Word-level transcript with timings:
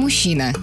Мужчина. 0.00 0.54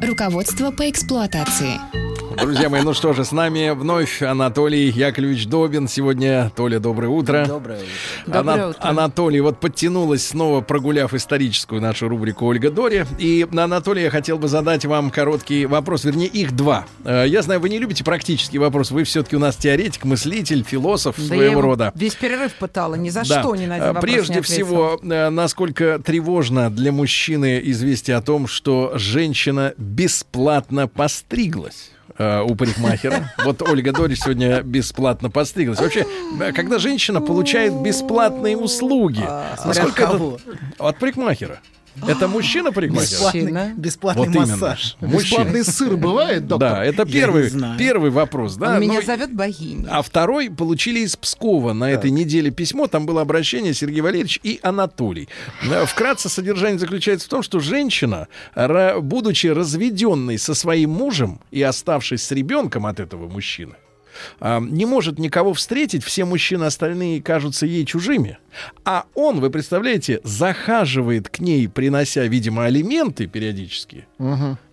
Руководство 0.00 0.70
по 0.70 0.88
эксплуатации. 0.88 2.05
Друзья 2.36 2.68
мои, 2.68 2.82
ну 2.82 2.92
что 2.92 3.12
же, 3.12 3.24
с 3.24 3.32
нами 3.32 3.70
вновь 3.70 4.22
Анатолий 4.22 4.90
Яковлевич 4.90 5.46
Добин. 5.46 5.88
Сегодня, 5.88 6.50
Толя, 6.54 6.78
доброе 6.78 7.08
утро. 7.08 7.44
Доброе 7.46 7.78
утро. 8.26 8.38
Ана- 8.38 8.74
Анатолий, 8.78 9.40
вот 9.40 9.58
подтянулась 9.58 10.26
снова, 10.28 10.60
прогуляв 10.60 11.14
историческую 11.14 11.80
нашу 11.80 12.08
рубрику 12.08 12.46
Ольга 12.46 12.70
Дори. 12.70 13.04
И, 13.18 13.46
Анатолий, 13.56 14.02
я 14.02 14.10
хотел 14.10 14.38
бы 14.38 14.48
задать 14.48 14.84
вам 14.84 15.10
короткий 15.10 15.66
вопрос, 15.66 16.04
вернее, 16.04 16.28
их 16.28 16.52
два. 16.54 16.86
Э, 17.04 17.24
Я 17.26 17.42
знаю, 17.42 17.60
вы 17.60 17.68
не 17.70 17.78
любите 17.78 18.04
практический 18.04 18.58
вопрос, 18.58 18.90
вы 18.90 19.04
все-таки 19.04 19.36
у 19.36 19.40
нас 19.40 19.56
теоретик, 19.56 20.04
мыслитель, 20.04 20.62
философ 20.62 21.16
Да 21.16 21.22
я 21.22 21.28
своего 21.28 21.42
его 21.52 21.60
рода. 21.62 21.92
Весь 21.94 22.14
перерыв 22.14 22.52
пытала, 22.54 22.94
ни 22.96 23.08
за 23.08 23.20
Да. 23.26 23.40
что 23.40 23.56
ни 23.56 23.66
на 23.66 23.76
А, 23.76 23.90
один 23.90 24.00
Прежде 24.02 24.34
не 24.34 24.38
ответила. 24.40 24.98
всего, 24.98 25.00
э, 25.02 25.30
насколько 25.30 25.98
тревожно 26.04 26.70
для 26.70 26.92
мужчины 26.92 27.60
известие 27.64 28.16
о 28.16 28.20
том, 28.22 28.46
что 28.46 28.92
женщина 28.96 29.72
бесплатно 29.78 30.86
постриглась 30.88 31.90
э, 32.18 32.42
у 32.42 32.54
парикмахера. 32.54 33.32
Вот 33.44 33.62
Ольга 33.62 33.92
Дорич 33.92 34.20
сегодня 34.20 34.62
бесплатно 34.62 35.30
постриглась. 35.30 35.80
Вообще, 35.80 36.06
э, 36.40 36.52
когда 36.52 36.78
женщина 36.78 37.20
получает 37.20 37.72
бесплатные 37.82 38.56
услуги, 38.56 39.22
кого? 39.94 40.38
это- 40.46 40.58
От 40.78 40.98
парикмахера. 40.98 41.60
Это 42.06 42.28
мужчина? 42.28 42.70
Бесплатно. 42.70 42.98
Бесплатный, 42.98 43.74
бесплатный 43.76 44.26
Вот 44.26 44.34
именно. 44.34 44.46
массаж. 44.56 44.96
Мужчина. 45.00 45.64
сыр 45.64 45.96
бывает, 45.96 46.46
доктор? 46.46 46.70
Да, 46.70 46.84
это 46.84 47.04
первый, 47.04 47.50
первый 47.78 48.10
вопрос. 48.10 48.56
Да? 48.56 48.74
Он 48.74 48.80
меня 48.80 49.00
Ну, 49.00 49.02
зовет 49.06 49.34
богиней. 49.34 49.86
а 49.90 50.02
второй 50.02 50.50
получили 50.50 51.00
из 51.00 51.16
Пскова 51.16 51.72
на 51.72 51.90
этой 51.90 52.10
неделе 52.10 52.50
письмо. 52.50 52.86
Там 52.86 53.06
было 53.06 53.22
обращение 53.22 53.74
Сергей 53.74 54.00
Валерьевич 54.00 54.40
и 54.42 54.60
Анатолий. 54.62 55.28
Э, 55.70 55.84
Вкратце 55.86 56.28
содержание 56.28 56.78
заключается 56.78 57.26
в 57.26 57.30
том, 57.30 57.42
что 57.42 57.60
женщина, 57.60 58.28
будучи 59.00 59.46
разведенной 59.48 60.38
со 60.38 60.54
своим 60.54 60.90
мужем 60.90 61.40
и 61.50 61.62
оставшись 61.62 62.22
с 62.22 62.30
ребенком 62.32 62.86
от 62.86 63.00
этого 63.00 63.28
мужчины, 63.28 63.74
не 64.40 64.86
может 64.86 65.18
никого 65.18 65.54
встретить, 65.54 66.04
все 66.04 66.24
мужчины 66.24 66.64
остальные 66.64 67.22
кажутся 67.22 67.66
ей 67.66 67.84
чужими. 67.84 68.38
А 68.84 69.04
он, 69.14 69.40
вы 69.40 69.50
представляете, 69.50 70.20
захаживает 70.24 71.28
к 71.28 71.40
ней, 71.40 71.68
принося, 71.68 72.24
видимо, 72.24 72.64
алименты 72.64 73.26
периодически, 73.26 74.06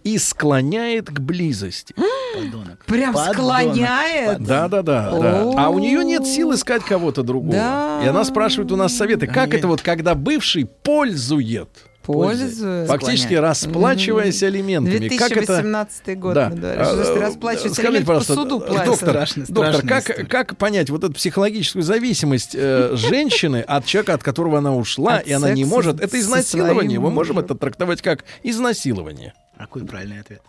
и 0.03 0.17
склоняет 0.17 1.09
к 1.09 1.19
близости. 1.19 1.93
Подонок. 2.35 2.85
Прям 2.85 3.13
Подонок. 3.13 3.35
склоняет. 3.35 4.43
Да, 4.43 4.67
да, 4.67 4.81
да, 4.81 5.11
да. 5.11 5.53
А 5.57 5.69
у 5.69 5.79
нее 5.79 6.03
нет 6.03 6.25
сил 6.25 6.53
искать 6.53 6.83
кого-то 6.83 7.23
другого. 7.23 7.53
Да. 7.53 8.01
И 8.03 8.07
она 8.07 8.23
спрашивает 8.23 8.71
у 8.71 8.75
нас 8.75 8.95
советы, 8.95 9.27
как 9.27 9.53
это 9.53 9.67
вот, 9.67 9.81
когда 9.81 10.15
бывший 10.15 10.65
пользует, 10.65 11.69
Пользуется. 12.03 12.85
фактически 12.87 13.33
расплачиваясь 13.35 14.41
алиментами. 14.43 15.07
Как 15.17 15.31
это? 15.31 15.45
2018 15.45 16.19
год, 16.19 16.33
Да. 16.33 16.49
мы 16.49 16.55
говорим. 16.57 16.81
А, 16.85 16.99
Если 16.99 17.19
расплачиваться 17.19 17.81
скажите, 17.81 18.05
по 18.05 18.19
суду 18.21 18.59
э, 18.61 18.67
платят. 18.67 18.85
доктор, 18.85 19.09
Страшная- 19.09 19.45
доктор, 19.47 19.87
как, 19.87 20.09
история. 20.09 20.25
как 20.27 20.57
понять 20.57 20.89
вот 20.89 21.03
эту 21.03 21.13
психологическую 21.13 21.83
зависимость 21.83 22.55
э, 22.55 22.91
женщины 22.95 23.61
от 23.61 23.85
человека, 23.85 24.13
от 24.15 24.23
которого 24.23 24.57
она 24.59 24.75
ушла, 24.75 25.17
От 25.17 25.27
и 25.27 25.31
она 25.31 25.51
не 25.51 25.65
может? 25.65 26.01
Это 26.01 26.19
изнасилование. 26.19 26.99
Мы 26.99 27.09
можем 27.11 27.39
это 27.39 27.55
трактовать 27.55 28.01
как 28.01 28.25
изнасилование. 28.43 29.33
Какой 29.57 29.85
правильный 29.85 30.19
ответ? 30.19 30.41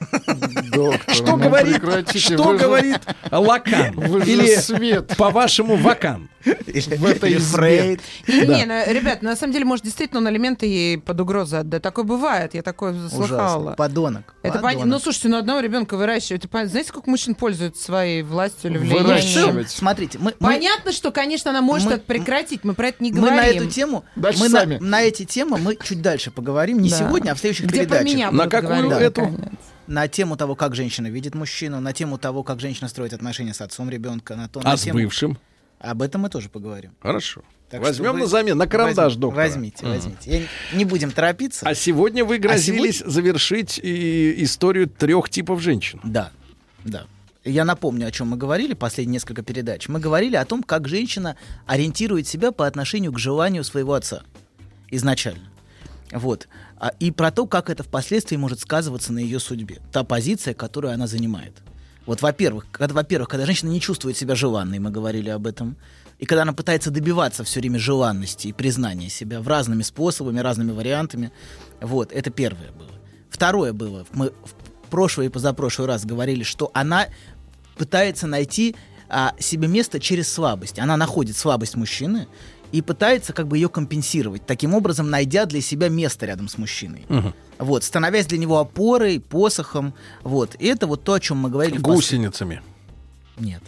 Доктор, 0.72 1.14
Что 1.14 1.36
ну 1.36 1.44
говорит, 1.44 1.76
что 2.16 2.42
вы 2.42 2.58
же- 2.58 2.64
говорит 2.64 3.00
Лакан? 3.30 3.94
Вы 3.96 4.24
же 4.24 4.30
Или, 4.30 4.54
свет. 4.56 5.16
по-вашему, 5.16 5.76
Вакан? 5.76 6.28
В 6.44 7.06
этой 7.06 7.36
избе. 7.38 7.98
Не, 8.28 8.44
Да. 8.44 8.54
не, 8.58 8.64
ну, 8.66 8.92
ребят, 8.92 9.22
на 9.22 9.34
самом 9.34 9.52
деле, 9.54 9.64
может, 9.64 9.84
действительно 9.84 10.20
он 10.20 10.26
алименты 10.26 10.66
ей 10.66 10.98
под 10.98 11.18
угрозой 11.20 11.60
отдать. 11.60 11.80
Такое 11.82 12.04
бывает, 12.04 12.54
я 12.54 12.62
такое 12.62 12.92
Ужасно. 12.92 13.08
слыхала. 13.26 13.72
Подонок. 13.72 14.34
Это 14.42 14.58
Подонок. 14.58 14.84
пон- 14.84 14.88
Ну, 14.88 14.98
слушайте, 14.98 15.28
ну 15.28 15.38
одного 15.38 15.60
ребенка 15.60 15.96
выращивать. 15.96 16.44
это 16.44 16.66
Знаете, 16.68 16.88
сколько 16.90 17.08
мужчин 17.08 17.34
пользуются 17.34 17.82
своей 17.82 18.22
властью 18.22 18.70
или 18.72 18.78
влиянием? 18.78 19.04
Выращивать. 19.06 19.70
Смотрите, 19.70 20.18
мы, 20.18 20.34
мы- 20.38 20.46
Понятно, 20.54 20.92
что, 20.92 21.10
конечно, 21.12 21.50
она 21.50 21.62
может 21.62 21.88
Мы- 21.88 21.94
это 21.94 22.04
прекратить. 22.04 22.62
Мы 22.62 22.74
про 22.74 22.88
это 22.88 23.02
не 23.02 23.10
мы 23.12 23.20
говорим. 23.20 23.36
на 23.36 23.46
эту 23.46 23.66
тему, 23.70 24.04
Дальше 24.14 24.40
мы 24.40 24.48
на, 24.50 24.60
сами. 24.60 24.78
на 24.80 25.02
эти 25.02 25.24
темы 25.24 25.56
мы 25.58 25.76
чуть 25.82 26.02
дальше 26.02 26.30
поговорим, 26.30 26.78
не 26.80 26.90
Да. 26.90 26.98
сегодня, 26.98 27.30
а 27.30 27.34
в 27.34 27.38
следующих 27.38 27.66
Где 27.66 27.84
про 27.84 27.96
передачах. 28.00 28.04
меня 28.14 28.30
На 28.30 28.46
какую 28.48 28.82
говорить, 28.88 29.06
эту? 29.08 29.30
На 29.86 30.08
тему 30.08 30.36
того, 30.36 30.54
как 30.54 30.74
женщина 30.74 31.08
видит 31.08 31.34
мужчину, 31.34 31.80
на 31.80 31.92
тему 31.92 32.16
того, 32.18 32.42
как 32.42 32.60
женщина 32.60 32.88
строит 32.88 33.12
отношения 33.12 33.52
с 33.54 33.60
отцом 33.60 33.90
ребенка, 33.90 34.34
на 34.36 34.48
то, 34.48 34.60
на 34.60 34.72
А 34.72 34.76
с 34.76 34.82
тему- 34.82 34.98
бывшим? 35.00 35.38
Об 35.78 36.00
этом 36.00 36.22
мы 36.22 36.30
тоже 36.30 36.48
поговорим. 36.48 36.92
Хорошо. 37.00 37.42
Так 37.68 37.82
Возьмем 37.82 38.12
вы- 38.12 38.20
на 38.20 38.26
замену, 38.26 38.56
на 38.56 38.66
карандаш, 38.66 39.16
доктор. 39.16 39.36
Возьмите, 39.44 39.84
возьмите. 39.86 40.48
Я 40.72 40.76
не- 40.78 40.84
будем 40.86 41.10
торопиться. 41.10 41.66
А 41.68 41.74
сегодня 41.74 42.24
вы 42.24 42.38
грозились 42.38 42.98
сегодня- 42.98 43.12
завершить 43.12 43.78
и, 43.82 44.42
историю 44.44 44.88
трех 44.88 45.28
типов 45.28 45.60
женщин. 45.60 46.00
Да, 46.04 46.30
да. 46.84 47.06
Я 47.44 47.66
напомню, 47.66 48.06
о 48.06 48.10
чем 48.10 48.28
мы 48.28 48.38
говорили 48.38 48.72
последние 48.72 49.14
несколько 49.14 49.42
передач. 49.42 49.88
Мы 49.88 50.00
говорили 50.00 50.36
о 50.36 50.44
том, 50.46 50.62
как 50.62 50.88
женщина 50.88 51.36
ориентирует 51.66 52.26
себя 52.26 52.52
по 52.52 52.66
отношению 52.66 53.12
к 53.12 53.18
желанию 53.18 53.64
своего 53.64 53.92
отца 53.92 54.22
изначально. 54.90 55.50
Вот. 56.14 56.48
А, 56.78 56.92
И 57.00 57.10
про 57.10 57.30
то, 57.32 57.46
как 57.46 57.68
это 57.68 57.82
впоследствии 57.82 58.36
может 58.36 58.60
сказываться 58.60 59.12
на 59.12 59.18
ее 59.18 59.40
судьбе. 59.40 59.80
Та 59.92 60.04
позиция, 60.04 60.54
которую 60.54 60.94
она 60.94 61.08
занимает. 61.08 61.54
Вот, 62.06 62.22
во-первых, 62.22 62.66
когда, 62.70 62.94
во-первых, 62.94 63.28
когда 63.28 63.46
женщина 63.46 63.70
не 63.70 63.80
чувствует 63.80 64.16
себя 64.16 64.34
желанной, 64.34 64.78
мы 64.78 64.90
говорили 64.90 65.30
об 65.30 65.46
этом, 65.46 65.76
и 66.18 66.26
когда 66.26 66.42
она 66.42 66.52
пытается 66.52 66.90
добиваться 66.90 67.42
все 67.42 67.60
время 67.60 67.78
желанности 67.78 68.48
и 68.48 68.52
признания 68.52 69.08
себя 69.08 69.40
в 69.40 69.48
разными 69.48 69.82
способами, 69.82 70.38
разными 70.38 70.70
вариантами, 70.70 71.32
вот, 71.80 72.12
это 72.12 72.30
первое 72.30 72.70
было. 72.72 72.90
Второе 73.30 73.72
было, 73.72 74.06
мы 74.12 74.28
в 74.28 74.90
прошлый 74.90 75.26
и 75.26 75.30
позапрошлый 75.30 75.88
раз 75.88 76.04
говорили, 76.04 76.44
что 76.44 76.70
она 76.74 77.08
пытается 77.76 78.26
найти 78.26 78.76
а, 79.08 79.34
себе 79.40 79.66
место 79.66 79.98
через 79.98 80.30
слабость. 80.32 80.78
Она 80.78 80.96
находит 80.96 81.36
слабость 81.36 81.74
мужчины 81.74 82.28
и 82.74 82.82
пытается 82.82 83.32
как 83.32 83.46
бы 83.46 83.56
ее 83.56 83.68
компенсировать, 83.68 84.46
таким 84.46 84.74
образом 84.74 85.08
найдя 85.08 85.46
для 85.46 85.60
себя 85.60 85.88
место 85.88 86.26
рядом 86.26 86.48
с 86.48 86.58
мужчиной. 86.58 87.06
Вот, 87.56 87.84
становясь 87.84 88.26
для 88.26 88.36
него 88.36 88.58
опорой, 88.58 89.20
посохом. 89.20 89.94
Вот. 90.24 90.56
И 90.58 90.66
это 90.66 90.88
вот 90.88 91.04
то, 91.04 91.12
о 91.12 91.20
чем 91.20 91.36
мы 91.38 91.50
говорили 91.50 91.78
Гусеницами. 91.78 92.62
Нет. 93.38 93.62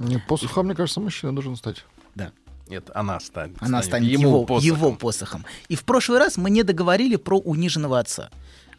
Не, 0.00 0.18
посохом, 0.18 0.66
мне 0.66 0.74
кажется, 0.74 0.98
мужчина 0.98 1.32
должен 1.32 1.54
стать. 1.54 1.84
Да. 2.16 2.32
Нет, 2.68 2.90
она 2.96 3.20
станет. 3.20 3.56
Она 3.60 3.80
станет 3.80 4.10
его, 4.10 4.44
посохом. 4.44 4.66
его 4.66 4.92
посохом. 4.92 5.44
И 5.68 5.76
в 5.76 5.84
прошлый 5.84 6.18
раз 6.18 6.36
мы 6.36 6.50
не 6.50 6.64
договорили 6.64 7.14
про 7.14 7.38
униженного 7.38 8.00
отца. 8.00 8.28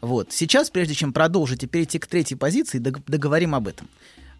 Вот. 0.02 0.30
Сейчас, 0.30 0.68
прежде 0.68 0.92
чем 0.92 1.14
продолжить 1.14 1.62
и 1.62 1.66
перейти 1.66 1.98
к 1.98 2.06
третьей 2.06 2.36
позиции, 2.36 2.80
дог- 2.80 3.02
договорим 3.06 3.54
об 3.54 3.66
этом. 3.66 3.88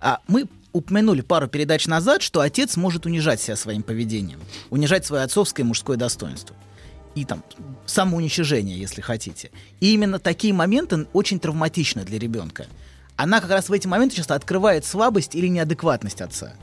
А 0.02 0.20
мы 0.28 0.44
упомянули 0.74 1.22
пару 1.22 1.48
передач 1.48 1.86
назад, 1.86 2.20
что 2.20 2.40
отец 2.40 2.76
может 2.76 3.06
унижать 3.06 3.40
себя 3.40 3.56
своим 3.56 3.82
поведением, 3.82 4.40
унижать 4.68 5.06
свое 5.06 5.22
отцовское 5.22 5.64
и 5.64 5.66
мужское 5.66 5.96
достоинство. 5.96 6.54
И 7.14 7.24
там 7.24 7.42
самоуничижение, 7.86 8.76
если 8.78 9.00
хотите. 9.00 9.50
И 9.80 9.94
именно 9.94 10.18
такие 10.18 10.52
моменты 10.52 11.06
очень 11.12 11.38
травматичны 11.38 12.04
для 12.04 12.18
ребенка. 12.18 12.66
Она 13.16 13.40
как 13.40 13.50
раз 13.50 13.68
в 13.68 13.72
эти 13.72 13.86
моменты 13.86 14.16
часто 14.16 14.34
открывает 14.34 14.84
слабость 14.84 15.34
или 15.36 15.46
неадекватность 15.46 16.20
отца. 16.20 16.54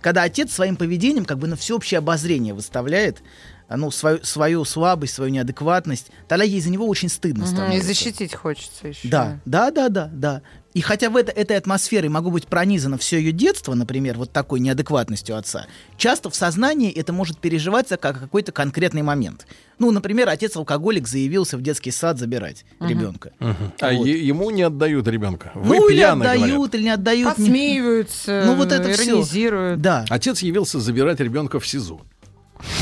Когда 0.00 0.22
отец 0.22 0.52
своим 0.52 0.76
поведением 0.76 1.24
как 1.26 1.38
бы 1.38 1.46
на 1.46 1.56
всеобщее 1.56 1.98
обозрение 1.98 2.54
выставляет 2.54 3.22
а, 3.68 3.76
ну, 3.76 3.90
свою, 3.90 4.24
свою 4.24 4.64
слабость, 4.64 5.12
свою 5.14 5.30
неадекватность, 5.30 6.06
тогда 6.26 6.44
ей 6.44 6.60
за 6.62 6.70
него 6.70 6.86
очень 6.86 7.10
стыдно 7.10 7.44
Мгм, 7.44 7.52
И 7.52 7.54
становится. 7.54 7.86
защитить 7.88 8.34
хочется 8.34 8.88
еще. 8.88 9.08
Да, 9.08 9.40
да, 9.44 9.70
да, 9.70 9.88
да, 9.90 10.08
да. 10.10 10.42
И 10.78 10.80
хотя 10.80 11.10
в 11.10 11.16
это, 11.16 11.32
этой 11.32 11.56
атмосфере 11.56 12.08
могло 12.08 12.30
быть 12.30 12.46
пронизано 12.46 12.98
все 12.98 13.18
ее 13.18 13.32
детство, 13.32 13.74
например, 13.74 14.16
вот 14.16 14.30
такой 14.30 14.60
неадекватностью 14.60 15.36
отца, 15.36 15.66
часто 15.96 16.30
в 16.30 16.36
сознании 16.36 16.92
это 16.92 17.12
может 17.12 17.40
переживаться 17.40 17.96
как 17.96 18.20
какой-то 18.20 18.52
конкретный 18.52 19.02
момент. 19.02 19.48
Ну, 19.80 19.90
например, 19.90 20.28
отец-алкоголик 20.28 21.08
заявился 21.08 21.56
в 21.56 21.62
детский 21.62 21.90
сад 21.90 22.20
забирать 22.20 22.64
ребенка. 22.78 23.32
А 23.40 23.92
Вот. 23.92 24.06
е- 24.06 24.24
ему 24.24 24.50
не 24.50 24.62
отдают 24.62 25.08
ребенка. 25.08 25.50
Вы 25.56 25.78
ну, 25.78 25.88
или 25.88 26.00
отдают, 26.00 26.46
говорят. 26.52 26.74
или 26.76 26.82
не 26.84 26.90
отдают. 26.90 27.38
не- 27.38 27.44
Посмеиваются, 27.46 28.44
Ну, 28.46 28.54
вот 28.54 28.70
это 28.70 28.92
иронизируют. 28.92 29.80
Да. 29.80 30.04
Отец 30.08 30.42
явился 30.42 30.78
забирать 30.78 31.18
ребенка 31.18 31.58
в 31.58 31.66
СИЗО. 31.66 32.00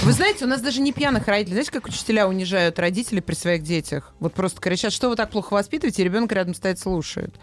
Вы 0.05 0.13
знаете, 0.13 0.45
у 0.45 0.49
нас 0.49 0.61
даже 0.63 0.81
не 0.81 0.93
пьяных 0.93 1.27
родителей. 1.29 1.53
Знаете, 1.55 1.71
как 1.73 1.87
учителя 1.87 2.27
унижают 2.29 2.79
родителей 2.79 3.21
при 3.21 3.35
своих 3.35 3.63
детях? 3.63 4.15
Вот 4.21 4.33
просто 4.33 4.61
кричат, 4.61 4.93
что 4.93 5.09
вы 5.11 5.17
так 5.17 5.31
плохо 5.31 5.53
воспитываете, 5.53 6.03
и 6.03 6.05
ребенок 6.05 6.33
рядом 6.33 6.55
стоит, 6.55 6.79
слушает. 6.79 7.35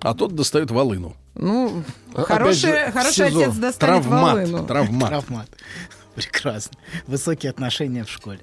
А 0.00 0.14
тот 0.14 0.34
достает 0.34 0.70
волыну. 0.70 1.16
Ну, 1.34 1.82
Опять 2.12 2.26
хороший, 2.26 2.70
же, 2.70 2.92
хороший 2.92 3.28
СИЗО. 3.28 3.40
отец 3.42 3.54
достанет 3.56 4.02
Травмат. 4.04 4.34
волыну. 4.34 4.66
Травмат. 4.66 5.08
Травмат. 5.08 5.48
Прекрасно. 6.14 6.76
Высокие 7.06 7.50
отношения 7.50 8.04
в 8.04 8.10
школе. 8.10 8.40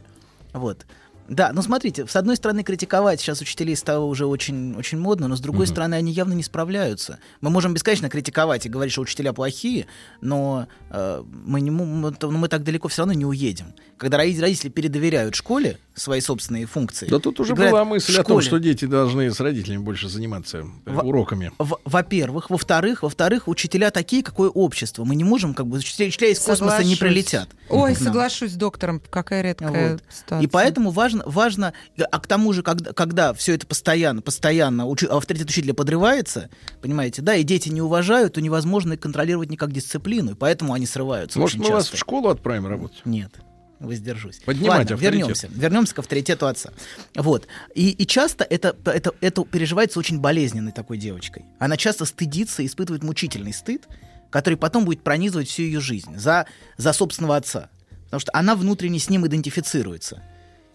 Вот. 0.53 0.85
Да, 1.27 1.51
ну 1.53 1.61
смотрите, 1.61 2.05
с 2.07 2.15
одной 2.15 2.35
стороны, 2.35 2.63
критиковать 2.63 3.21
сейчас 3.21 3.39
учителей 3.41 3.75
стало 3.75 4.03
уже 4.05 4.25
очень, 4.25 4.75
очень 4.75 4.97
модно, 4.99 5.27
но 5.27 5.35
с 5.35 5.39
другой 5.39 5.65
стороны, 5.67 5.95
они 5.95 6.11
явно 6.11 6.33
не 6.33 6.43
справляются. 6.43 7.19
Мы 7.39 7.49
можем 7.49 7.73
бесконечно 7.73 8.09
критиковать 8.09 8.65
и 8.65 8.69
говорить, 8.69 8.91
что 8.91 9.01
учителя 9.01 9.31
плохие, 9.31 9.87
но 10.19 10.67
э, 10.89 11.23
мы, 11.45 11.61
не, 11.61 11.71
мы, 11.71 12.13
ну, 12.21 12.31
мы 12.31 12.47
так 12.49 12.63
далеко 12.63 12.87
все 12.89 13.03
равно 13.03 13.13
не 13.13 13.25
уедем. 13.25 13.73
Когда 13.97 14.17
роди- 14.17 14.39
родители 14.41 14.69
передоверяют 14.69 15.35
школе 15.35 15.77
свои 15.93 16.21
собственные 16.21 16.65
функции. 16.65 17.07
Да 17.07 17.19
тут 17.19 17.39
уже 17.39 17.53
говорят, 17.53 17.71
была 17.73 17.85
мысль 17.85 18.13
«В 18.13 18.19
о 18.19 18.23
том, 18.23 18.41
что 18.41 18.57
дети 18.57 18.85
должны 18.85 19.31
с 19.31 19.39
родителями 19.39 19.81
больше 19.83 20.09
заниматься 20.09 20.59
э, 20.59 20.63
Во- 20.85 21.01
уроками. 21.03 21.51
В- 21.59 21.79
Во-первых, 21.85 22.49
во-вторых, 22.49 23.03
во-вторых, 23.03 23.47
учителя 23.47 23.91
такие, 23.91 24.23
какое 24.23 24.49
общество. 24.49 25.03
Мы 25.05 25.15
не 25.15 25.23
можем, 25.23 25.53
как 25.53 25.67
бы, 25.67 25.77
учителя, 25.77 26.07
учителя 26.07 26.29
из 26.31 26.39
космоса 26.39 26.77
не 26.83 26.95
Соглашусь. 26.95 26.99
прилетят. 26.99 27.49
Ой, 27.69 27.95
соглашусь 27.95 28.51
с 28.51 28.55
доктором. 28.55 29.01
Какая 29.09 29.41
редкая 29.41 29.93
Вот. 29.93 30.03
ситуация. 30.09 30.43
И 30.43 30.47
поэтому 30.47 30.89
важно, 30.91 31.10
важно, 31.25 31.73
а 32.11 32.19
к 32.19 32.27
тому 32.27 32.53
же, 32.53 32.63
когда, 32.63 32.93
когда 32.93 33.33
все 33.33 33.53
это 33.53 33.67
постоянно, 33.67 34.21
постоянно 34.21 34.83
учи- 34.83 35.07
авторитет 35.07 35.49
учителя 35.49 35.73
подрывается, 35.73 36.49
понимаете, 36.81 37.21
да, 37.21 37.35
и 37.35 37.43
дети 37.43 37.69
не 37.69 37.81
уважают, 37.81 38.33
то 38.33 38.41
невозможно 38.41 38.93
их 38.93 38.99
контролировать 38.99 39.49
никак 39.49 39.71
дисциплину, 39.71 40.31
и 40.31 40.35
поэтому 40.35 40.73
они 40.73 40.85
срываются. 40.85 41.39
Может, 41.39 41.57
мы 41.59 41.69
вас 41.69 41.83
часто. 41.83 41.97
в 41.97 41.99
школу 41.99 42.29
отправим 42.29 42.67
работать? 42.67 43.01
Нет. 43.05 43.31
Воздержусь. 43.79 44.37
Поднимать 44.45 44.79
Ладно, 44.79 44.95
авторитет. 44.95 45.19
вернемся. 45.19 45.47
Вернемся 45.51 45.95
к 45.95 45.99
авторитету 45.99 46.45
отца. 46.45 46.71
Вот. 47.15 47.47
И, 47.73 47.89
и 47.89 48.05
часто 48.05 48.43
это, 48.43 48.75
это, 48.85 49.11
это 49.21 49.43
переживается 49.43 49.97
очень 49.97 50.19
болезненной 50.19 50.71
такой 50.71 50.97
девочкой. 50.99 51.45
Она 51.57 51.77
часто 51.77 52.05
стыдится, 52.05 52.63
испытывает 52.63 53.03
мучительный 53.03 53.53
стыд, 53.53 53.87
который 54.29 54.55
потом 54.55 54.85
будет 54.85 55.01
пронизывать 55.03 55.47
всю 55.47 55.63
ее 55.63 55.79
жизнь 55.81 56.15
за, 56.15 56.45
за 56.77 56.93
собственного 56.93 57.37
отца. 57.37 57.69
Потому 58.05 58.19
что 58.19 58.31
она 58.35 58.55
внутренне 58.55 58.99
с 58.99 59.09
ним 59.09 59.25
идентифицируется. 59.25 60.21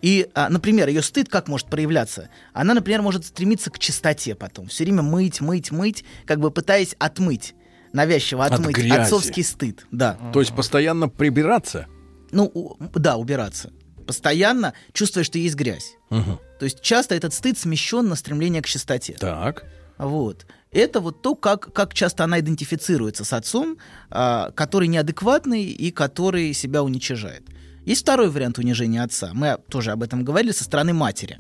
И, 0.03 0.29
а, 0.35 0.49
например, 0.51 0.89
ее 0.89 1.03
стыд 1.03 1.29
как 1.29 1.49
может 1.49 1.69
проявляться? 1.69 2.29
Она, 2.53 2.75
например, 2.75 3.03
может 3.03 3.25
стремиться 3.25 3.71
к 3.71 3.79
чистоте 3.79 4.35
потом. 4.35 4.69
Все 4.69 4.85
время 4.85 5.03
мыть, 5.03 5.41
мыть, 5.41 5.71
мыть, 5.71 6.05
как 6.27 6.39
бы 6.39 6.51
пытаясь 6.51 6.95
отмыть, 6.99 7.55
навязчиво 7.93 8.45
От 8.45 8.53
отмыть 8.53 8.77
грязи. 8.77 8.93
отцовский 9.01 9.43
стыд. 9.43 9.87
Да. 9.91 10.19
То 10.33 10.41
есть 10.41 10.55
постоянно 10.55 11.09
прибираться? 11.09 11.87
Ну, 12.31 12.51
у- 12.53 12.77
да, 12.99 13.17
убираться. 13.17 13.73
Постоянно 14.07 14.75
чувствуя, 14.93 15.25
что 15.25 15.39
есть 15.39 15.55
грязь. 15.57 15.95
Мгм. 16.11 16.39
То 16.61 16.65
есть 16.65 16.81
часто 16.81 17.15
этот 17.15 17.33
стыд 17.35 17.59
смещен 17.59 18.07
на 18.09 18.15
стремление 18.17 18.63
к 18.63 18.67
чистоте. 18.67 19.15
Так. 19.15 19.65
Вот. 19.99 20.47
Это 20.73 21.01
вот 21.01 21.23
то, 21.23 21.35
как, 21.35 21.73
как 21.73 21.95
часто 21.95 22.23
она 22.25 22.39
идентифицируется 22.41 23.25
с 23.25 23.33
отцом, 23.33 23.79
а, 24.11 24.51
который 24.53 24.89
неадекватный 24.89 25.65
и 25.65 25.91
который 25.91 26.53
себя 26.53 26.83
уничижает. 26.83 27.45
Есть 27.87 28.03
второй 28.03 28.29
вариант 28.31 28.59
унижения 28.59 29.03
отца. 29.03 29.31
Мы 29.33 29.57
тоже 29.71 29.93
об 29.93 30.03
этом 30.03 30.25
говорили 30.25 30.51
со 30.53 30.65
стороны 30.65 30.93
матери, 30.93 31.39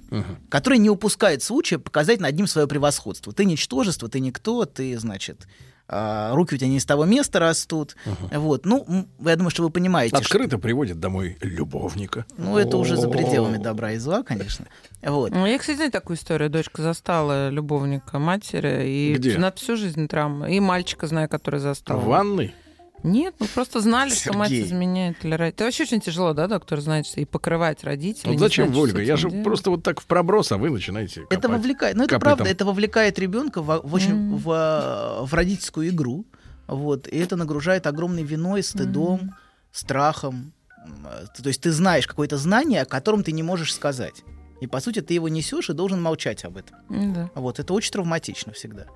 который 0.48 0.78
не 0.78 0.88
упускает 0.88 1.42
случая 1.42 1.78
показать 1.78 2.20
над 2.20 2.34
ним 2.34 2.46
свое 2.46 2.66
превосходство. 2.66 3.32
Ты 3.32 3.44
ничтожество, 3.44 4.08
ты 4.08 4.20
никто, 4.20 4.64
ты, 4.64 4.96
значит, 4.98 5.46
а, 5.88 6.32
руки 6.34 6.54
у 6.54 6.58
тебя 6.58 6.68
не 6.68 6.80
с 6.80 6.84
того 6.84 7.04
места 7.04 7.38
растут. 7.40 7.94
Вот. 8.32 8.64
Ну, 8.66 9.06
я 9.24 9.36
думаю, 9.36 9.50
что 9.50 9.62
вы 9.62 9.70
понимаете, 9.70 10.16
что- 10.16 10.24
Открыто 10.24 10.58
приводит 10.58 10.98
домой 10.98 11.36
любовника. 11.40 12.26
ну, 12.38 12.56
это 12.56 12.76
уже 12.76 12.96
за 12.96 13.08
пределами 13.08 13.56
добра 13.56 13.92
и 13.92 13.98
зла, 13.98 14.22
конечно. 14.24 14.66
Вот. 15.02 15.30
Ну, 15.32 15.46
Я, 15.46 15.58
кстати, 15.58 15.76
знаю 15.76 15.92
такую 15.92 16.16
историю. 16.16 16.50
Дочка 16.50 16.82
застала 16.82 17.50
любовника 17.50 18.18
матери. 18.18 18.88
И 18.88 19.14
Где? 19.14 19.38
на 19.38 19.52
всю 19.52 19.76
жизнь 19.76 20.08
травма. 20.08 20.50
И 20.50 20.58
мальчика 20.60 21.06
знаю, 21.06 21.28
который 21.28 21.60
застал. 21.60 21.98
В 22.00 22.04
ванной? 22.06 22.54
Нет, 23.02 23.34
ну 23.38 23.46
просто 23.54 23.80
знали, 23.80 24.10
что 24.10 24.32
мать 24.32 24.48
Сергей. 24.48 24.64
изменяет 24.66 25.24
или 25.24 25.34
родитель. 25.34 25.54
Это 25.54 25.64
вообще 25.64 25.82
очень 25.84 26.00
тяжело, 26.00 26.32
да, 26.32 26.48
доктор, 26.48 26.80
знать, 26.80 27.12
и 27.16 27.24
покрывать 27.24 27.84
родителей. 27.84 28.30
Вот 28.30 28.32
не 28.32 28.38
зачем, 28.38 28.66
знать, 28.68 28.78
Ольга? 28.78 29.02
Я 29.02 29.16
же 29.16 29.28
делать. 29.30 29.44
просто 29.44 29.70
вот 29.70 29.82
так 29.84 30.00
в 30.00 30.06
проброс, 30.06 30.50
а 30.52 30.58
вы 30.58 30.70
начинаете 30.70 31.22
Это 31.30 31.42
копать 31.42 31.58
вовлекает, 31.60 31.96
ну 31.96 32.04
это 32.04 32.14
копытом. 32.16 32.36
правда, 32.36 32.50
это 32.52 32.64
вовлекает 32.64 33.18
ребенка 33.18 33.62
в, 33.62 33.80
в 33.84 33.94
очень 33.94 34.14
Мгм. 34.14 34.36
в, 34.38 35.18
в 35.26 35.34
родительскую 35.34 35.88
игру, 35.90 36.24
вот, 36.66 37.06
и 37.06 37.16
это 37.18 37.36
нагружает 37.36 37.86
огромной 37.86 38.24
виной, 38.24 38.62
стыдом, 38.64 39.34
страхом. 39.72 40.52
М, 40.84 41.06
э, 41.06 41.26
То 41.42 41.48
есть 41.48 41.60
ты 41.60 41.70
знаешь 41.72 42.06
какое-то 42.08 42.36
знание, 42.38 42.82
о 42.82 42.86
котором 42.86 43.22
ты 43.22 43.30
не 43.32 43.42
можешь 43.42 43.72
сказать, 43.74 44.24
и 44.60 44.66
по 44.66 44.80
сути 44.80 45.00
ты 45.00 45.14
его 45.14 45.28
несешь 45.28 45.68
и 45.70 45.74
должен 45.74 46.02
молчать 46.02 46.44
об 46.44 46.56
этом. 46.56 46.76
Да. 46.88 47.30
Вот 47.34 47.60
это 47.60 47.72
очень 47.74 47.92
травматично 47.92 48.52
всегда. 48.52 48.86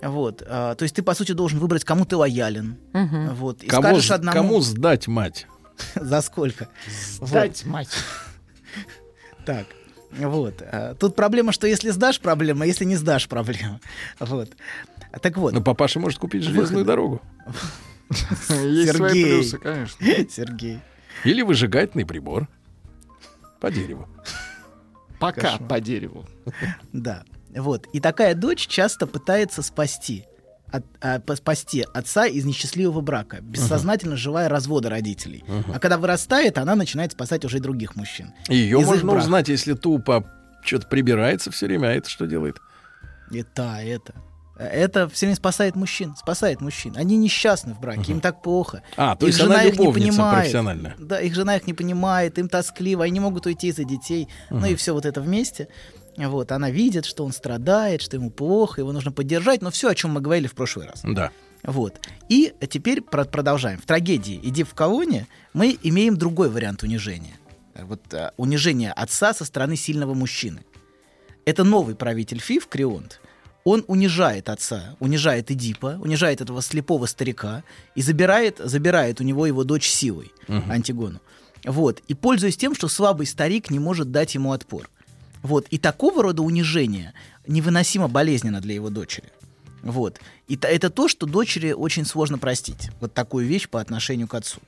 Вот, 0.00 0.42
а, 0.46 0.74
то 0.76 0.84
есть 0.84 0.94
ты 0.94 1.02
по 1.02 1.14
сути 1.14 1.32
должен 1.32 1.58
выбрать, 1.58 1.84
кому 1.84 2.04
ты 2.04 2.16
лоялен, 2.16 2.76
Мгм. 2.92 3.34
вот, 3.34 3.62
и 3.64 3.66
Кому, 3.66 3.82
скажешь 3.82 4.10
одному 4.12 4.36
кому 4.36 4.60
сдать 4.60 5.08
мать? 5.08 5.46
за 5.94 6.20
сколько. 6.22 6.68
Вот. 7.20 7.30
Дать 7.30 7.64
мать. 7.64 7.88
Так, 9.44 9.66
вот. 10.12 10.62
а, 10.62 10.94
Тут 10.94 11.16
проблема, 11.16 11.52
что 11.52 11.66
если 11.66 11.90
сдашь, 11.90 12.20
проблема, 12.20 12.64
а 12.64 12.66
если 12.66 12.84
не 12.84 12.96
сдашь, 12.96 13.28
проблема. 13.28 13.80
Вот. 14.20 14.50
Так 15.22 15.36
вот, 15.38 15.54
Ну, 15.54 15.62
папаша 15.62 15.98
может 16.00 16.18
купить 16.18 16.42
железную 16.44 16.84
дорогу. 16.84 17.22
Есть 18.10 18.46
свои 18.46 18.86
Сергей. 18.86 19.24
плюсы, 19.24 19.58
конечно. 19.58 20.06
Сергей. 20.30 20.80
Или 21.24 21.42
выжигательный 21.42 22.04
прибор. 22.06 22.46
По 23.60 23.70
дереву. 23.70 24.06
Пока 25.18 25.40
Кошмар. 25.52 25.68
по 25.68 25.80
дереву. 25.80 26.24
Да. 26.92 27.24
Вот. 27.58 27.86
И 27.92 28.00
такая 28.00 28.34
дочь 28.34 28.66
часто 28.66 29.06
пытается 29.06 29.62
спасти 29.62 30.24
от- 30.70 30.84
а, 31.00 31.20
спасти 31.34 31.84
отца 31.94 32.26
из 32.26 32.44
несчастливого 32.44 33.00
брака, 33.00 33.40
бессознательно 33.40 34.16
желая 34.16 34.48
развода 34.48 34.90
родителей. 34.90 35.44
А 35.72 35.78
когда 35.78 35.96
вырастает, 35.98 36.58
она 36.58 36.74
начинает 36.74 37.12
спасать 37.12 37.44
уже 37.44 37.56
и 37.58 37.60
других 37.60 37.96
мужчин. 37.96 38.32
Ее 38.48 38.80
Из 38.80 38.84
их 38.92 39.02
можно 39.02 39.16
узнать, 39.18 39.48
если 39.48 39.74
тупо 39.74 40.24
что-то 40.62 40.86
прибирается 40.88 41.50
все 41.50 41.66
время, 41.66 41.88
а 41.88 41.92
это 41.92 42.08
что 42.10 42.26
делает? 42.26 42.56
Это, 43.30 43.78
это. 43.82 44.14
Это 44.58 45.08
все 45.08 45.26
время 45.26 45.36
спасает 45.36 45.76
мужчин, 45.76 46.16
спасает 46.16 46.60
мужчин. 46.60 46.94
Они 46.96 47.16
несчастны 47.16 47.74
в 47.74 47.80
браке, 47.80 48.10
им 48.10 48.20
так 48.20 48.42
плохо. 48.42 48.82
А, 48.96 49.14
то 49.14 49.24
Их 49.26 49.32
есть 49.34 49.40
она 49.40 49.58
жена 49.60 49.68
их 49.68 49.78
не 49.78 49.92
понимает. 49.92 50.38
профессиональная. 50.40 50.96
Да, 50.98 51.20
их 51.20 51.32
жена 51.32 51.56
их 51.56 51.66
не 51.68 51.74
понимает, 51.74 52.38
им 52.40 52.48
тоскливо, 52.48 53.04
они 53.04 53.12
не 53.12 53.20
могут 53.20 53.46
уйти 53.46 53.70
за 53.70 53.84
детей. 53.84 54.28
Ну 54.50 54.66
и 54.66 54.74
все 54.74 54.92
вот 54.94 55.06
это 55.06 55.20
вместе. 55.20 55.68
Вот, 56.18 56.50
она 56.52 56.70
видит, 56.70 57.04
что 57.04 57.24
он 57.24 57.32
страдает, 57.32 58.02
что 58.02 58.16
ему 58.16 58.30
плохо, 58.30 58.80
его 58.80 58.92
нужно 58.92 59.12
поддержать, 59.12 59.62
но 59.62 59.70
все, 59.70 59.88
о 59.88 59.94
чем 59.94 60.10
мы 60.10 60.20
говорили 60.20 60.48
в 60.48 60.54
прошлый 60.54 60.86
раз. 60.86 61.02
Да. 61.04 61.30
Вот. 61.62 62.00
И 62.28 62.52
теперь 62.68 63.00
про- 63.02 63.24
продолжаем. 63.24 63.78
В 63.78 63.86
трагедии 63.86 64.38
«Иди 64.42 64.64
в 64.64 64.74
колонне» 64.74 65.26
мы 65.52 65.78
имеем 65.82 66.16
другой 66.16 66.50
вариант 66.50 66.82
унижения. 66.82 67.36
Э, 67.74 67.84
Вот 67.84 68.02
а, 68.12 68.32
унижение 68.36 68.92
отца 68.92 69.32
со 69.32 69.44
стороны 69.44 69.76
сильного 69.76 70.14
мужчины. 70.14 70.64
Это 71.44 71.64
новый 71.64 71.94
правитель 71.94 72.40
Фив, 72.40 72.66
Крионт. 72.66 73.20
Он 73.64 73.84
унижает 73.86 74.48
отца, 74.48 74.96
унижает 74.98 75.50
Эдипа, 75.50 75.98
унижает 76.00 76.40
этого 76.40 76.62
слепого 76.62 77.06
старика 77.06 77.64
и 77.94 78.02
забирает, 78.02 78.60
забирает 78.64 79.20
у 79.20 79.24
него 79.24 79.46
его 79.46 79.62
дочь 79.64 79.88
силой, 79.88 80.32
Антигону. 80.48 81.20
Вот. 81.64 82.00
И 82.08 82.14
пользуясь 82.14 82.56
тем, 82.56 82.74
что 82.74 82.88
слабый 82.88 83.26
старик 83.26 83.70
не 83.70 83.78
может 83.78 84.10
дать 84.10 84.34
ему 84.34 84.52
отпор. 84.52 84.88
Вот. 85.42 85.66
И 85.70 85.78
такого 85.78 86.22
рода 86.22 86.42
унижение 86.42 87.14
невыносимо 87.46 88.08
болезненно 88.08 88.60
для 88.60 88.74
его 88.74 88.90
дочери. 88.90 89.28
Вот. 89.82 90.20
И 90.48 90.58
это 90.60 90.90
то, 90.90 91.08
что 91.08 91.26
дочери 91.26 91.72
очень 91.72 92.04
сложно 92.04 92.38
простить. 92.38 92.90
Вот 93.00 93.14
такую 93.14 93.46
вещь 93.46 93.68
по 93.68 93.80
отношению 93.80 94.28
к 94.28 94.34
отцу. 94.34 94.60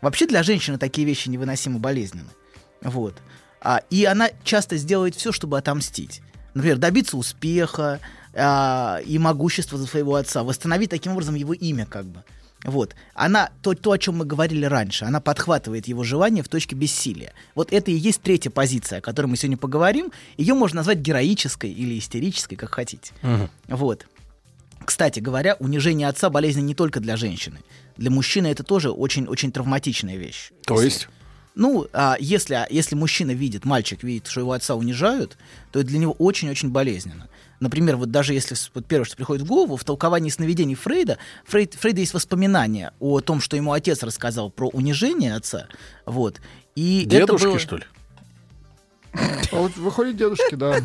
Вообще 0.00 0.26
для 0.26 0.42
женщины 0.42 0.78
такие 0.78 1.06
вещи 1.06 1.28
невыносимо 1.28 1.78
болезненны. 1.78 2.30
Вот. 2.82 3.14
А, 3.60 3.82
и 3.90 4.04
она 4.04 4.30
часто 4.44 4.76
сделает 4.76 5.14
все, 5.14 5.32
чтобы 5.32 5.58
отомстить. 5.58 6.22
Например, 6.54 6.78
добиться 6.78 7.16
успеха 7.16 8.00
а, 8.34 9.00
и 9.04 9.18
могущества 9.18 9.78
за 9.78 9.86
своего 9.86 10.14
отца, 10.14 10.42
восстановить 10.42 10.90
таким 10.90 11.12
образом 11.12 11.34
его 11.34 11.52
имя 11.52 11.86
как 11.86 12.06
бы. 12.06 12.24
Вот. 12.66 12.96
Она, 13.14 13.50
то, 13.62 13.74
то, 13.74 13.92
о 13.92 13.98
чем 13.98 14.16
мы 14.16 14.24
говорили 14.24 14.64
раньше, 14.66 15.04
она 15.04 15.20
подхватывает 15.20 15.86
его 15.86 16.02
желание 16.02 16.42
в 16.42 16.48
точке 16.48 16.74
бессилия. 16.74 17.32
Вот 17.54 17.72
это 17.72 17.90
и 17.90 17.94
есть 17.94 18.20
третья 18.20 18.50
позиция, 18.50 18.98
о 18.98 19.00
которой 19.00 19.26
мы 19.26 19.36
сегодня 19.36 19.56
поговорим. 19.56 20.12
Ее 20.36 20.54
можно 20.54 20.78
назвать 20.78 20.98
героической 20.98 21.70
или 21.70 21.98
истерической, 21.98 22.56
как 22.56 22.74
хотите. 22.74 23.12
Вот. 23.68 24.06
Кстати 24.84 25.20
говоря, 25.20 25.56
унижение 25.58 26.08
отца 26.08 26.28
болезненно 26.28 26.66
не 26.66 26.74
только 26.74 27.00
для 27.00 27.16
женщины. 27.16 27.58
Для 27.96 28.10
мужчины 28.10 28.48
это 28.48 28.62
тоже 28.62 28.90
очень-очень 28.90 29.50
травматичная 29.50 30.16
вещь. 30.16 30.50
То 30.64 30.80
есть? 30.82 31.08
Ну, 31.56 31.86
а 31.94 32.16
если, 32.20 32.54
а 32.54 32.66
если 32.68 32.94
мужчина 32.94 33.30
видит, 33.32 33.64
мальчик 33.64 34.02
видит, 34.04 34.26
что 34.26 34.40
его 34.40 34.52
отца 34.52 34.74
унижают, 34.74 35.38
то 35.72 35.80
это 35.80 35.88
для 35.88 35.98
него 35.98 36.12
очень-очень 36.12 36.68
болезненно. 36.70 37.28
Например, 37.60 37.96
вот 37.96 38.10
даже 38.10 38.34
если 38.34 38.54
вот 38.74 38.84
первое, 38.86 39.06
что 39.06 39.16
приходит 39.16 39.42
в 39.42 39.46
голову, 39.46 39.78
в 39.78 39.82
толковании 39.84 40.28
сновидений 40.28 40.74
Фрейда, 40.74 41.16
Фрейд, 41.46 41.72
Фрейда 41.74 42.00
есть 42.00 42.12
воспоминания 42.12 42.92
о 43.00 43.20
том, 43.20 43.40
что 43.40 43.56
ему 43.56 43.72
отец 43.72 44.02
рассказал 44.02 44.50
про 44.50 44.68
унижение 44.68 45.34
отца. 45.34 45.66
Вот. 46.04 46.42
И 46.74 47.00
это 47.06 47.20
Дедушки, 47.20 47.46
было- 47.46 47.58
что 47.58 47.76
ли? 47.78 47.84
А 49.52 49.56
вот 49.56 49.74
выходит 49.78 50.18
дедушки, 50.18 50.54
да. 50.56 50.76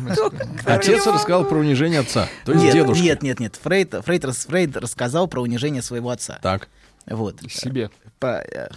Отец 0.64 1.06
рассказал 1.06 1.44
про 1.44 1.58
унижение 1.58 2.00
отца. 2.00 2.28
То 2.46 2.52
есть 2.52 2.64
Нет, 2.64 2.72
дедушки. 2.72 3.02
нет, 3.02 3.22
нет, 3.22 3.40
нет. 3.40 3.60
Фрейд, 3.62 3.94
Фрейд, 4.02 4.24
Фрейд 4.24 4.76
рассказал 4.78 5.28
про 5.28 5.42
унижение 5.42 5.82
своего 5.82 6.08
отца. 6.08 6.38
Так. 6.42 6.68
Вот. 7.06 7.40
Себе. 7.50 7.90
По, 8.18 8.40
э, 8.40 8.70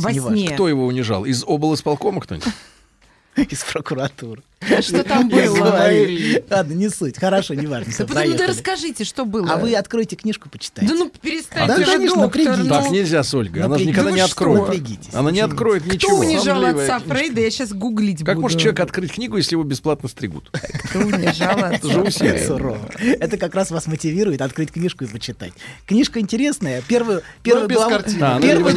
Во 0.00 0.12
сне. 0.12 0.50
Кто 0.50 0.68
его 0.68 0.86
унижал? 0.86 1.24
Из 1.24 1.44
облсполкома 1.44 2.20
кто-нибудь? 2.20 2.48
Из 3.36 3.62
прокуратуры. 3.64 4.42
Что 4.80 5.02
там 5.04 5.28
было? 5.28 5.56
Ладно, 6.50 6.72
не 6.74 6.90
суть. 6.90 7.18
Хорошо, 7.18 7.54
неважно. 7.54 7.92
всё, 7.92 8.06
Да 8.06 8.46
расскажите, 8.46 9.04
что 9.04 9.24
было. 9.24 9.50
А 9.52 9.56
вы 9.56 9.74
откройте 9.74 10.16
книжку, 10.16 10.50
почитайте. 10.50 10.92
Да 10.92 10.98
ну 10.98 11.10
перестаньте 11.22 11.66
Да, 11.66 11.76
же, 11.78 11.84
конечно, 11.84 12.22
доктор, 12.22 12.42
напрягитесь. 12.44 12.68
ну. 12.68 12.74
Так 12.82 12.90
нельзя 12.90 13.22
с 13.22 13.34
Ольгой. 13.34 13.62
Она 13.62 13.78
же 13.78 13.86
никогда 13.86 14.10
Ну 14.10 14.16
не 14.16 14.20
откроет. 14.22 14.82
Она 15.14 15.30
не 15.30 15.40
откроет 15.40 15.82
Кто 15.84 15.92
ничего. 15.94 16.18
унижал 16.18 16.60
Сомнливая 16.60 16.84
отца. 16.96 16.98
Фрейда, 17.08 17.40
я 17.40 17.50
сейчас 17.50 17.72
гуглить 17.72 18.18
Как 18.18 18.34
буду. 18.36 18.40
может 18.42 18.60
человек 18.60 18.80
открыть 18.80 19.12
книгу, 19.12 19.38
если 19.38 19.54
его 19.54 19.62
бесплатно 19.64 20.08
стригут? 20.10 20.50
Кто 20.90 20.98
унижал 20.98 21.58
Это 21.58 21.76
отца? 21.88 22.00
усилие. 22.00 22.46
Сурово. 22.46 22.90
Это 22.98 23.38
как 23.38 23.54
раз 23.54 23.70
вас 23.70 23.86
мотивирует 23.86 24.42
открыть 24.42 24.72
книжку 24.72 25.04
и 25.04 25.06
почитать. 25.06 25.52
Книжка 25.86 26.20
интересная. 26.20 26.82
Первую, 26.82 27.22
без 27.42 27.54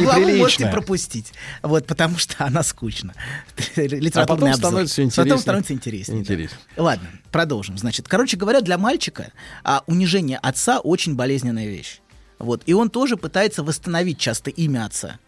главу, 0.02 0.28
можете 0.38 0.66
пропустить. 0.68 1.32
Вот, 1.62 1.86
потому 1.86 2.16
что 2.16 2.44
она 2.46 2.62
скучна. 2.62 3.12
А 3.76 3.80
Литературный 3.80 4.26
потом 4.26 4.48
обзор. 4.48 4.56
становится 4.56 4.94
все 4.94 5.22
Потом 5.22 5.38
интереснее. 5.74 6.20
интереснее. 6.20 6.48
да. 6.48 6.54
Интересно. 6.54 6.82
Ладно, 6.84 7.08
продолжим. 7.30 7.78
Значит, 7.78 8.08
короче 8.08 8.36
говоря, 8.36 8.60
для 8.60 8.78
мальчика 8.78 9.32
а, 9.62 9.82
унижение 9.86 10.38
отца 10.38 10.80
очень 10.80 11.14
болезненная 11.14 11.66
вещь. 11.66 12.00
Вот. 12.38 12.62
И 12.66 12.72
он 12.72 12.90
тоже 12.90 13.16
пытается 13.16 13.62
восстановить 13.62 14.18
часто 14.18 14.50
имя 14.50 14.86
отца. 14.86 15.18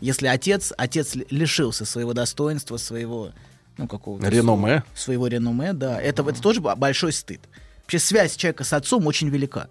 Если 0.00 0.26
отец, 0.26 0.72
отец 0.76 1.14
ли- 1.14 1.26
лишился 1.30 1.84
своего 1.84 2.12
достоинства, 2.12 2.76
своего, 2.76 3.30
ну, 3.78 3.86
какого-то... 3.88 4.28
Реноме. 4.28 4.84
Своего 4.94 5.28
реноме, 5.28 5.72
да. 5.72 6.00
Это, 6.00 6.22
это 6.28 6.42
тоже 6.42 6.60
большой 6.60 7.12
стыд. 7.12 7.40
Вообще 7.82 7.98
связь 7.98 8.36
человека 8.36 8.64
с 8.64 8.72
отцом 8.72 9.06
очень 9.06 9.28
велика. 9.28 9.68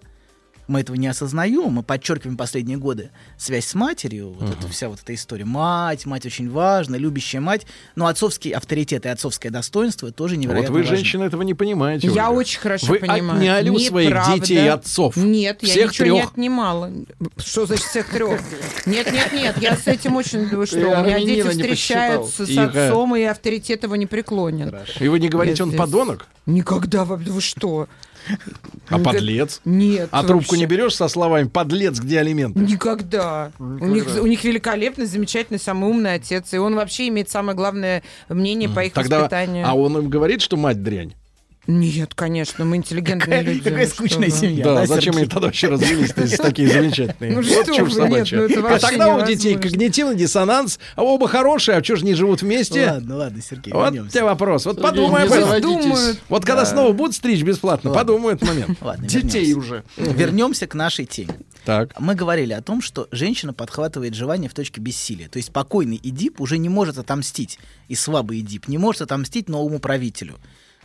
Мы 0.68 0.80
этого 0.80 0.96
не 0.96 1.08
осознаем, 1.08 1.72
мы 1.74 1.84
подчеркиваем 1.84 2.38
последние 2.38 2.78
годы 2.78 3.10
связь 3.38 3.66
с 3.66 3.76
матерью, 3.76 4.30
вот 4.32 4.50
эта 4.50 4.68
вся 4.70 4.88
вот 4.90 5.00
эта 5.02 5.14
история. 5.14 5.46
Мать, 5.46 6.06
мать 6.06 6.26
очень 6.26 6.50
важна, 6.50 6.98
любящая 6.98 7.42
мать, 7.42 7.66
но 7.96 8.08
отцовский 8.08 8.52
авторитет 8.52 9.06
и 9.06 9.10
отцовское 9.10 9.52
достоинство 9.52 10.12
тоже 10.12 10.36
Вот 10.36 10.42
невероятно 10.44 10.74
вы, 10.74 10.80
важны. 10.82 10.96
женщины, 10.96 11.24
этого 11.26 11.42
не 11.42 11.54
понимаете. 11.54 12.08
Я 12.08 12.30
Ольга. 12.30 12.40
очень 12.40 12.60
хорошо 12.60 12.88
Вы 12.88 13.00
понимаю. 13.00 13.36
отняли 13.40 13.70
у 13.70 13.80
своих 13.80 14.10
Неправда. 14.10 14.40
детей 14.40 14.70
отцов. 14.72 15.18
Нет, 15.18 15.58
я 15.64 15.68
Всех 15.70 15.92
ничего 15.92 16.08
не 16.08 16.20
трех. 16.22 16.32
отнимала. 16.32 16.92
Что 17.38 17.66
значит 17.66 17.86
всех 17.86 18.10
трех? 18.10 18.42
Нет, 18.86 19.12
нет, 19.12 19.34
нет, 19.34 19.58
я 19.60 19.76
с 19.76 19.88
этим 19.88 20.16
очень... 20.16 20.48
Вы 20.48 20.66
что, 20.66 20.78
у 20.78 21.04
меня 21.04 21.20
дети 21.20 21.46
не 21.46 21.50
встречаются 21.50 22.46
с 22.46 22.48
Тихо. 22.48 22.88
отцом, 22.88 23.16
и 23.16 23.24
авторитет 23.24 23.84
его 23.84 23.96
не 23.96 24.06
преклонен. 24.06 24.74
И 25.00 25.08
вы 25.08 25.20
не 25.20 25.28
говорите, 25.30 25.64
Я 25.64 25.70
он 25.70 25.76
подонок, 25.76 26.28
Никогда, 26.46 27.06
вы 27.06 27.16
вы 27.18 27.42
что? 27.42 27.88
А 28.90 28.98
Ну, 28.98 29.04
подлец. 29.04 29.62
Нет. 29.66 30.10
А 30.12 30.22
трубку 30.24 30.52
вообще. 30.52 30.58
не 30.58 30.66
берешь 30.66 30.96
со 30.96 31.08
словами 31.08 31.48
«подлец, 31.48 32.00
где 32.00 32.20
алименты»? 32.20 32.60
Никогда. 32.60 33.52
У 33.60 33.64
них, 33.86 34.08
у 34.22 34.26
них 34.28 34.44
великолепный, 34.44 35.06
замечательный, 35.06 35.60
самый 35.60 35.90
умный 35.90 36.16
отец. 36.16 36.54
И 36.54 36.58
он 36.58 36.76
вообще 36.76 37.08
имеет 37.10 37.30
самое 37.30 37.56
главное 37.56 38.04
мнение 38.30 38.70
по 38.70 38.84
их 38.84 38.94
Тогда, 38.94 39.20
воспитанию. 39.20 39.66
а 39.68 39.74
он 39.74 39.98
им 39.98 40.10
говорит, 40.10 40.42
что 40.42 40.58
мать 40.58 40.82
дрянь? 40.84 41.14
Нет, 41.66 42.14
конечно, 42.14 42.66
мы 42.66 42.76
интеллигентные 42.76 43.42
люди. 43.42 43.60
Какая 43.62 43.80
ну 43.80 43.86
что 43.86 43.96
скучная 43.96 44.30
вы. 44.30 44.36
семья. 44.36 44.66
Да, 44.66 44.76
да, 44.76 44.86
зачем 44.86 45.16
они 45.16 45.26
тогда 45.28 45.48
вообще 45.48 45.70
развелись, 45.70 46.12
если 46.18 46.36
такие 46.36 46.68
замечательные? 46.68 47.32
Ну 47.32 47.42
Вот 47.42 47.46
что 47.46 47.86
вы, 47.86 48.10
нет, 48.10 48.28
ну 48.32 48.42
это 48.42 48.60
а 48.60 48.62
вообще 48.64 48.88
тогда 48.88 49.16
у 49.16 49.26
детей 49.26 49.58
когнитивный 49.58 50.16
диссонанс, 50.16 50.78
а 50.98 51.04
оба 51.04 51.30
хорошие, 51.30 51.78
а 51.78 51.84
что 51.84 51.96
же 51.96 52.06
не 52.06 52.16
живут 52.16 52.42
вместе? 52.42 52.92
Ладно, 52.92 53.16
ладно, 53.16 53.42
Сергей, 53.42 53.72
Вот 53.72 53.86
вернемся. 53.86 54.12
тебе 54.12 54.24
вопрос. 54.26 54.66
Вот 54.66 54.82
подумай 54.82 55.24
об 55.24 55.32
этом. 55.32 55.88
Вот 56.28 56.46
когда 56.46 56.66
снова 56.66 56.92
будут 56.92 57.16
стричь 57.16 57.44
бесплатно, 57.44 57.92
подумай 57.92 58.34
этот 58.34 58.50
момент. 58.50 58.80
Детей 59.00 59.54
уже. 59.54 59.84
Вернемся 59.96 60.68
к 60.68 60.74
нашей 60.74 61.06
теме. 61.06 61.40
Так. 61.64 61.98
Мы 61.98 62.14
говорили 62.16 62.52
о 62.52 62.62
том, 62.62 62.82
что 62.82 63.08
женщина 63.12 63.54
подхватывает 63.54 64.16
желание 64.16 64.50
в 64.50 64.54
точке 64.54 64.82
бессилия. 64.82 65.30
То 65.30 65.38
есть 65.38 65.54
покойный 65.54 65.98
Эдип 66.04 66.42
уже 66.42 66.58
не 66.58 66.68
может 66.68 66.98
отомстить, 66.98 67.58
и 67.88 67.96
слабый 67.96 68.42
Эдип 68.42 68.68
не 68.68 68.78
может 68.78 69.02
отомстить 69.04 69.48
новому 69.48 69.80
правителю 69.80 70.36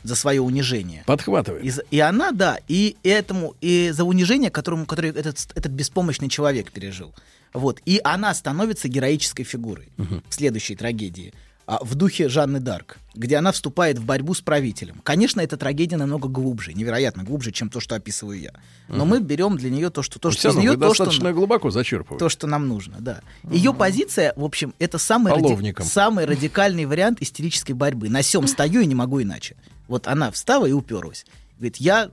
за 0.03 0.15
свое 0.15 0.41
унижение. 0.41 1.03
Подхватывай. 1.07 1.63
И, 1.67 1.73
и 1.91 1.99
она, 2.01 2.33
да, 2.33 2.59
и 2.69 2.97
этому, 3.03 3.55
и 3.61 3.91
за 3.93 4.05
унижение, 4.05 4.51
которому, 4.51 4.87
которое 4.87 5.13
этот, 5.13 5.39
этот 5.55 5.73
беспомощный 5.73 6.29
человек 6.29 6.71
пережил. 6.73 7.15
Вот. 7.55 7.81
И 7.87 8.01
она 8.05 8.35
становится 8.35 8.89
героической 8.89 9.45
фигурой 9.45 9.89
в 9.97 10.35
следующей 10.35 10.77
трагедии. 10.77 11.33
а, 11.71 11.85
в 11.85 11.95
духе 11.97 12.31
Жанны 12.31 12.61
Дарк, 12.61 12.97
где 13.15 13.37
она 13.37 13.53
вступает 13.53 13.99
в 13.99 14.05
борьбу 14.07 14.33
с 14.33 14.41
правителем. 14.41 15.03
Конечно, 15.05 15.43
эта 15.43 15.59
трагедия 15.59 15.99
намного 15.99 16.27
глубже, 16.27 16.73
невероятно 16.73 17.25
глубже, 17.25 17.53
чем 17.53 17.69
то, 17.69 17.79
что 17.79 17.95
описываю 17.95 18.41
я. 18.41 18.53
Но 18.89 19.05
мы 19.05 19.21
берем 19.21 19.59
для 19.59 19.69
нее 19.69 19.91
то, 19.91 20.03
что, 20.03 20.19
то, 20.19 20.31
что 20.31 20.39
Все 20.41 20.51
из 20.51 20.57
нее 20.57 20.71
то, 20.79 20.95
что, 20.95 21.05
достаточно 21.05 21.31
глубоко 21.35 21.71
зачерпываете. 21.71 22.19
то, 22.25 22.31
что 22.31 22.47
нам 22.47 22.69
нужно, 22.69 22.97
да. 23.01 23.21
Ее 23.51 23.75
позиция, 23.75 24.33
в 24.37 24.45
общем, 24.45 24.73
это 24.79 24.97
самый, 24.97 25.31
ради- 25.35 25.83
самый 25.83 26.25
радикальный 26.25 26.87
вариант 26.87 27.21
истерической 27.21 27.73
борьбы. 27.75 28.09
На 28.09 28.23
сем 28.23 28.47
стою 28.47 28.81
и 28.81 28.87
не 28.87 28.95
могу 28.95 29.21
иначе. 29.21 29.55
Вот 29.89 30.07
она 30.07 30.31
встала 30.31 30.67
и 30.67 30.73
уперлась. 30.73 31.27
Говорит, 31.57 31.79
я 31.79 32.11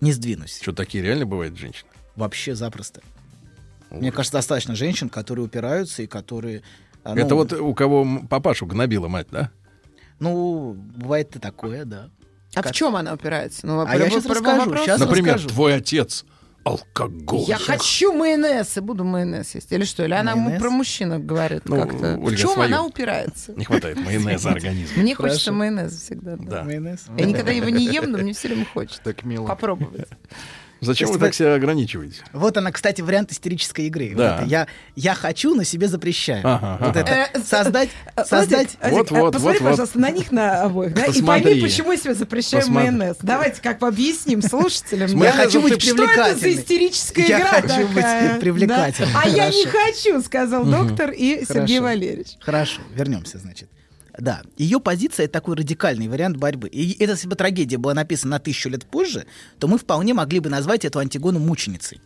не 0.00 0.12
сдвинусь. 0.12 0.60
Что, 0.62 0.72
такие 0.72 1.02
реально 1.04 1.26
бывают 1.26 1.58
женщины? 1.58 1.90
Вообще 2.14 2.54
запросто. 2.54 3.02
Мне 3.90 4.10
кажется, 4.10 4.38
достаточно 4.38 4.74
женщин, 4.74 5.08
которые 5.08 5.44
упираются 5.44 6.02
и 6.02 6.06
которые... 6.06 6.62
а, 7.04 7.14
ну, 7.14 7.20
Это 7.20 7.34
вот 7.34 7.52
у 7.52 7.74
кого 7.74 8.20
папашу 8.28 8.66
гнобила 8.66 9.08
мать, 9.08 9.28
да? 9.30 9.50
Ну, 10.18 10.72
бывает 10.72 11.36
и 11.36 11.38
такое, 11.38 11.84
да. 11.84 12.08
А 12.54 12.62
в 12.62 12.72
чем 12.72 12.96
она 12.96 13.12
опирается? 13.12 13.66
Ну, 13.66 13.84
А 13.86 13.96
я 13.96 14.08
щас 14.08 14.24
расскажу, 14.24 14.76
щас 14.84 14.98
Например, 14.98 15.34
расскажу. 15.34 15.54
твой 15.54 15.74
отец 15.74 16.24
алкоголь. 16.66 17.40
Я 17.46 17.58
хочу 17.58 18.12
майонез 18.12 18.76
и 18.76 18.80
буду 18.80 19.04
майонез 19.04 19.54
есть. 19.54 19.70
Или 19.72 19.84
что? 19.84 20.04
Или 20.04 20.14
она 20.14 20.34
Майонез? 20.34 20.60
про 20.60 20.70
мужчину 20.70 21.18
говорит 21.20 21.62
Ну, 21.66 21.76
как-то. 21.80 22.16
Ольга, 22.18 22.36
в 22.36 22.38
чем 22.38 22.50
свою. 22.50 22.66
она 22.68 22.84
упирается? 22.84 23.52
Не 23.52 23.64
хватает 23.64 23.96
майонеза 23.98 24.50
организма. 24.50 25.02
Мне 25.02 25.14
Хорошо. 25.14 25.32
хочется 25.34 25.52
майонеза 25.52 25.96
всегда. 25.98 26.36
Да. 26.36 26.44
Да. 26.44 26.64
Майонез. 26.64 27.04
Я 27.16 27.24
никогда 27.24 27.52
его 27.52 27.68
не 27.68 27.84
ем, 27.86 28.10
но 28.10 28.18
мне 28.18 28.32
все 28.32 28.48
время 28.48 28.64
хочется 28.66 29.00
Так 29.02 29.24
мило. 29.24 29.46
попробовать. 29.46 30.08
Зачем 30.80 31.10
вы 31.10 31.18
так 31.18 31.34
себя 31.34 31.54
ограничиваете? 31.54 32.22
Вот 32.32 32.56
она, 32.56 32.70
кстати, 32.70 33.00
вариант 33.00 33.32
истерической 33.32 33.86
игры. 33.86 34.08
Вот 34.10 34.18
Да. 34.18 34.36
это. 34.36 34.44
я, 34.44 34.66
я 34.94 35.14
хочу, 35.14 35.54
но 35.54 35.62
себе 35.62 35.88
запрещаю. 35.88 36.42
Ага, 36.44 36.76
вот 36.80 36.96
ага. 36.96 37.00
это 37.00 37.38
Э, 37.38 37.42
создать, 37.42 37.88
А, 38.14 38.24
создать. 38.24 38.76
Вот, 38.82 39.10
вот, 39.10 39.28
а 39.28 39.32
посмотри, 39.32 39.58
вот, 39.58 39.60
вот. 39.60 39.70
пожалуйста, 39.70 39.98
на 39.98 40.10
них 40.10 40.30
на 40.32 40.62
обоих, 40.62 40.94
да, 40.94 41.06
и 41.06 41.22
пойми, 41.22 41.60
почему 41.60 41.92
я 41.92 41.98
себе 41.98 42.14
запрещаю 42.14 42.62
Посмотри. 42.62 42.90
майонез. 42.90 43.16
Давайте 43.22 43.60
как 43.62 43.78
бы 43.78 43.88
объясним 43.88 44.42
слушателям. 44.42 45.22
Я 45.22 45.32
хочу 45.32 45.62
быть 45.62 45.82
Что 45.82 46.04
это 46.04 46.36
за 46.38 46.52
истерическая 46.52 47.24
Я 47.26 47.40
игра 47.40 47.48
хочу 47.62 47.88
быть. 47.88 48.66
Да. 48.68 48.90
А 49.14 49.28
я 49.28 49.48
не 49.48 49.66
хочу, 49.66 50.20
сказал 50.22 50.64
доктор 50.64 51.10
и 51.10 51.44
Сергей. 51.46 51.80
Валерьевич. 51.80 52.36
Хорошо, 52.40 52.80
вернемся, 52.94 53.38
значит. 53.38 53.68
Да, 54.18 54.42
ее 54.56 54.80
позиция 54.80 55.24
это 55.24 55.34
такой 55.34 55.56
радикальный 55.56 56.08
вариант 56.08 56.36
борьбы. 56.36 56.68
И 56.68 56.92
это, 57.02 57.12
если 57.12 57.28
бы 57.28 57.36
трагедия 57.36 57.76
была 57.76 57.94
написана 57.94 58.32
на 58.32 58.38
тысячу 58.38 58.68
лет 58.68 58.86
позже, 58.86 59.26
то 59.58 59.68
мы 59.68 59.78
вполне 59.78 60.14
могли 60.14 60.40
бы 60.40 60.48
назвать 60.48 60.84
эту 60.84 60.98
Антигону 60.98 61.38
мученицей. 61.38 62.00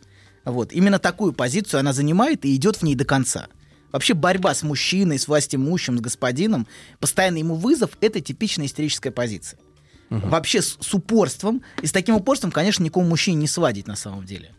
Вот. 0.45 0.73
Именно 0.73 0.99
такую 0.99 1.33
позицию 1.33 1.81
она 1.81 1.93
занимает 1.93 2.45
и 2.45 2.55
идет 2.55 2.77
в 2.77 2.83
ней 2.83 2.95
до 2.95 3.05
конца. 3.05 3.49
Вообще 3.93 4.15
борьба 4.15 4.55
с 4.55 4.63
мужчиной, 4.63 5.19
с 5.19 5.29
властимущим, 5.29 5.99
с 5.99 6.01
господином, 6.01 6.67
постоянный 7.01 7.41
ему 7.41 7.55
вызов— 7.55 7.91
это 8.01 8.21
типичная 8.21 8.67
истерическая 8.67 9.11
позиция. 9.11 9.59
Вообще 10.11 10.61
с, 10.61 10.77
с 10.81 10.95
упорством, 10.95 11.63
и 11.83 11.87
с 11.87 11.93
таким 11.93 12.17
упорством, 12.17 12.51
конечно, 12.51 12.83
никому 12.83 13.07
мужчине 13.07 13.37
не 13.37 13.47
свадить 13.47 13.87
на 13.87 13.95
самом 13.95 14.25
деле. 14.25 14.51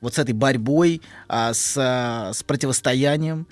Вот 0.00 0.14
с 0.14 0.18
этой 0.18 0.32
борьбой, 0.34 1.00
а, 1.28 1.54
с, 1.54 1.74
а, 1.76 2.32
с 2.32 2.42
противостоянием. 2.42 3.46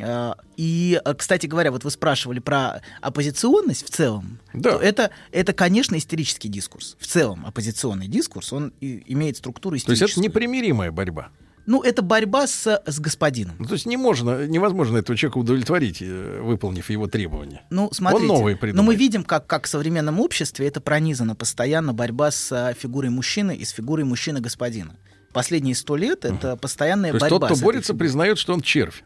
А, 0.00 0.36
И, 0.56 1.00
а, 1.04 1.14
кстати 1.14 1.46
говоря, 1.46 1.70
вот 1.70 1.84
вы 1.84 1.90
спрашивали 1.90 2.38
про 2.38 2.82
оппозиционность 3.00 3.86
в 3.86 3.90
целом. 3.90 4.38
Да. 4.52 4.72
то 4.72 4.78
Это, 4.78 5.10
это, 5.32 5.52
конечно, 5.52 5.96
истерический 5.96 6.48
дискурс. 6.48 6.96
В 6.98 7.06
целом 7.06 7.46
оппозиционный 7.46 8.08
дискурс, 8.08 8.52
он 8.52 8.72
имеет 8.80 9.36
структуру 9.36 9.78
То 9.78 9.90
есть 9.90 10.02
это 10.02 10.20
непримиримая 10.20 10.90
борьба. 10.90 11.30
Ну, 11.68 11.82
это 11.82 12.00
борьба 12.00 12.46
с, 12.46 12.82
с 12.86 12.98
господином. 12.98 13.56
Ну, 13.58 13.66
то 13.66 13.74
есть 13.74 13.84
не 13.84 13.98
можно, 13.98 14.46
невозможно 14.46 14.96
этого 14.96 15.18
человека 15.18 15.36
удовлетворить, 15.36 15.98
э, 16.00 16.40
выполнив 16.40 16.88
его 16.88 17.08
требования. 17.08 17.60
Ну, 17.68 17.90
смотрите, 17.92 18.26
новый 18.26 18.54
но 18.54 18.58
придумает. 18.58 18.86
мы 18.86 18.94
видим, 18.96 19.22
как, 19.22 19.46
как 19.46 19.66
в 19.66 19.68
современном 19.68 20.18
обществе 20.18 20.66
это 20.66 20.80
пронизано 20.80 21.34
постоянно 21.36 21.92
борьба 21.92 22.30
с 22.30 22.50
а, 22.52 22.72
фигурой 22.72 23.10
мужчины 23.10 23.54
и 23.54 23.66
с 23.66 23.70
фигурой 23.72 24.06
мужчины-господина. 24.06 24.96
Последние 25.34 25.74
сто 25.74 25.96
лет 25.96 26.24
это 26.24 26.56
постоянная 26.56 27.10
То 27.10 27.16
есть 27.16 27.30
борьба. 27.30 27.48
тот, 27.48 27.56
кто 27.58 27.62
борется, 27.62 27.92
фигурой. 27.92 27.98
признает, 27.98 28.38
что 28.38 28.54
он 28.54 28.62
червь. 28.62 29.04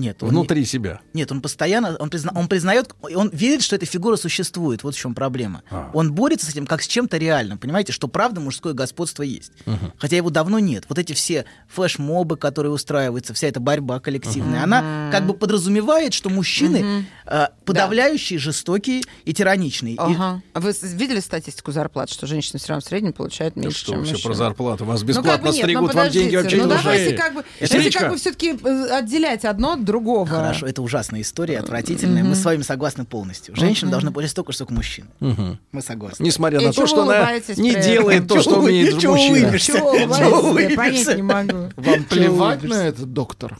Нет, 0.00 0.22
он 0.22 0.30
внутри 0.30 0.64
себя. 0.64 1.00
Нет, 1.12 1.30
он 1.30 1.40
постоянно, 1.42 1.96
он, 1.98 2.08
призна- 2.08 2.32
он 2.34 2.48
признает, 2.48 2.94
он 3.14 3.28
верит, 3.32 3.62
что 3.62 3.76
эта 3.76 3.84
фигура 3.84 4.16
существует. 4.16 4.82
Вот 4.82 4.94
в 4.94 4.98
чем 4.98 5.14
проблема. 5.14 5.62
А. 5.70 5.90
Он 5.92 6.12
борется 6.12 6.46
с 6.46 6.48
этим 6.48 6.66
как 6.66 6.82
с 6.82 6.86
чем-то 6.86 7.18
реальным. 7.18 7.58
Понимаете, 7.58 7.92
что 7.92 8.08
правда 8.08 8.40
мужское 8.40 8.72
господство 8.72 9.22
есть. 9.22 9.52
Хотя 9.98 10.16
его 10.16 10.30
давно 10.30 10.58
нет. 10.58 10.84
Вот 10.88 10.98
эти 10.98 11.12
все 11.12 11.44
флешмобы, 11.68 12.36
которые 12.36 12.72
устраиваются, 12.72 13.34
вся 13.34 13.48
эта 13.48 13.60
борьба 13.60 14.00
коллективная, 14.00 14.62
она 14.64 15.10
как 15.12 15.26
бы 15.26 15.34
подразумевает, 15.34 16.14
что 16.14 16.30
мужчины 16.30 17.04
э, 17.26 17.46
подавляющие, 17.64 18.38
жестокие 18.38 19.02
и 19.24 19.34
тираничные. 19.34 19.94
И- 19.94 19.98
Ага. 19.98 20.42
А 20.54 20.60
вы 20.60 20.72
видели 20.82 21.20
статистику 21.20 21.72
зарплат, 21.72 22.08
что 22.10 22.26
женщины 22.26 22.58
все 22.58 22.68
равно 22.68 22.80
в 22.80 22.84
среднем 22.84 23.12
получают 23.12 23.54
Да 23.54 23.60
меньше, 23.62 23.78
что 23.78 23.92
чем 23.92 24.04
все 24.04 24.12
мужчины? 24.14 24.28
про 24.28 24.34
зарплату? 24.34 24.84
Вас 24.84 25.00
Ну, 25.02 25.06
бесплатно 25.08 25.32
как 25.32 25.42
бы 25.42 25.48
нет, 25.50 25.56
стригут, 25.64 25.92
ну, 25.94 26.00
вам 26.00 26.10
деньги 26.10 26.36
вообще 26.36 26.56
не 26.56 26.62
ну, 26.62 26.68
нужны. 26.68 26.82
давайте 26.82 27.16
как 27.16 27.34
бы, 27.34 27.44
Электричка. 27.60 28.00
как 28.00 28.10
бы 28.10 28.16
все-таки 28.16 28.50
отделять 28.90 29.44
одно 29.44 29.72
от 29.72 29.84
другого. 29.90 30.26
Хорошо, 30.26 30.66
это 30.66 30.82
ужасная 30.82 31.20
история, 31.20 31.58
отвратительная. 31.58 32.24
Мы 32.24 32.34
с 32.34 32.44
вами 32.44 32.62
согласны 32.62 33.04
полностью. 33.04 33.54
Женщины 33.56 33.90
должны 33.90 34.10
получать 34.12 34.30
столько 34.30 34.52
же, 34.52 34.56
сколько 34.58 34.72
мужчины. 34.74 35.08
Мгм. 35.20 35.58
Мы 35.72 35.82
согласны. 35.82 36.22
Несмотря 36.24 36.60
И 36.60 36.66
на 36.66 36.72
то, 36.72 36.86
что 36.86 37.02
она 37.02 37.32
не 37.56 37.72
при 37.72 37.82
делает 37.82 38.28
то, 38.28 38.40
что 38.40 38.60
вы- 38.60 38.68
умеет 38.68 38.94
мужчина. 39.02 39.58
Чего 39.58 40.54
понять 40.76 41.16
не 41.16 41.22
могу. 41.22 41.70
Вам 41.76 42.04
плевать 42.04 42.62
на 42.62 42.86
этот 42.88 43.12
доктор? 43.12 43.56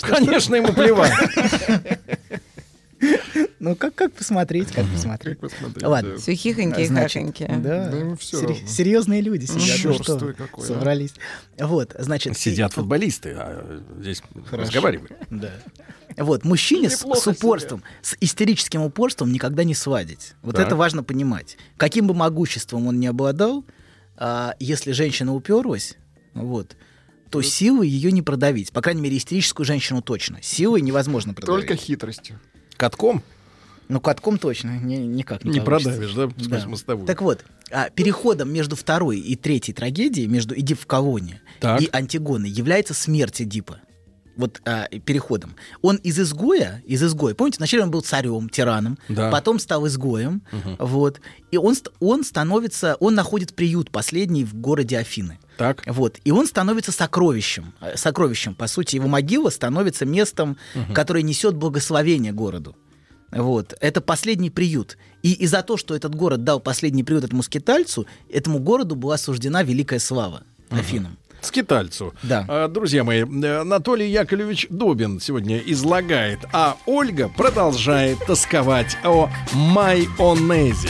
Конечно, 0.00 0.54
ему 0.54 0.72
плевать. 0.72 1.12
Ну, 3.68 3.76
как, 3.76 3.94
как 3.94 4.12
посмотреть, 4.12 4.72
как 4.72 4.86
посмотреть. 4.86 5.38
Посмотрите. 5.38 5.86
Ладно. 5.86 6.16
Все 6.16 6.34
хихоньки 6.34 6.80
и 6.80 6.86
Значит, 6.86 7.22
хахоньки. 7.22 7.46
Да, 7.62 7.90
Да 7.90 8.16
серьезные 8.66 9.20
люди 9.20 9.44
сидят. 9.44 9.84
ну 9.84 10.02
что 10.02 10.16
вы, 10.16 10.32
какой, 10.32 10.64
а. 10.64 10.68
собрались. 10.68 11.12
Вот, 11.58 11.94
значит... 11.98 12.32
и- 12.32 12.38
Сидят 12.38 12.72
футболисты, 12.72 13.34
а 13.36 13.82
здесь 14.00 14.22
разговариваем. 14.50 15.08
Да. 15.28 15.52
Вот, 16.16 16.44
мужчине 16.44 16.88
с, 16.88 17.00
с 17.00 17.26
упорством, 17.26 17.82
с 18.00 18.16
истерическим 18.20 18.80
упорством 18.82 19.30
никогда 19.32 19.64
не 19.64 19.74
свадить. 19.74 20.32
Вот 20.42 20.56
Так. 20.56 20.66
это 20.66 20.76
важно 20.76 21.02
понимать. 21.02 21.58
Каким 21.76 22.06
бы 22.06 22.14
могуществом 22.14 22.86
он 22.86 22.98
ни 22.98 23.06
обладал, 23.06 23.66
а, 24.16 24.54
если 24.58 24.92
женщина 24.92 25.34
уперлась, 25.34 25.96
вот, 26.32 26.74
то 27.28 27.42
силой 27.42 27.88
ее 27.88 28.12
не 28.12 28.22
продавить. 28.22 28.72
По 28.72 28.80
крайней 28.80 29.02
мере, 29.02 29.18
истерическую 29.18 29.66
женщину 29.66 30.00
точно. 30.00 30.38
Силой 30.40 30.80
невозможно 30.80 31.34
продавить. 31.34 31.66
Только 31.68 31.76
хитростью. 31.76 32.40
Катком 32.78 33.22
Ну, 33.88 34.00
катком 34.00 34.38
точно 34.38 34.78
не, 34.78 34.98
никак 34.98 35.44
не, 35.44 35.52
не 35.52 35.60
получится. 35.60 35.90
продавишь, 35.92 36.14
да? 36.14 36.26
Да. 36.26 36.44
Сквозь 36.44 36.64
мостовую. 36.66 37.06
Так 37.06 37.22
вот, 37.22 37.44
а, 37.70 37.88
переходом 37.90 38.52
между 38.52 38.76
второй 38.76 39.18
и 39.18 39.34
третьей 39.34 39.72
трагедией, 39.74 40.26
между 40.26 40.54
Эдип 40.58 40.78
в 40.80 40.86
Кавоне 40.86 41.40
Так. 41.60 41.80
и 41.80 41.88
Антигоной, 41.92 42.50
является 42.50 42.92
смерть 42.94 43.40
Эдипа. 43.40 43.80
Вот 44.36 44.60
а, 44.66 44.86
переходом. 45.04 45.56
Он 45.82 45.96
из 45.96 46.18
изгоя, 46.20 46.80
из 46.86 47.02
изгоя, 47.02 47.34
помните, 47.34 47.56
вначале 47.58 47.82
он 47.82 47.90
был 47.90 48.02
царем, 48.02 48.48
тираном, 48.48 48.98
Да. 49.08 49.30
потом 49.32 49.58
стал 49.58 49.86
изгоем, 49.88 50.42
вот, 50.78 51.20
и 51.50 51.56
он, 51.56 51.74
он 51.98 52.22
становится, 52.24 52.94
он 53.00 53.14
находит 53.16 53.54
приют 53.56 53.90
последний 53.90 54.44
в 54.44 54.54
городе 54.54 54.98
Афины. 54.98 55.38
Так. 55.56 55.82
Вот. 55.86 56.18
И 56.24 56.30
он 56.30 56.46
становится 56.46 56.92
сокровищем. 56.92 57.74
э, 57.80 57.96
Сокровищем, 57.96 58.54
по 58.54 58.68
сути. 58.68 58.94
Его 58.94 59.08
могила 59.08 59.50
становится 59.50 60.06
местом, 60.06 60.56
которое 60.94 61.22
несет 61.22 61.56
благословение 61.56 62.30
городу. 62.32 62.76
Вот. 63.30 63.74
Это 63.80 64.00
последний 64.00 64.50
приют. 64.50 64.96
И, 65.22 65.32
и 65.32 65.46
за 65.46 65.62
то, 65.62 65.76
что 65.76 65.94
этот 65.94 66.14
город 66.14 66.44
дал 66.44 66.60
последний 66.60 67.04
приют 67.04 67.24
этому 67.24 67.42
скитальцу, 67.42 68.06
этому 68.30 68.58
городу 68.58 68.94
была 68.94 69.18
суждена 69.18 69.62
великая 69.62 69.98
слава 69.98 70.42
Афинам. 70.70 71.16
Скитальцу. 71.40 72.14
Да. 72.22 72.44
А, 72.48 72.68
Друзья 72.68 73.04
мои, 73.04 73.24
э, 73.24 73.60
Анатолий 73.60 74.10
Яковлевич 74.10 74.66
Добин 74.70 75.20
сегодня 75.20 75.58
излагает, 75.58 76.40
а 76.52 76.76
Ольга 76.86 77.28
продолжает 77.28 78.18
тосковать 78.26 78.96
о 79.04 79.30
майонезе. 79.52 80.88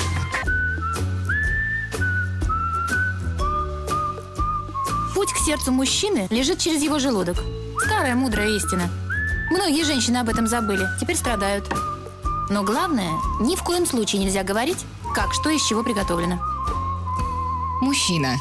Путь 5.14 5.33
к 5.33 5.38
сердцу 5.45 5.73
мужчины 5.73 6.28
лежит 6.30 6.59
через 6.59 6.83
его 6.83 6.99
желудок. 6.99 7.37
Старая 7.85 8.14
мудрая 8.14 8.49
истина. 8.57 8.88
Многие 9.50 9.85
женщины 9.85 10.18
об 10.18 10.28
этом 10.28 10.47
забыли, 10.47 10.87
теперь 11.00 11.16
страдают. 11.16 11.64
Но 12.50 12.62
главное, 12.62 13.12
ни 13.40 13.57
в 13.57 13.62
коем 13.62 13.87
случае 13.87 14.23
нельзя 14.23 14.43
говорить, 14.43 14.85
как 15.14 15.35
что 15.35 15.50
из 15.50 15.62
чего 15.64 15.83
приготовлено. 15.83 16.39
Мужчина. 17.80 18.37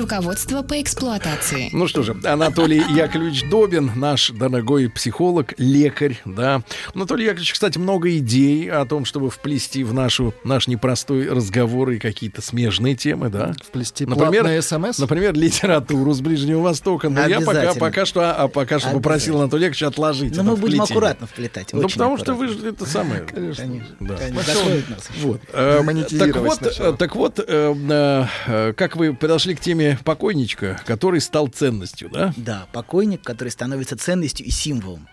Руководство 0.00 0.62
по 0.62 0.80
эксплуатации. 0.80 1.68
Ну 1.72 1.86
что 1.86 2.02
же, 2.02 2.16
Анатолий 2.24 2.78
Яковлевич 2.78 3.44
Добин, 3.50 3.92
наш 3.94 4.30
дорогой 4.30 4.88
психолог, 4.88 5.52
лекарь, 5.58 6.18
да. 6.24 6.62
Анатолий 6.94 7.24
Яковлевич, 7.24 7.52
кстати, 7.52 7.76
много 7.76 8.16
идей 8.16 8.70
о 8.70 8.86
том, 8.86 9.04
чтобы 9.04 9.28
вплести 9.28 9.84
в 9.84 9.92
нашу, 9.92 10.32
наш 10.42 10.68
непростой 10.68 11.28
разговор 11.28 11.90
и 11.90 11.98
какие-то 11.98 12.40
смежные 12.40 12.96
темы, 12.96 13.28
да. 13.28 13.52
Вплести 13.62 14.06
Например, 14.06 14.44
платное 14.44 14.62
СМС. 14.62 14.98
Например, 14.98 15.34
литературу 15.34 16.14
с 16.14 16.22
Ближнего 16.22 16.60
Востока. 16.62 17.10
Но 17.10 17.26
я 17.26 17.42
пока, 17.42 17.74
пока 17.74 18.06
что, 18.06 18.32
а 18.32 18.48
пока 18.48 18.78
что 18.78 18.90
попросил. 18.92 19.38
Анатолия 19.38 19.66
Яковлевича 19.66 19.88
отложить. 19.88 20.34
Но 20.34 20.42
это 20.42 20.50
мы 20.50 20.56
будем 20.56 20.78
вплетение. 20.78 20.84
аккуратно 20.84 21.26
вплетать. 21.26 21.72
Ну, 21.74 21.82
потому 21.82 22.16
что 22.16 22.32
вы 22.32 22.46
аккуратно. 22.46 22.62
же 22.62 22.74
это 22.74 22.86
самое. 22.86 23.20
Конечно. 23.22 23.84
Да. 24.00 24.16
Конечно. 24.16 24.50
Нас 24.88 25.10
еще. 25.14 25.26
Вот. 25.26 25.40
Э, 25.52 25.82
так 26.18 26.36
вот, 26.36 26.62
э, 26.62 26.94
так 26.98 27.16
вот 27.16 27.44
э, 27.46 28.72
как 28.76 28.96
вы 28.96 29.14
подошли 29.14 29.54
к 29.54 29.60
теме 29.60 29.89
покойничка, 30.04 30.80
который 30.86 31.20
стал 31.20 31.48
ценностью, 31.48 32.10
да? 32.10 32.32
Да, 32.36 32.66
покойник, 32.72 33.22
который 33.22 33.50
становится 33.50 33.96
ценностью 33.96 34.46
и 34.46 34.50
символом. 34.50 35.08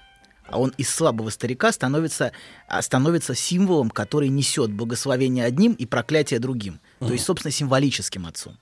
А 0.49 0.59
он 0.59 0.73
из 0.77 0.89
слабого 0.89 1.29
старика 1.29 1.71
становится, 1.71 2.31
а, 2.67 2.81
становится 2.81 3.35
символом, 3.35 3.89
который 3.89 4.29
несет 4.29 4.71
благословение 4.71 5.43
одним 5.43 5.73
и 5.73 5.85
проклятие 5.85 6.39
другим. 6.39 6.79
То 6.99 7.11
есть, 7.11 7.25
собственно, 7.25 7.51
символическим 7.51 8.25
отцом. 8.25 8.57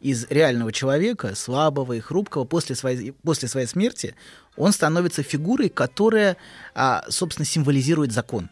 Из 0.00 0.26
реального 0.30 0.72
человека, 0.72 1.34
слабого 1.34 1.92
и 1.92 2.00
хрупкого, 2.00 2.44
после 2.44 2.74
своей, 2.74 3.12
после 3.12 3.48
своей 3.48 3.66
смерти, 3.66 4.14
он 4.56 4.72
становится 4.72 5.22
фигурой, 5.22 5.68
которая, 5.68 6.36
а, 6.74 7.04
собственно, 7.08 7.46
символизирует 7.46 8.10
закон 8.10 8.48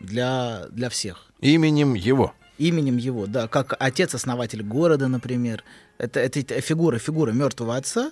для, 0.00 0.66
для 0.70 0.90
всех 0.90 1.26
Именем 1.40 1.94
его. 1.94 2.32
Именем 2.58 2.96
его, 2.96 3.26
да, 3.26 3.48
как 3.48 3.74
отец-основатель 3.78 4.62
города, 4.62 5.08
например. 5.08 5.64
Это, 5.98 6.20
это 6.20 6.60
фигура, 6.60 6.98
фигура 6.98 7.32
мертвого 7.32 7.76
отца, 7.76 8.10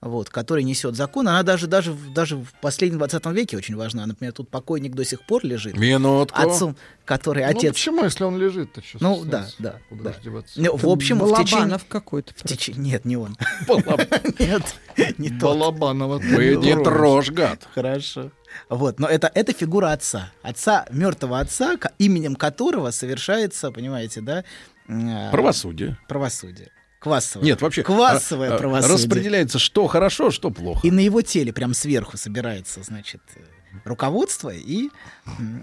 вот, 0.00 0.28
который 0.28 0.64
несет 0.64 0.94
закон. 0.96 1.26
Она 1.28 1.42
даже, 1.42 1.66
даже, 1.66 1.92
в- 1.92 2.12
даже 2.12 2.36
в 2.36 2.48
последнем 2.60 2.98
20 2.98 3.24
веке 3.32 3.56
очень 3.56 3.74
важна. 3.74 4.04
Например, 4.04 4.32
тут 4.34 4.50
покойник 4.50 4.94
до 4.94 5.04
сих 5.04 5.22
пор 5.22 5.44
лежит. 5.46 5.78
Минутку. 5.78 6.38
Отцом, 6.38 6.76
который 7.06 7.42
Ну, 7.44 7.50
отец. 7.50 7.72
почему, 7.72 8.04
если 8.04 8.24
он 8.24 8.36
лежит-то 8.38 8.82
сейчас? 8.82 9.00
Ну, 9.00 9.24
да, 9.24 9.48
да, 9.58 9.76
Куда 9.88 10.10
да. 10.22 10.42
Ну, 10.56 10.76
в 10.76 10.86
общем, 10.88 11.18
в 11.20 11.30
течение... 11.38 11.52
Балабанов 11.52 11.86
какой-то. 11.88 12.34
в 12.34 12.44
теч- 12.44 12.74
Нет, 12.76 13.04
не 13.06 13.16
он. 13.16 13.36
Балаб- 13.66 14.38
Нет, 14.38 15.16
не 15.18 15.30
тот. 15.30 15.40
Балабанова. 15.58 16.18
Вы 16.18 16.56
не 16.56 16.74
трожь, 16.84 17.30
гад. 17.30 17.66
Хорошо. 17.74 18.30
Вот, 18.68 18.98
но 19.00 19.06
это, 19.08 19.30
это 19.34 19.52
фигура 19.52 19.92
отца. 19.92 20.32
Отца, 20.42 20.86
мертвого 20.90 21.40
отца, 21.40 21.76
именем 21.98 22.36
которого 22.36 22.90
совершается, 22.90 23.70
понимаете, 23.70 24.20
да? 24.20 24.44
м, 24.88 25.30
Правосудие. 25.30 25.98
Правосудие. 26.08 26.70
Квасовое. 27.00 27.44
Нет, 27.44 27.60
вообще. 27.60 27.82
Квасовое 27.82 28.52
а, 28.52 28.54
а, 28.54 28.58
правосудие. 28.58 28.94
Распределяется, 28.96 29.58
что 29.58 29.86
хорошо, 29.88 30.30
что 30.30 30.50
плохо. 30.50 30.86
И 30.86 30.90
на 30.90 31.00
его 31.00 31.20
теле 31.20 31.52
прям 31.52 31.74
сверху 31.74 32.16
собирается, 32.16 32.82
значит, 32.82 33.20
э, 33.36 33.40
руководство 33.84 34.48
и 34.48 34.88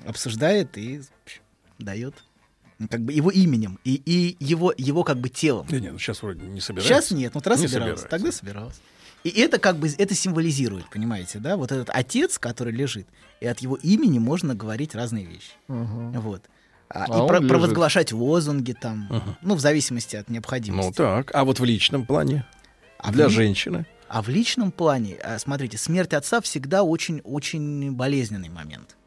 обсуждает 0.05 0.77
и 0.77 1.01
дает 1.79 2.13
как 2.89 3.01
бы 3.01 3.13
его 3.13 3.29
именем 3.31 3.79
и, 3.83 3.95
и 4.05 4.37
его, 4.43 4.73
его 4.77 5.03
как 5.03 5.17
бы 5.17 5.29
телом. 5.29 5.65
Да 5.69 5.79
нет, 5.79 5.93
ну 5.93 5.99
сейчас 5.99 6.21
вроде 6.21 6.45
не 6.45 6.61
собирается. 6.61 6.93
Сейчас 6.93 7.11
нет, 7.11 7.33
ну 7.33 7.39
Не 7.39 7.43
собиралась, 7.43 7.71
собирается. 7.71 8.07
тогда 8.07 8.31
собиралась. 8.31 8.81
И 9.23 9.29
это 9.29 9.59
как 9.59 9.77
бы 9.77 9.87
это 9.97 10.15
символизирует, 10.15 10.89
понимаете, 10.89 11.39
да? 11.39 11.55
Вот 11.57 11.71
этот 11.71 11.89
отец, 11.91 12.37
который 12.39 12.73
лежит, 12.73 13.07
и 13.39 13.45
от 13.45 13.59
его 13.59 13.75
имени 13.75 14.17
можно 14.19 14.55
говорить 14.55 14.95
разные 14.95 15.25
вещи. 15.25 15.51
Вот. 15.67 16.43
А, 16.89 17.05
А 17.07 17.23
и 17.23 17.27
про- 17.27 17.37
лежит. 17.37 17.49
провозглашать 17.49 18.11
лозунги 18.11 18.73
там, 18.73 19.37
ну, 19.41 19.55
в 19.55 19.59
зависимости 19.59 20.15
от 20.15 20.29
необходимости. 20.29 20.87
Ну 20.89 20.93
так. 20.93 21.31
А 21.35 21.45
вот 21.45 21.59
в 21.59 21.63
личном 21.63 22.05
плане? 22.05 22.45
А 22.97 23.11
в 23.11 23.13
Для 23.13 23.27
ли- 23.27 23.31
женщины? 23.33 23.85
А 24.09 24.21
в 24.21 24.27
личном 24.27 24.71
плане, 24.71 25.15
а, 25.23 25.39
смотрите, 25.39 25.77
смерть 25.77 26.13
отца 26.13 26.41
всегда 26.41 26.83
очень-очень 26.83 27.91
болезненный 27.93 28.49
момент. 28.49 28.97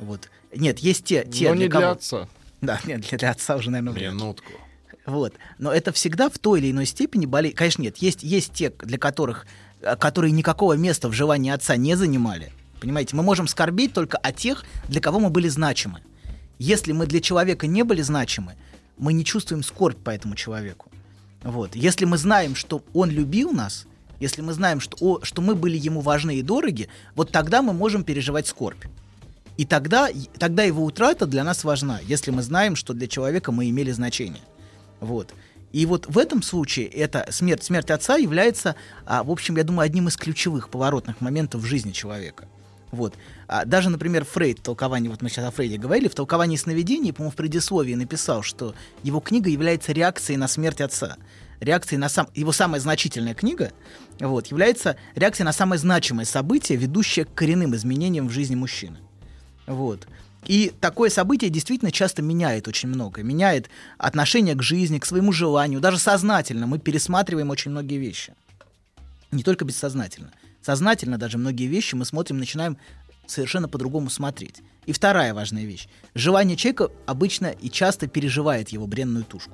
Вот. 0.00 0.28
Нет, 0.56 0.80
есть 0.80 1.04
те, 1.04 1.24
те 1.24 1.50
Но 1.50 1.54
не 1.54 1.68
кого- 1.68 1.80
для 1.82 1.90
отца. 1.92 2.28
Да, 2.60 2.80
нет, 2.84 3.02
для, 3.02 3.16
для 3.18 3.30
отца 3.30 3.56
уже, 3.56 3.70
наверное, 3.70 3.92
вряд 3.92 4.12
ли. 4.12 4.18
Минутку. 4.18 4.52
Вот. 5.06 5.34
Но 5.58 5.72
это 5.72 5.92
всегда 5.92 6.28
в 6.28 6.38
той 6.38 6.60
или 6.60 6.70
иной 6.70 6.86
степени 6.86 7.26
болезнь. 7.26 7.56
Конечно, 7.56 7.82
нет, 7.82 7.98
есть, 7.98 8.22
есть 8.22 8.52
те, 8.52 8.70
для 8.70 8.98
которых, 8.98 9.46
э, 9.80 9.96
которые 9.96 10.32
никакого 10.32 10.74
места 10.74 11.08
в 11.08 11.12
желании 11.12 11.50
отца 11.50 11.76
не 11.76 11.96
занимали. 11.96 12.52
Понимаете, 12.80 13.16
мы 13.16 13.22
можем 13.22 13.46
скорбеть 13.46 13.92
только 13.92 14.16
о 14.18 14.32
тех, 14.32 14.64
для 14.88 15.00
кого 15.00 15.20
мы 15.20 15.30
были 15.30 15.48
значимы. 15.48 16.00
Если 16.58 16.92
мы 16.92 17.06
для 17.06 17.20
человека 17.20 17.66
не 17.66 17.82
были 17.82 18.02
значимы, 18.02 18.54
мы 18.96 19.12
не 19.12 19.24
чувствуем 19.24 19.62
скорбь 19.62 19.98
по 19.98 20.10
этому 20.10 20.34
человеку. 20.34 20.90
Вот. 21.42 21.74
Если 21.74 22.04
мы 22.04 22.18
знаем, 22.18 22.54
что 22.54 22.82
он 22.92 23.10
любил 23.10 23.52
нас, 23.52 23.86
если 24.18 24.42
мы 24.42 24.52
знаем, 24.52 24.80
что, 24.80 24.96
о, 25.00 25.24
что 25.24 25.40
мы 25.40 25.54
были 25.54 25.78
ему 25.78 26.00
важны 26.00 26.36
и 26.36 26.42
дороги, 26.42 26.88
вот 27.14 27.32
тогда 27.32 27.62
мы 27.62 27.72
можем 27.72 28.04
переживать 28.04 28.46
скорбь. 28.46 28.84
И 29.56 29.64
тогда, 29.64 30.08
тогда 30.38 30.62
его 30.62 30.84
утрата 30.84 31.26
для 31.26 31.44
нас 31.44 31.64
важна, 31.64 32.00
если 32.06 32.30
мы 32.30 32.42
знаем, 32.42 32.76
что 32.76 32.92
для 32.92 33.06
человека 33.06 33.52
мы 33.52 33.68
имели 33.68 33.90
значение. 33.90 34.42
Вот. 35.00 35.34
И 35.72 35.86
вот 35.86 36.06
в 36.06 36.18
этом 36.18 36.42
случае 36.42 36.86
эта 36.86 37.26
смерть, 37.30 37.64
смерть 37.64 37.90
отца 37.90 38.16
является, 38.16 38.74
а, 39.06 39.22
в 39.22 39.30
общем, 39.30 39.56
я 39.56 39.64
думаю, 39.64 39.86
одним 39.86 40.08
из 40.08 40.16
ключевых 40.16 40.68
поворотных 40.68 41.20
моментов 41.20 41.62
в 41.62 41.64
жизни 41.64 41.92
человека. 41.92 42.48
Вот. 42.90 43.14
А 43.46 43.64
даже, 43.64 43.88
например, 43.88 44.24
Фрейд 44.24 44.58
в 44.58 44.62
толковании, 44.62 45.08
вот 45.08 45.22
мы 45.22 45.28
сейчас 45.28 45.44
о 45.44 45.52
Фрейде 45.52 45.78
говорили, 45.78 46.08
в 46.08 46.14
толковании 46.14 46.56
сновидений, 46.56 47.12
по-моему, 47.12 47.30
в 47.30 47.36
предисловии 47.36 47.94
написал, 47.94 48.42
что 48.42 48.74
его 49.04 49.20
книга 49.20 49.48
является 49.48 49.92
реакцией 49.92 50.38
на 50.38 50.48
смерть 50.48 50.80
отца. 50.80 51.16
Реакцией 51.60 51.98
на 51.98 52.08
сам... 52.08 52.28
Его 52.34 52.50
самая 52.52 52.80
значительная 52.80 53.34
книга 53.34 53.72
вот, 54.18 54.48
является 54.48 54.96
реакцией 55.14 55.44
на 55.44 55.52
самое 55.52 55.78
значимое 55.78 56.24
событие, 56.24 56.76
ведущее 56.76 57.26
к 57.26 57.34
коренным 57.34 57.76
изменениям 57.76 58.28
в 58.28 58.32
жизни 58.32 58.56
мужчины. 58.56 58.98
Вот. 59.70 60.08
И 60.46 60.72
такое 60.80 61.10
событие 61.10 61.48
действительно 61.48 61.92
часто 61.92 62.22
меняет 62.22 62.66
очень 62.66 62.88
много. 62.88 63.22
Меняет 63.22 63.70
отношение 63.98 64.54
к 64.56 64.62
жизни, 64.62 64.98
к 64.98 65.06
своему 65.06 65.32
желанию. 65.32 65.80
Даже 65.80 65.98
сознательно 65.98 66.66
мы 66.66 66.78
пересматриваем 66.78 67.50
очень 67.50 67.70
многие 67.70 67.98
вещи. 67.98 68.34
Не 69.30 69.44
только 69.44 69.64
бессознательно. 69.64 70.32
Сознательно 70.60 71.18
даже 71.18 71.38
многие 71.38 71.66
вещи 71.66 71.94
мы 71.94 72.04
смотрим, 72.04 72.38
начинаем 72.38 72.78
совершенно 73.26 73.68
по-другому 73.68 74.10
смотреть. 74.10 74.56
И 74.86 74.92
вторая 74.92 75.34
важная 75.34 75.64
вещь. 75.64 75.86
Желание 76.14 76.56
человека 76.56 76.88
обычно 77.06 77.46
и 77.46 77.70
часто 77.70 78.08
переживает 78.08 78.70
его 78.70 78.88
бренную 78.88 79.24
тушку. 79.24 79.52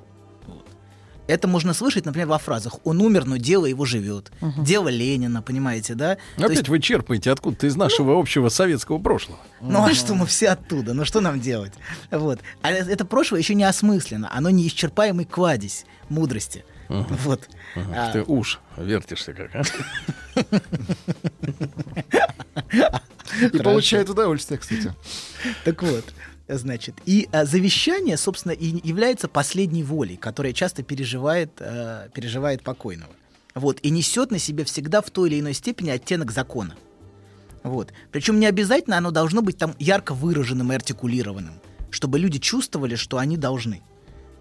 Это 1.27 1.47
можно 1.47 1.73
слышать, 1.73 2.05
например, 2.05 2.27
во 2.27 2.37
фразах 2.39 2.77
«он 2.85 3.01
умер, 3.01 3.25
но 3.25 3.37
дело 3.37 3.65
его 3.65 3.85
живет», 3.85 4.31
«дело 4.57 4.87
Ленина», 4.89 5.41
понимаете, 5.41 5.93
да? 5.93 6.15
То 6.37 6.45
Опять 6.45 6.57
есть- 6.59 6.69
вы 6.69 6.79
черпаете 6.79 7.31
откуда-то 7.31 7.67
из 7.67 7.75
нашего 7.75 8.19
общего 8.19 8.49
советского 8.49 8.97
прошлого. 8.97 9.39
ну 9.61 9.83
а 9.83 9.93
что 9.93 10.15
мы 10.15 10.25
все 10.25 10.49
оттуда? 10.49 10.93
Ну 10.93 11.05
что 11.05 11.21
нам 11.21 11.39
делать? 11.39 11.73
Вот. 12.11 12.39
А 12.61 12.71
это 12.71 13.05
прошлое 13.05 13.41
еще 13.41 13.55
не 13.55 13.63
осмысленно. 13.65 14.29
Оно 14.33 14.49
неисчерпаемый 14.49 15.25
кладезь 15.25 15.85
мудрости. 16.09 16.63
Вот. 16.89 17.49
А, 17.75 18.11
Ты 18.13 18.23
уж 18.23 18.59
вертишься 18.77 19.33
как, 19.33 19.53
а? 19.55 19.61
И 23.53 23.57
получает 23.59 24.09
удовольствие, 24.09 24.57
кстати. 24.57 24.93
Так 25.65 25.83
вот, 25.83 26.05
значит, 26.47 26.95
и 27.05 27.27
а, 27.31 27.45
завещание, 27.45 28.17
собственно, 28.17 28.53
и 28.53 28.79
является 28.87 29.27
последней 29.27 29.83
волей, 29.83 30.17
которая 30.17 30.53
часто 30.53 30.83
переживает, 30.83 31.51
э, 31.59 32.09
переживает 32.13 32.63
покойного. 32.63 33.11
Вот, 33.53 33.79
и 33.81 33.89
несет 33.89 34.31
на 34.31 34.39
себе 34.39 34.63
всегда 34.63 35.01
в 35.01 35.09
той 35.09 35.29
или 35.29 35.39
иной 35.39 35.53
степени 35.53 35.89
оттенок 35.89 36.31
закона. 36.31 36.75
Вот. 37.63 37.91
Причем 38.11 38.39
не 38.39 38.45
обязательно 38.45 38.97
оно 38.97 39.11
должно 39.11 39.41
быть 39.41 39.57
там 39.57 39.75
ярко 39.79 40.13
выраженным 40.13 40.71
и 40.71 40.75
артикулированным, 40.75 41.55
чтобы 41.89 42.19
люди 42.19 42.39
чувствовали, 42.39 42.95
что 42.95 43.17
они 43.17 43.35
должны. 43.35 43.81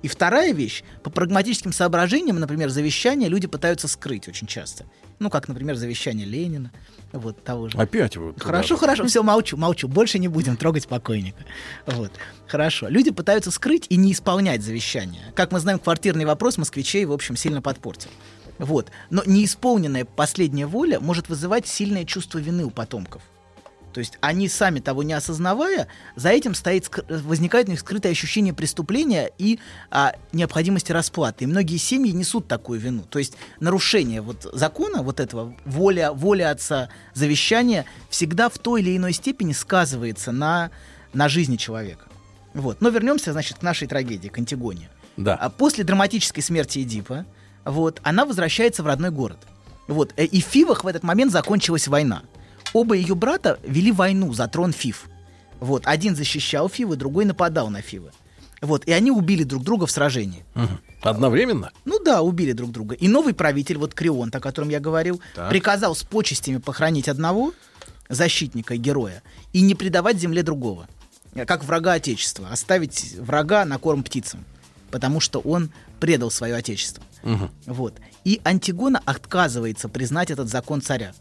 И 0.07 0.09
вторая 0.09 0.53
вещь, 0.53 0.85
по 1.03 1.11
прагматическим 1.11 1.73
соображениям, 1.73 2.39
например, 2.39 2.69
завещание 2.69 3.29
люди 3.29 3.49
пытаются 3.49 3.89
скрыть 3.89 4.29
очень 4.29 4.47
часто. 4.47 4.85
Ну, 5.19 5.31
как, 5.31 5.49
например, 5.49 5.75
завещание 5.75 6.25
Ленина, 6.25 6.71
вот 7.11 7.43
того 7.43 7.69
же. 7.69 7.77
Опять 7.77 8.17
вы. 8.17 8.33
туда 8.33 8.45
Хорошо, 8.45 8.77
же. 8.77 8.81
хорошо, 8.83 9.07
все, 9.07 9.25
молчу, 9.25 9.57
молчу. 9.57 9.89
Больше 9.89 10.21
не 10.21 10.29
будем 10.29 10.57
трогать 10.57 10.87
покойника. 10.87 11.45
Вот. 11.87 12.13
Хорошо. 12.47 12.87
Люди 12.87 13.11
пытаются 13.11 13.51
скрыть 13.51 13.87
и 13.89 13.97
не 13.97 14.13
исполнять 14.13 14.63
завещание. 14.63 15.23
Как 15.35 15.51
мы 15.51 15.59
знаем, 15.59 15.81
квартирный 15.81 16.25
вопрос 16.25 16.57
москвичей, 16.57 17.05
в 17.05 17.11
общем, 17.13 17.35
сильно 17.35 17.61
подпортил. 17.61 18.11
Вот. 18.59 18.93
Но 19.11 19.25
неисполненная 19.27 20.05
последняя 20.05 20.67
воля 20.67 21.01
может 21.01 21.29
вызывать 21.29 21.67
сильное 21.67 22.05
чувство 22.05 22.39
вины 22.39 22.65
у 22.65 22.71
потомков. 22.71 23.23
То 23.97 24.01
есть 24.01 24.19
они 24.21 24.47
сами 24.51 24.81
того 24.81 25.03
не 25.03 25.15
осознавая, 25.15 25.89
за 26.17 26.29
этим 26.29 26.55
стоит, 26.55 26.87
возникает 27.09 27.69
у 27.69 27.71
них 27.71 27.81
скрытое 27.81 28.13
ощущение 28.13 28.53
преступления 28.53 29.31
и 29.39 29.59
а, 29.91 30.13
необходимости 30.35 30.93
расплаты. 30.93 31.45
И 31.45 31.47
многие 31.47 31.79
семьи 31.79 32.13
несут 32.13 32.47
такую 32.47 32.79
вину. 32.79 33.05
То 33.09 33.19
есть 33.19 33.39
нарушение 33.59 34.21
вот 34.21 34.47
закона, 34.53 35.01
вот 35.01 35.19
этого 35.19 35.57
воля, 35.65 36.13
воля 36.13 36.51
отца, 36.51 36.91
завещания, 37.15 37.87
всегда 38.11 38.51
в 38.51 38.59
той 38.59 38.83
или 38.83 38.95
иной 38.95 39.15
степени 39.15 39.55
сказывается 39.55 40.31
на, 40.31 40.71
на 41.15 41.31
жизни 41.31 41.57
человека. 41.57 42.05
Вот. 42.53 42.83
Но 42.83 42.91
вернемся, 42.91 43.33
значит, 43.33 43.61
к 43.61 43.63
нашей 43.63 43.89
трагедии, 43.89 44.29
к 44.29 44.37
Антигоне. 44.37 44.91
Да. 45.17 45.37
А 45.37 45.49
после 45.49 45.85
драматической 45.85 46.43
смерти 46.43 46.83
Эдипа, 46.83 47.25
вот, 47.65 48.03
она 48.03 48.27
возвращается 48.27 48.83
в 48.83 48.87
родной 48.89 49.11
город. 49.11 49.39
Вот, 49.89 50.13
э, 50.19 50.27
и 50.27 50.43
в 50.43 50.45
Фивах 50.45 50.85
в 50.85 50.87
этот 50.87 51.03
момент 51.03 51.33
закончилась 51.33 51.89
война. 51.89 52.25
Оба 52.77 52.95
ее 52.95 53.15
брата 53.15 53.59
вели 53.67 53.91
войну 53.91 54.35
за 54.35 54.49
трон 54.49 54.71
Фив. 54.71 55.09
Вот, 55.61 55.87
один 55.87 56.15
защищал 56.15 56.69
Фивы, 56.69 56.97
другой 56.97 57.25
нападал 57.25 57.71
на 57.71 57.81
Фивы. 57.81 58.11
Вот, 58.61 58.85
и 58.85 58.93
они 58.93 59.11
убили 59.11 59.45
друг 59.45 59.63
друга 59.65 59.87
в 59.87 59.91
сражении. 59.91 60.45
Мгм. 60.55 60.79
Одновременно? 61.01 61.71
Ну 61.87 61.99
да, 62.05 62.21
убили 62.21 62.53
друг 62.53 62.73
друга. 62.73 62.95
И 62.95 63.09
новый 63.09 63.33
правитель, 63.33 63.79
вот 63.79 63.95
Крионт, 63.95 64.37
о 64.37 64.41
котором 64.41 64.69
я 64.69 64.79
говорил, 64.79 65.23
Так. 65.35 65.49
приказал 65.49 65.97
с 65.97 66.03
почестями 66.03 66.59
похоронить 66.59 67.09
одного 67.09 67.55
защитника 68.11 68.75
и 68.75 68.77
героя 68.77 69.23
и 69.55 69.63
не 69.63 69.75
предавать 69.75 70.19
земле 70.19 70.43
другого. 70.43 70.87
Как 71.47 71.65
врага 71.65 71.95
Отечества. 71.95 72.49
Оставить 72.51 73.15
врага 73.19 73.65
на 73.65 73.79
корм 73.79 74.03
птицам. 74.03 74.45
Потому 74.91 75.21
что 75.21 75.39
он 75.41 75.71
предал 75.99 76.31
свое 76.31 76.55
Отечество. 76.57 77.03
Мгм. 77.23 77.51
Вот. 77.65 77.95
И 78.25 78.39
Антигона 78.45 79.01
отказывается 79.07 79.89
признать 79.89 80.31
этот 80.31 80.51
закон 80.51 80.83
царя. 80.83 81.15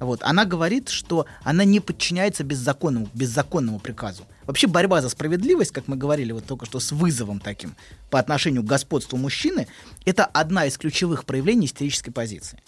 Вот. 0.00 0.22
Она 0.22 0.44
говорит, 0.46 0.88
что 0.88 1.26
она 1.44 1.64
не 1.64 1.78
подчиняется 1.78 2.42
беззаконному, 2.42 3.08
беззаконному 3.14 3.78
приказу. 3.78 4.24
Вообще 4.46 4.66
борьба 4.66 5.02
за 5.02 5.10
справедливость, 5.10 5.70
как 5.70 5.86
мы 5.86 5.96
говорили 5.96 6.32
вот 6.32 6.46
только 6.46 6.66
что 6.66 6.80
с 6.80 6.90
вызовом 6.90 7.38
таким 7.38 7.76
по 8.08 8.18
отношению 8.18 8.62
к 8.62 8.66
господству 8.66 9.16
мужчины, 9.16 9.68
это 10.06 10.24
одна 10.24 10.66
из 10.66 10.76
ключевых 10.78 11.24
проявлений 11.24 11.66
истерической 11.66 12.10
позиции. 12.10 12.60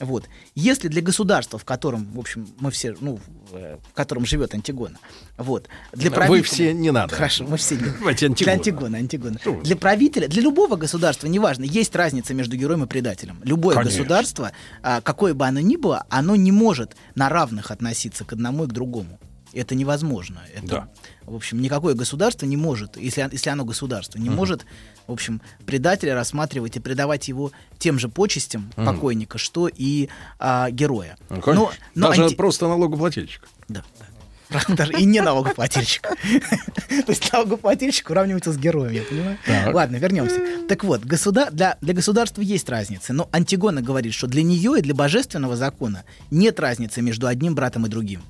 Вот. 0.00 0.28
Если 0.54 0.88
для 0.88 1.02
государства, 1.02 1.58
в 1.58 1.64
котором, 1.64 2.10
в 2.12 2.18
общем, 2.18 2.48
мы 2.58 2.70
все, 2.70 2.96
ну, 3.00 3.16
в, 3.16 3.54
э, 3.54 3.78
котором 3.94 4.24
живет 4.24 4.54
Антигона, 4.54 4.98
вот, 5.36 5.68
для 5.92 6.10
Вы 6.10 6.16
правителя- 6.16 6.42
все 6.42 6.72
не 6.72 6.90
надо. 6.90 7.14
Хорошо, 7.14 7.44
мы 7.44 7.58
все 7.58 7.76
не. 7.76 7.84
Давайте 7.98 8.28
Для 8.28 8.52
Антигона. 8.52 8.52
Антигона, 8.54 8.98
Антигона. 8.98 9.38
Что 9.38 9.52
вы? 9.52 9.62
Для 9.62 9.76
правителя, 9.76 10.26
для 10.26 10.42
любого 10.42 10.76
государства, 10.76 11.26
неважно, 11.26 11.64
есть 11.64 11.94
разница 11.94 12.32
между 12.32 12.56
героем 12.56 12.84
и 12.84 12.86
предателем. 12.86 13.40
Любое 13.44 13.76
Конечно. 13.76 13.98
государство, 13.98 14.52
а, 14.82 15.02
какое 15.02 15.34
бы 15.34 15.46
оно 15.46 15.60
ни 15.60 15.76
было, 15.76 16.06
оно 16.08 16.34
не 16.34 16.50
может 16.50 16.96
на 17.14 17.28
равных 17.28 17.70
относиться 17.70 18.24
к 18.24 18.32
одному 18.32 18.64
и 18.64 18.68
к 18.68 18.72
другому. 18.72 19.18
Это 19.52 19.74
невозможно. 19.74 20.42
Это, 20.54 20.66
Да. 20.66 20.88
В 21.24 21.34
общем, 21.34 21.60
никакое 21.60 21.94
государство 21.94 22.46
не 22.46 22.56
может, 22.56 22.96
если, 22.96 23.28
если 23.30 23.50
оно 23.50 23.64
государство, 23.64 24.18
не 24.18 24.30
может, 24.30 24.66
в 25.06 25.12
общем, 25.12 25.40
предателя 25.66 26.14
рассматривать 26.14 26.76
и 26.76 26.80
предавать 26.80 27.28
его 27.28 27.52
тем 27.78 27.98
же 27.98 28.08
почестям 28.08 28.70
покойника, 28.74 29.38
что 29.38 29.68
и 29.68 30.08
а, 30.38 30.70
героя. 30.70 31.16
Ну, 31.28 31.40
конечно. 31.40 31.70
но 31.94 32.08
Даже 32.08 32.24
анти- 32.24 32.36
просто 32.36 32.68
налогоплательщик. 32.68 33.48
да. 33.68 33.84
да. 33.98 34.06
Даже 34.68 34.92
и 34.94 35.04
не 35.04 35.20
налогоплательщик. 35.20 36.02
То 36.88 37.04
есть 37.12 37.32
налогоплательщик 37.32 38.10
уравнивается 38.10 38.52
с 38.52 38.56
героем, 38.56 38.92
я 38.92 39.02
понимаю. 39.02 39.38
Так. 39.46 39.74
Ладно, 39.74 39.96
вернемся. 39.96 40.40
Так 40.68 40.84
вот, 40.84 41.04
государ... 41.04 41.52
для, 41.52 41.78
для 41.80 41.94
государства 41.94 42.42
есть 42.42 42.68
разница, 42.68 43.12
но 43.12 43.28
Антигона 43.32 43.82
говорит, 43.82 44.12
что 44.14 44.26
для 44.26 44.42
нее 44.42 44.78
и 44.78 44.82
для 44.82 44.94
божественного 44.94 45.56
закона 45.56 46.04
нет 46.30 46.58
разницы 46.58 47.00
между 47.02 47.26
одним 47.26 47.54
братом 47.54 47.86
и 47.86 47.88
другим. 47.88 48.22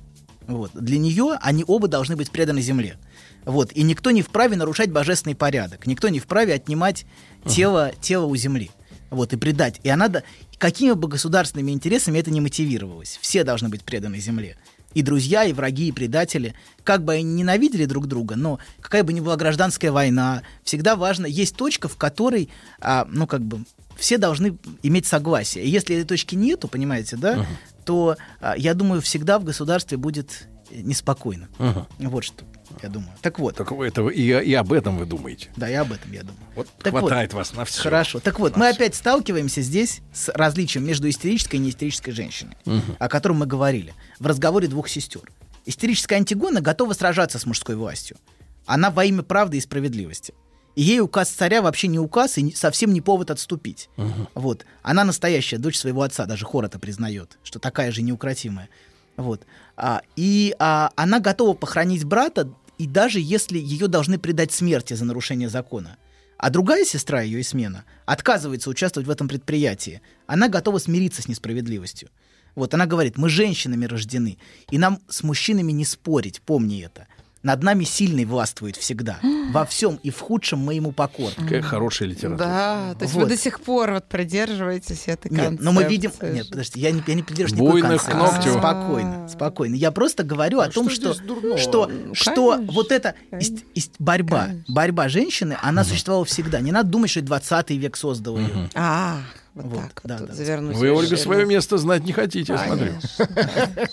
Вот. 0.51 0.71
Для 0.73 0.97
нее 0.99 1.37
они 1.41 1.63
оба 1.65 1.87
должны 1.87 2.15
быть 2.15 2.31
преданы 2.31 2.61
земле. 2.61 2.97
Вот. 3.45 3.71
И 3.73 3.83
никто 3.83 4.11
не 4.11 4.21
вправе 4.21 4.55
нарушать 4.55 4.91
божественный 4.91 5.35
порядок. 5.35 5.87
Никто 5.87 6.09
не 6.09 6.19
вправе 6.19 6.53
отнимать 6.53 7.05
тело, 7.47 7.91
тело 8.01 8.25
у 8.25 8.35
земли. 8.35 8.69
Вот, 9.09 9.33
и 9.33 9.37
предать. 9.37 9.79
И 9.83 9.89
она, 9.89 10.07
да- 10.07 10.23
какими 10.57 10.91
бы 10.93 11.07
государственными 11.07 11.71
интересами 11.71 12.19
это 12.19 12.31
не 12.31 12.39
мотивировалось. 12.41 13.17
Все 13.21 13.43
должны 13.43 13.69
быть 13.69 13.83
преданы 13.83 14.19
земле. 14.19 14.57
И 14.93 15.01
друзья, 15.01 15.43
и 15.45 15.53
враги, 15.53 15.87
и 15.87 15.91
предатели. 15.91 16.53
Как 16.83 17.03
бы 17.03 17.13
они 17.13 17.23
ненавидели 17.23 17.85
друг 17.85 18.07
друга, 18.07 18.35
но 18.35 18.59
какая 18.81 19.03
бы 19.03 19.13
ни 19.13 19.19
была 19.19 19.37
гражданская 19.37 19.91
война, 19.91 20.41
всегда 20.63 20.95
важно, 20.95 21.25
есть 21.25 21.55
точка, 21.55 21.87
в 21.87 21.97
которой, 21.97 22.49
а, 22.79 23.07
ну, 23.09 23.27
как 23.27 23.41
бы, 23.41 23.63
все 23.97 24.17
должны 24.17 24.57
иметь 24.83 25.05
согласие. 25.05 25.63
И 25.63 25.69
если 25.69 25.95
этой 25.95 26.07
точки 26.07 26.35
нету, 26.35 26.67
понимаете, 26.67 27.15
да, 27.17 27.45
то, 27.85 28.17
а, 28.39 28.55
я 28.57 28.73
думаю, 28.73 29.01
всегда 29.01 29.39
в 29.39 29.43
государстве 29.43 29.97
будет 29.97 30.47
э, 30.69 30.81
неспокойно. 30.81 31.47
Мгм. 31.57 31.87
Вот 31.99 32.23
что 32.23 32.43
я 32.81 32.89
думаю. 32.89 33.11
Так 33.21 33.39
вот, 33.39 33.55
Так 33.55 33.71
вы 33.71 33.87
это, 33.87 34.07
и, 34.07 34.21
и 34.21 34.53
об 34.53 34.73
этом 34.73 34.97
вы 34.97 35.05
думаете. 35.05 35.49
да, 35.55 35.69
и 35.69 35.73
об 35.73 35.91
этом 35.91 36.11
я 36.11 36.21
думаю. 36.21 36.37
Вот 36.55 36.67
Так 36.81 36.93
вот, 36.93 36.99
хватает 37.01 37.33
вас 37.33 37.53
на 37.53 37.65
все. 37.65 37.81
Хорошо. 37.81 38.19
Так 38.19 38.39
вот, 38.39 38.57
мы 38.57 38.69
опять 38.69 38.95
сталкиваемся 38.95 39.61
здесь 39.61 40.01
с 40.13 40.29
различием 40.29 40.85
между 40.85 41.09
истерической 41.09 41.57
и 41.57 41.59
неистерической 41.59 42.13
женщиной, 42.13 42.55
о 42.99 43.07
котором 43.09 43.37
мы 43.39 43.45
говорили 43.45 43.93
в 44.19 44.25
разговоре 44.27 44.67
двух 44.67 44.87
сестер. 44.89 45.31
Истерическая 45.65 46.15
Антигона 46.15 46.61
готова 46.61 46.93
сражаться 46.93 47.37
с 47.39 47.45
мужской 47.45 47.75
властью. 47.75 48.17
Она 48.65 48.89
во 48.91 49.05
имя 49.05 49.23
правды 49.23 49.57
и 49.57 49.61
справедливости. 49.61 50.33
И 50.75 50.83
ей 50.83 51.01
указ 51.01 51.29
царя 51.29 51.61
вообще 51.61 51.87
не 51.87 51.99
указ 51.99 52.37
и 52.37 52.51
совсем 52.53 52.93
не 52.93 53.01
повод 53.01 53.29
отступить. 53.29 53.89
Вот. 54.33 54.65
Она 54.81 55.03
настоящая 55.03 55.57
дочь 55.57 55.77
своего 55.77 56.01
отца, 56.01 56.25
даже 56.25 56.45
хор 56.45 56.65
это 56.65 56.79
признает, 56.79 57.37
что 57.43 57.59
такая 57.59 57.91
же 57.91 58.01
неукротимая. 58.01 58.69
Вот. 59.17 59.45
А, 59.75 60.01
и 60.15 60.55
а, 60.59 60.91
она 60.95 61.19
готова 61.19 61.53
похоронить 61.53 62.05
брата, 62.05 62.49
и 62.81 62.87
даже 62.87 63.19
если 63.19 63.59
ее 63.59 63.87
должны 63.87 64.17
предать 64.17 64.51
смерти 64.51 64.95
за 64.95 65.05
нарушение 65.05 65.49
закона. 65.49 65.97
А 66.39 66.49
другая 66.49 66.83
сестра 66.83 67.21
ее 67.21 67.39
Исмена 67.39 67.85
отказывается 68.07 68.71
участвовать 68.71 69.07
в 69.07 69.11
этом 69.11 69.27
предприятии. 69.27 70.01
Она 70.25 70.49
готова 70.49 70.79
смириться 70.79 71.21
с 71.21 71.27
несправедливостью. 71.27 72.09
Вот 72.55 72.73
она 72.73 72.87
говорит, 72.87 73.19
мы 73.19 73.29
женщинами 73.29 73.85
рождены, 73.85 74.39
и 74.71 74.79
нам 74.79 74.99
с 75.09 75.21
мужчинами 75.21 75.71
не 75.71 75.85
спорить, 75.85 76.41
помни 76.41 76.83
это. 76.83 77.05
Над 77.43 77.63
нами 77.63 77.83
сильный 77.83 78.25
властвует 78.25 78.75
всегда. 78.75 79.19
Во 79.51 79.65
всем 79.65 79.99
и 80.03 80.09
в 80.11 80.19
худшем 80.19 80.59
мы 80.59 80.75
ему 80.75 80.91
покорны. 80.91 81.33
Какая 81.35 81.61
хорошая 81.61 82.09
литература. 82.09 82.37
Да, 82.37 82.95
то 82.97 83.03
есть 83.03 83.13
Вот. 83.15 83.23
вы 83.23 83.29
до 83.29 83.37
сих 83.37 83.59
пор 83.61 83.91
вот 83.93 84.07
придерживаетесь 84.07 85.07
этой 85.07 85.31
Нет, 85.31 85.59
но 85.59 85.71
мы 85.71 85.83
видим... 85.83 86.11
концепции. 86.11 86.35
Нет, 86.37 86.49
подожди, 86.49 86.79
я 86.79 86.91
не, 86.91 87.03
я 87.05 87.13
не 87.15 87.23
придерживаюсь 87.23 87.61
никакой 87.61 87.81
концепции. 87.81 88.11
к 88.11 88.15
ногтю. 88.15 88.51
Спокойно, 88.59 89.27
спокойно. 89.27 89.75
Я 89.75 89.91
просто 89.91 90.23
говорю 90.23 90.59
о 90.59 90.69
том, 90.69 90.89
что, 90.89 91.13
дурного? 91.21 91.57
что, 91.57 91.87
Ну, 91.87 92.13
что 92.15 92.51
конечно, 92.51 92.73
вот 92.73 92.91
эта 92.91 93.15
ист- 93.31 93.63
ист- 93.75 93.95
борьба, 93.99 94.49
борьба 94.67 95.09
женщины, 95.09 95.57
она 95.61 95.83
существовала 95.83 96.25
всегда. 96.25 96.59
Не 96.61 96.71
надо 96.71 96.89
думать, 96.89 97.09
что 97.09 97.21
20 97.21 97.71
век 97.71 97.97
создал 97.97 98.37
ее. 98.37 98.69
А, 98.75 99.17
вот, 99.53 99.65
Вот, 99.65 99.81
так 99.81 100.01
да, 100.05 100.17
вот 100.17 100.27
да. 100.29 100.33
завернуть. 100.33 100.77
Вы, 100.77 100.91
Ольга, 100.91 101.17
свое 101.17 101.45
место 101.45 101.77
знать 101.77 102.05
не 102.05 102.13
хотите, 102.13 102.53
я 102.53 102.59
смотрю. 102.59 102.93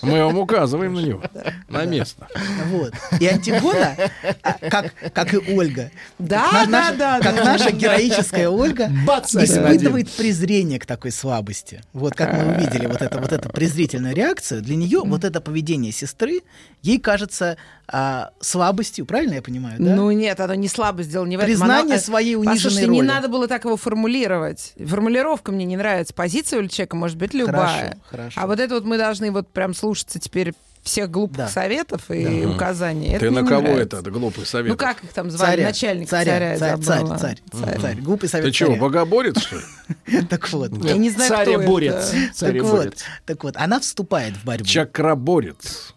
Мы 0.01 0.23
вам 0.23 0.37
указываем 0.37 0.93
на 0.93 0.99
него, 0.99 1.21
на 1.67 1.85
место. 1.85 2.27
Вот. 2.67 2.93
И 3.19 3.27
Антигона, 3.27 3.95
а, 4.41 4.53
как, 4.69 4.93
как 5.13 5.33
и 5.33 5.53
Ольга, 5.53 5.91
Да, 6.17 6.49
как 6.49 6.69
да, 6.69 6.71
наша, 6.71 6.95
да, 6.97 7.19
как 7.19 7.35
да. 7.35 7.43
наша 7.43 7.71
героическая 7.71 8.49
Ольга 8.49 8.89
Бац, 9.05 9.35
испытывает 9.35 10.09
презрение 10.09 10.79
к 10.79 10.85
такой 10.85 11.11
слабости. 11.11 11.81
Вот 11.93 12.15
как 12.15 12.33
мы 12.33 12.55
увидели 12.55 12.85
вот 12.85 13.01
это 13.01 13.19
вот 13.19 13.33
эту 13.33 13.49
презрительную 13.49 14.15
реакцию, 14.15 14.61
для 14.61 14.75
нее 14.75 15.01
вот 15.03 15.23
это 15.25 15.41
поведение 15.41 15.91
сестры 15.91 16.41
ей 16.81 16.99
кажется 16.99 17.57
а, 17.87 18.31
слабостью, 18.39 19.05
правильно 19.05 19.35
я 19.35 19.41
понимаю, 19.41 19.75
да? 19.79 19.95
Ну 19.95 20.11
нет, 20.11 20.39
оно 20.39 20.53
не 20.53 20.67
слабо 20.67 21.03
сделано, 21.03 21.27
не 21.27 21.37
в 21.37 21.39
этом. 21.39 21.49
Признание 21.49 21.95
э, 21.97 21.99
своей 21.99 22.35
униженной 22.35 22.55
Послушайте, 22.55 22.85
роли. 22.87 22.95
не 22.95 23.01
надо 23.01 23.27
было 23.27 23.47
так 23.47 23.65
его 23.65 23.77
формулировать. 23.77 24.73
Формулировка 24.77 25.48
мне 25.51 25.65
не 25.65 25.77
нравится. 25.77 26.13
Позиция 26.13 26.61
у 26.61 26.67
человека 26.67 26.95
может 26.95 27.17
быть 27.17 27.33
любая. 27.33 27.55
Хорошо, 27.55 27.97
хорошо. 28.09 28.41
А 28.41 28.47
вот 28.47 28.59
это 28.59 28.75
вот 28.75 28.85
мы 28.85 28.97
должны 28.97 29.31
вот 29.31 29.47
прям 29.49 29.73
слушаться 29.73 30.19
теперь 30.19 30.53
всех 30.81 31.11
глупых 31.11 31.37
Да. 31.37 31.47
советов 31.49 32.09
и 32.09 32.45
указаний. 32.45 33.09
Это 33.09 33.19
Ты 33.25 33.31
на 33.31 33.45
кого 33.45 33.61
нравится. 33.63 33.97
это, 33.97 34.11
глупый 34.11 34.45
совет? 34.45 34.69
Ну 34.71 34.77
как 34.77 35.03
их 35.03 35.11
там 35.11 35.29
звали? 35.29 35.51
Царя, 35.57 35.67
Начальник 35.67 36.09
царя, 36.09 36.31
царя, 36.33 36.57
царь, 36.57 36.79
царь, 36.81 36.97
забыла. 36.99 37.17
царь, 37.17 37.41
царь, 37.81 37.95
глупый 37.97 38.29
совет 38.29 38.45
Ты 38.45 38.51
чего, 38.51 38.75
богоборец, 38.77 39.39
что 39.41 39.57
ли? 39.57 40.21
Так 40.29 40.49
вот, 40.51 40.71
Я 40.85 40.93
не 40.97 41.09
знаю, 41.09 41.31
кто 41.31 41.43
Царя-борец. 41.45 42.13
это. 42.13 42.39
так 42.39 42.63
вот, 42.63 42.93
так 43.25 43.43
вот, 43.43 43.57
она 43.57 43.79
вступает 43.81 44.35
в 44.37 44.45
борьбу. 44.45 44.65
Чакраборец. 44.65 45.93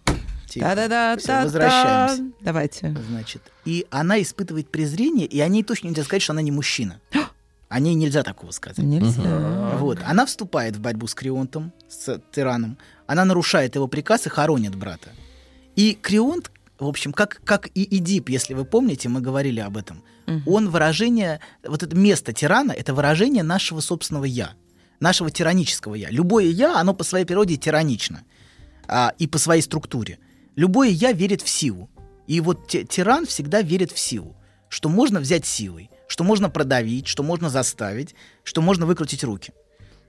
Тихо. 0.49 0.67
Да-да-да. 0.75 1.43
Возвращаемся. 1.45 2.25
Давайте. 2.41 2.95
Значит, 3.09 3.41
и 3.65 3.87
она 3.91 4.21
испытывает 4.21 4.69
презрение, 4.71 5.27
и 5.27 5.41
о 5.41 5.49
ней 5.49 5.63
точно 5.63 5.89
нельзя 5.89 6.03
сказать, 6.05 6.21
что 6.23 6.33
она 6.33 6.43
не 6.43 6.51
мужчина. 6.51 7.01
О 7.73 7.81
ней 7.81 7.95
нельзя 7.95 8.23
такого 8.23 8.51
сказать. 8.51 8.85
Нельзя. 8.85 9.77
Вот. 9.79 9.99
Она 10.05 10.27
вступает 10.27 10.77
в 10.77 10.81
борьбу 10.81 11.07
с 11.07 11.15
Крионтом, 11.15 11.73
с 11.89 12.21
тираном. 12.31 12.77
Она 13.07 13.25
нарушает 13.25 13.75
его 13.77 13.89
приказ 13.89 14.27
и 14.27 14.29
хоронит 14.29 14.75
брата. 14.75 15.09
И 15.75 15.95
Крионт, 15.95 16.53
в 16.79 16.87
общем, 16.87 17.15
как, 17.15 17.41
как 17.45 17.71
и 17.75 17.97
Эдип, 17.97 18.29
если 18.29 18.53
вы 18.53 18.67
помните, 18.67 19.09
мы 19.09 19.23
говорили 19.23 19.61
об 19.61 19.79
этом, 19.79 20.03
он 20.47 20.69
выражение, 20.69 21.41
вот 21.67 21.83
это 21.83 21.97
место 21.97 22.35
тирана, 22.35 22.73
это 22.73 22.93
выражение 22.93 23.43
нашего 23.43 23.81
собственного 23.81 24.25
«я», 24.25 24.53
нашего 25.01 25.31
тиранического 25.31 25.95
«я». 25.95 26.11
Любое 26.11 26.47
«я», 26.47 26.79
оно 26.79 26.93
по 26.93 27.05
своей 27.05 27.25
природе 27.25 27.57
тиранично 27.57 28.23
а, 28.87 29.15
и 29.19 29.27
по 29.27 29.39
своей 29.39 29.63
структуре. 29.63 30.19
Любое 30.57 30.91
«я» 30.91 31.13
верит 31.13 31.41
в 31.41 31.49
силу. 31.49 31.91
И 32.27 32.41
вот 32.41 32.69
ти- 32.69 32.85
тиран 32.85 33.25
всегда 33.27 33.63
верит 33.63 33.93
в 33.93 33.99
силу, 33.99 34.37
что 34.69 34.89
можно 34.89 35.21
взять 35.21 35.47
силой, 35.47 35.91
что 36.13 36.25
можно 36.25 36.51
продавить, 36.51 37.07
что 37.07 37.23
можно 37.23 37.49
заставить, 37.49 38.15
что 38.45 38.61
можно 38.61 38.85
выкрутить 38.85 39.25
руки. 39.25 39.55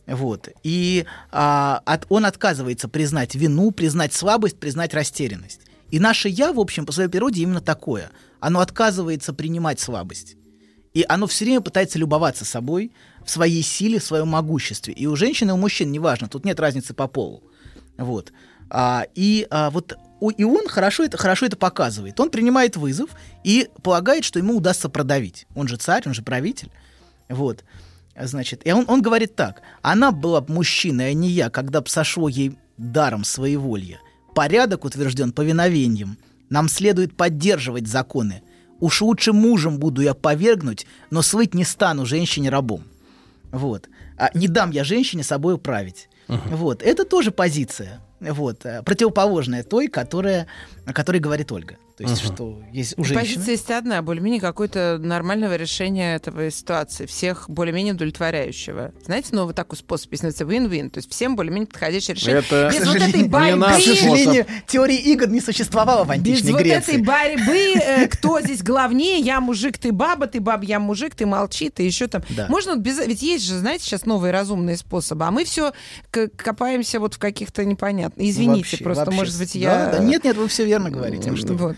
Вот. 0.06 0.50
И 0.62 1.06
а, 1.32 1.82
от- 1.86 2.06
он 2.10 2.26
отказывается 2.26 2.90
признать 2.90 3.36
вину, 3.36 3.72
признать 3.72 4.12
слабость, 4.12 4.60
признать 4.60 4.94
растерянность. 4.94 5.62
И 5.92 6.02
наше 6.02 6.28
«я», 6.28 6.52
в 6.52 6.60
общем, 6.60 6.86
по 6.86 6.92
своей 6.92 7.08
природе 7.08 7.42
именно 7.42 7.62
такое. 7.62 8.12
Оно 8.42 8.60
отказывается 8.60 9.32
принимать 9.32 9.80
слабость. 9.80 10.36
И 10.94 11.06
оно 11.08 11.26
все 11.26 11.46
время 11.46 11.62
пытается 11.62 11.98
любоваться 11.98 12.44
собой, 12.44 12.92
в 13.26 13.30
своей 13.30 13.64
силе, 13.64 14.00
в 14.00 14.04
своем 14.04 14.28
могуществе. 14.28 14.94
И 14.94 15.08
у 15.08 15.16
женщин, 15.16 15.52
и 15.52 15.54
у 15.54 15.58
мужчин, 15.58 15.90
неважно, 15.90 16.28
тут 16.28 16.44
нет 16.44 16.60
разницы 16.60 16.94
по 16.94 17.08
полу. 17.08 17.44
Вот. 17.98 18.34
А, 18.70 19.06
и 19.16 19.48
а, 19.50 19.70
вот 19.70 19.98
и 20.30 20.44
он 20.44 20.68
хорошо 20.68 21.04
это, 21.04 21.18
хорошо 21.18 21.46
это 21.46 21.58
показывает. 21.58 22.20
Он 22.20 22.30
принимает 22.30 22.78
вызов 22.78 23.10
и 23.44 23.70
полагает, 23.82 24.24
что 24.24 24.40
ему 24.40 24.58
удастся 24.58 24.90
продавить. 24.90 25.48
Он 25.56 25.68
же 25.68 25.78
царь, 25.78 26.04
он 26.06 26.14
же 26.14 26.22
правитель. 26.22 26.72
Вот. 27.30 27.64
Значит, 28.20 28.62
и 28.66 28.72
он, 28.72 28.86
он 28.88 29.02
говорит 29.02 29.36
так. 29.36 29.62
Она 29.82 30.12
была 30.12 30.44
мужчиной, 30.48 31.10
а 31.10 31.14
не 31.14 31.30
я, 31.30 31.50
когда 31.50 31.82
б 31.82 31.90
сошло 31.90 32.30
ей 32.30 32.58
даром 32.78 33.24
своеволья. 33.24 34.00
Порядок 34.36 34.86
утвержден 34.86 35.32
повиновением. 35.32 36.18
Нам 36.50 36.70
следует 36.70 37.16
поддерживать 37.18 37.88
законы. 37.88 38.44
Уж 38.80 39.02
лучше 39.02 39.34
мужем 39.34 39.80
буду 39.80 40.02
я 40.02 40.14
повергнуть, 40.14 40.86
но 41.10 41.22
слыть 41.22 41.54
не 41.54 41.64
стану 41.64 42.06
женщине 42.06 42.50
рабом. 42.50 42.84
Вот. 43.52 43.90
А 44.18 44.30
не 44.34 44.48
дам 44.48 44.72
я 44.72 44.84
женщине 44.84 45.24
собой 45.24 45.58
править. 45.58 46.10
Вот. 46.28 46.82
Это 46.84 47.06
тоже 47.06 47.32
позиция. 47.32 48.02
Вот. 48.32 48.66
э, 48.66 48.82
Противоположная 48.84 49.64
той, 49.64 49.88
которая, 49.88 50.48
о 50.86 50.94
которой 50.94 51.20
говорит 51.20 51.52
Ольга. 51.52 51.78
То 51.98 52.04
есть, 52.04 52.22
что 52.24 52.62
есть 52.72 52.96
у 52.98 53.04
женщины... 53.04 53.36
Позиция 53.36 53.52
есть 53.52 53.70
одна, 53.70 54.02
более-менее 54.02 54.42
какое-то 54.42 54.98
нормального 55.00 55.56
решения 55.56 56.16
этого 56.16 56.50
ситуации, 56.50 57.06
всех 57.06 57.50
более-менее 57.50 57.94
удовлетворяющего. 57.94 58.94
Знаете, 59.06 59.36
новый 59.36 59.54
такой 59.54 59.78
способ, 59.78 60.12
если 60.12 60.28
называется 60.28 60.44
win-win, 60.68 60.90
то 60.90 60.98
есть 60.98 61.12
всем 61.12 61.36
более-менее 61.36 61.68
подходящее 61.68 62.16
решение. 62.16 62.40
Это, 62.40 62.72
Без 62.74 62.82
К 62.82 62.86
вот 62.88 62.96
этой 63.10 63.28
борьбы, 63.28 63.66
К 63.68 63.80
сожалению, 63.80 64.46
теории 64.68 64.98
игр 64.98 65.28
не 65.28 65.40
существовало 65.40 66.04
в 66.04 66.08
без 66.08 66.16
античной 66.16 66.52
вот 66.54 66.62
Греции. 66.62 66.94
этой 66.94 67.04
борьбы, 67.04 67.74
э, 67.76 68.08
кто 68.12 68.42
здесь 68.42 68.64
главнее, 68.64 69.20
я 69.20 69.40
мужик, 69.40 69.78
ты 69.78 69.92
баба, 69.92 70.26
ты 70.26 70.40
баба, 70.40 70.66
я 70.66 70.80
мужик, 70.80 71.14
ты 71.14 71.28
молчи, 71.28 71.70
ты 71.70 71.84
еще 71.84 72.08
там. 72.08 72.24
Да. 72.30 72.48
Можно 72.50 72.74
вот 72.74 72.82
без... 72.82 73.06
Ведь 73.06 73.22
есть 73.22 73.46
же, 73.46 73.58
знаете, 73.60 73.86
сейчас 73.86 74.06
новые 74.06 74.32
разумные 74.32 74.78
способы, 74.78 75.26
а 75.26 75.32
мы 75.32 75.46
все 75.46 75.74
копаемся 76.10 77.00
вот 77.00 77.14
в 77.14 77.20
каких-то 77.20 77.64
непонятных... 77.66 78.28
Извините, 78.28 78.70
Вообще, 78.72 78.84
просто, 78.84 79.06
вообще. 79.06 79.20
может 79.20 79.38
быть, 79.38 79.54
Да, 79.54 79.60
я... 79.60 79.92
да, 79.92 80.00
нет, 80.00 80.24
нет, 80.24 80.38
вы 80.38 80.48
все 80.48 80.66
верно 80.66 80.90
говорите. 80.90 81.30
ну 81.30 81.38
что. 81.38 81.54
Вот. 81.54 81.76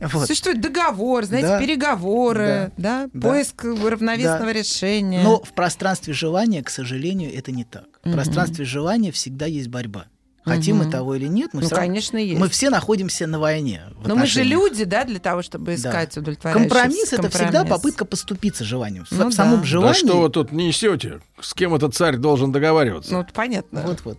Вот. 0.00 0.26
Существует 0.26 0.60
договор, 0.60 1.24
знаете, 1.24 1.48
Да. 1.48 1.60
переговоры, 1.60 2.72
да, 2.76 3.08
Да. 3.12 3.20
поиск 3.28 3.64
равновесного 3.64 4.46
Да. 4.46 4.52
решения. 4.52 5.22
Но 5.22 5.40
в 5.42 5.52
пространстве 5.52 6.12
желания, 6.14 6.62
к 6.62 6.70
сожалению, 6.70 7.34
это 7.36 7.52
не 7.52 7.64
так. 7.64 7.84
В 8.04 8.12
пространстве 8.12 8.64
желания 8.64 9.12
всегда 9.12 9.46
есть 9.46 9.68
борьба. 9.68 10.06
Хотим 10.44 10.76
мы 10.76 10.90
того 10.90 11.14
или 11.14 11.26
нет, 11.26 11.54
мы, 11.54 11.62
ну, 11.62 11.68
равно- 11.70 11.76
конечно, 11.86 12.18
есть. 12.18 12.38
мы 12.38 12.50
все 12.50 12.68
находимся 12.68 13.26
на 13.26 13.38
войне. 13.38 13.80
Но 14.04 14.14
мы 14.14 14.26
же 14.26 14.42
люди, 14.42 14.84
да, 14.84 15.04
для 15.04 15.18
того, 15.18 15.40
чтобы 15.40 15.66
Да. 15.66 15.74
искать 15.74 16.14
удовлетворяющий 16.18 16.68
Компромисс 16.68 17.12
это 17.14 17.30
всегда 17.30 17.44
компромисс. 17.60 17.70
попытка 17.70 18.04
поступиться 18.04 18.62
желанием. 18.62 19.06
В, 19.06 19.12
Ну 19.12 19.28
в 19.30 19.32
самом 19.32 19.60
да. 19.60 19.64
желании. 19.66 19.92
Да 20.02 20.06
что 20.06 20.20
вы 20.20 20.28
тут 20.28 20.52
несете? 20.52 21.20
С 21.40 21.54
кем 21.54 21.74
этот 21.74 21.94
царь 21.94 22.18
должен 22.18 22.52
договариваться? 22.52 23.10
Ну, 23.14 23.20
это 23.22 23.32
понятно. 23.32 23.80
Вот-вот. 23.86 24.18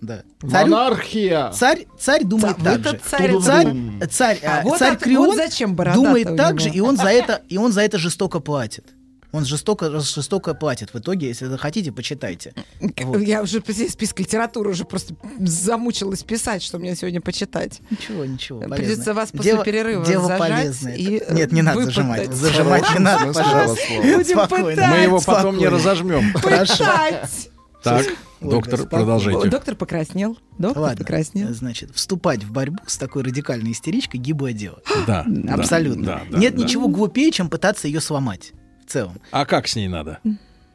Да. 0.00 0.22
Царю- 0.42 0.70
Монархия. 0.70 1.50
Царь, 1.52 1.86
царь 1.98 2.24
думает 2.24 2.56
Ца- 2.58 2.62
так 2.64 2.84
же. 2.84 3.00
царь- 3.08 3.40
царь, 3.40 3.74
царь, 4.10 4.38
А 4.44 4.58
а, 4.58 4.62
вот 4.62 4.78
царь 4.78 4.92
от- 4.94 5.00
Крион 5.02 5.26
вот 5.28 5.36
зачем 5.36 5.74
думает 5.74 6.36
так 6.36 6.60
же, 6.60 6.68
и 6.68 6.80
он 6.80 6.96
за 6.96 7.08
это, 7.08 7.42
и 7.48 7.56
он 7.56 7.72
за 7.72 7.80
это 7.82 7.98
жестоко 7.98 8.40
платит. 8.40 8.84
Он 9.32 9.44
жестоко, 9.44 9.90
жестоко 10.00 10.54
платит. 10.54 10.94
В 10.94 10.98
итоге, 10.98 11.26
если 11.28 11.46
вы 11.46 11.58
хотите, 11.58 11.92
почитайте. 11.92 12.54
Вот. 12.80 13.20
Я 13.20 13.42
уже 13.42 13.60
список 13.60 14.20
литературы 14.20 14.70
уже 14.70 14.84
просто 14.84 15.14
замучилась 15.38 16.22
писать, 16.22 16.62
что 16.62 16.78
мне 16.78 16.94
сегодня 16.96 17.20
почитать. 17.20 17.80
Ничего, 17.90 18.24
ничего. 18.24 18.60
Придется 18.60 18.78
полезно. 18.96 19.14
вас 19.14 19.30
после 19.32 19.52
Дело- 19.52 19.64
перерыва 19.64 20.06
дело 20.06 20.28
зажать 20.28 20.38
полезное. 20.38 20.94
и, 20.94 21.14
Это- 21.16 21.34
Нет, 21.34 21.52
не 21.52 21.60
надо 21.62 21.78
выпытать. 21.80 21.94
зажимать. 21.96 22.32
Зажимать 22.32 22.94
не 22.94 22.98
надо, 23.00 23.32
пожалуйста. 23.32 23.82
Будем 24.00 24.24
Спокойно. 24.24 24.64
пытать. 24.70 24.90
Мы 24.90 24.96
его 24.98 25.20
потом 25.20 25.58
не 25.58 25.68
разожмем. 25.68 26.32
Пытать. 26.34 27.50
Так, 27.82 28.06
доктор, 28.40 28.86
продолжайте. 28.86 29.48
Доктор 29.48 29.74
покраснел. 29.74 30.38
Доктор 30.58 30.82
Ладно, 30.82 30.98
покраснел. 30.98 31.52
значит, 31.52 31.94
вступать 31.94 32.42
в 32.42 32.50
борьбу 32.50 32.78
с 32.86 32.96
такой 32.96 33.22
радикальной 33.22 33.72
истеричкой 33.72 34.20
гиблое 34.20 34.52
дело. 34.52 34.80
Да, 35.06 35.24
да, 35.26 35.54
Абсолютно. 35.54 36.04
да, 36.04 36.22
да, 36.30 36.38
Нет 36.38 36.56
да. 36.56 36.62
ничего 36.64 36.88
глупее, 36.88 37.30
чем 37.30 37.48
пытаться 37.48 37.86
ее 37.86 38.00
сломать. 38.00 38.52
В 38.84 38.90
целом. 38.90 39.20
А 39.32 39.44
как 39.46 39.68
с 39.68 39.76
ней 39.76 39.88
надо? 39.88 40.18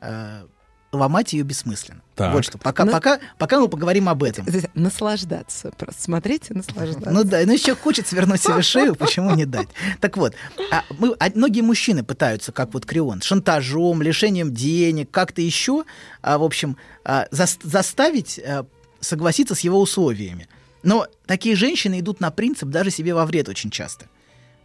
А, 0.02 0.46
ломать 0.92 1.34
ее 1.34 1.44
бессмысленно. 1.44 2.02
Так. 2.16 2.34
Вот 2.34 2.44
что. 2.46 2.58
Пока, 2.58 2.84
Ну- 2.86 2.92
пока, 2.92 3.20
пока 3.38 3.60
мы 3.60 3.68
поговорим 3.70 4.10
об 4.10 4.24
этом. 4.24 4.46
Наслаждаться. 4.74 5.72
Просто 5.78 6.02
смотрите, 6.04 6.54
наслаждаться. 6.54 7.10
Ну 7.12 7.24
да, 7.24 7.42
ну 7.46 7.54
еще 7.54 7.76
хочет 7.76 8.08
свернуть 8.08 8.42
себе 8.42 8.62
шею, 8.62 8.96
почему 8.96 9.34
не 9.36 9.46
дать? 9.46 9.70
Так 10.00 10.18
вот, 10.18 10.34
а 10.72 10.84
мы, 10.98 11.16
а 11.20 11.30
многие 11.34 11.62
мужчины 11.62 12.04
пытаются, 12.04 12.52
как 12.52 12.74
вот 12.74 12.86
Крион, 12.86 13.22
шантажом, 13.22 14.02
лишением 14.02 14.54
денег, 14.54 15.10
как-то 15.12 15.42
еще, 15.42 15.86
а, 16.22 16.38
в 16.38 16.44
общем, 16.44 16.78
а, 17.06 17.28
зас- 17.32 17.60
заставить 17.64 18.40
а, 18.40 18.66
согласиться 19.00 19.56
с 19.56 19.62
его 19.62 19.80
условиями. 19.80 20.48
Но 20.84 21.08
такие 21.26 21.56
женщины 21.56 22.00
идут 22.00 22.20
на 22.20 22.32
принцип 22.32 22.70
даже 22.70 22.92
себе 22.92 23.14
во 23.14 23.26
вред 23.26 23.48
очень 23.50 23.70
часто. 23.70 24.08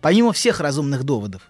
Помимо 0.01 0.33
всех 0.33 0.61
разумных 0.61 1.05
доводов. 1.05 1.43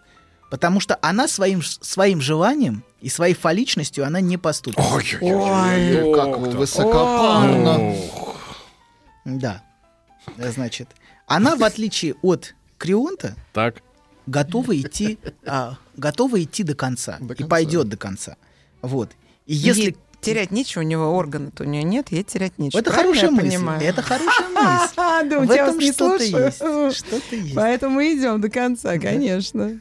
Потому 0.50 0.78
что 0.80 0.98
она 1.02 1.26
своим, 1.28 1.62
своим 1.62 2.20
желанием 2.20 2.84
и 3.00 3.08
своей 3.08 3.34
фаличностью 3.34 4.06
она 4.06 4.20
не 4.20 4.36
поступит. 4.38 4.78
Ой, 4.78 5.04
как 6.14 6.38
вы 6.38 6.50
высокопарно. 6.50 7.94
Да. 9.24 9.62
Значит, 10.38 10.88
она, 11.26 11.56
в 11.56 11.64
отличие 11.64 12.14
от 12.22 12.54
Крионта, 12.78 13.34
Так. 13.52 13.82
готова 14.26 14.78
идти, 14.80 15.18
а, 15.46 15.76
готова 15.96 16.42
идти 16.42 16.62
до 16.62 16.74
конца, 16.74 17.16
До 17.20 17.32
и 17.34 17.36
конца. 17.38 17.46
пойдет 17.50 17.88
до 17.88 17.96
конца. 17.96 18.36
Вот. 18.82 19.10
И 19.46 19.54
если 19.54 19.80
Ей 19.82 19.96
терять 20.20 20.50
нечего, 20.50 20.82
у 20.82 20.84
него 20.84 21.16
органа-то 21.16 21.62
у 21.64 21.66
нее 21.66 21.82
нет, 21.84 22.10
ей 22.12 22.22
терять 22.24 22.58
нечего. 22.58 22.80
это 22.80 22.90
Правильно 22.90 23.14
хорошая 23.14 23.30
мысль, 23.30 23.48
понимаю? 23.56 23.80
это 23.82 24.02
хорошая 24.02 24.48
мысль. 24.48 24.94
Да, 24.96 25.38
у 25.38 25.42
В 25.42 25.44
тебя 25.46 25.54
этом 25.68 25.80
что-то 25.80 26.24
есть, 26.24 26.56
что-то 26.98 27.36
есть. 27.36 27.54
Поэтому 27.54 28.00
идем 28.02 28.40
до 28.40 28.48
конца, 28.48 28.98
конечно. 28.98 29.80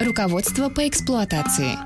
Руководство 0.00 0.68
по 0.68 0.86
эксплуатации. 0.86 1.76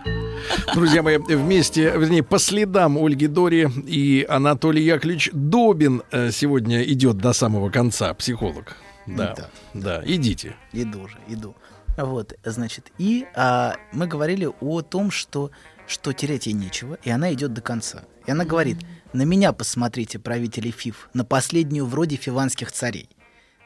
Друзья 0.74 1.02
мои, 1.02 1.16
вместе, 1.16 1.92
вернее, 1.96 2.22
по 2.22 2.38
следам 2.38 2.98
Ольги 2.98 3.26
Дори 3.26 3.68
и 3.86 4.26
Анатолий 4.28 4.82
Яковлевич 4.84 5.30
Добин 5.32 6.02
э, 6.10 6.30
сегодня 6.30 6.82
идет 6.82 7.18
до 7.18 7.32
самого 7.32 7.70
конца, 7.70 8.12
психолог. 8.14 8.76
Да, 9.06 9.34
Да. 9.36 9.50
да, 9.74 10.02
идите. 10.04 10.56
Иду 10.72 11.08
же, 11.08 11.16
иду. 11.28 11.54
Вот, 11.96 12.34
значит, 12.44 12.90
и 12.98 13.26
а, 13.34 13.76
мы 13.92 14.06
говорили 14.06 14.48
о 14.60 14.82
том, 14.82 15.10
что, 15.10 15.50
что 15.86 16.12
терять 16.12 16.46
ей 16.46 16.54
нечего, 16.54 16.98
и 17.02 17.10
она 17.10 17.32
идет 17.32 17.52
до 17.52 17.60
конца. 17.60 18.04
И 18.26 18.30
она 18.30 18.44
говорит, 18.44 18.78
на 19.12 19.22
меня 19.22 19.52
посмотрите, 19.52 20.18
правители 20.18 20.70
Фиф, 20.70 21.08
на 21.12 21.24
последнюю 21.24 21.86
вроде 21.86 22.16
фиванских 22.16 22.72
царей. 22.72 23.08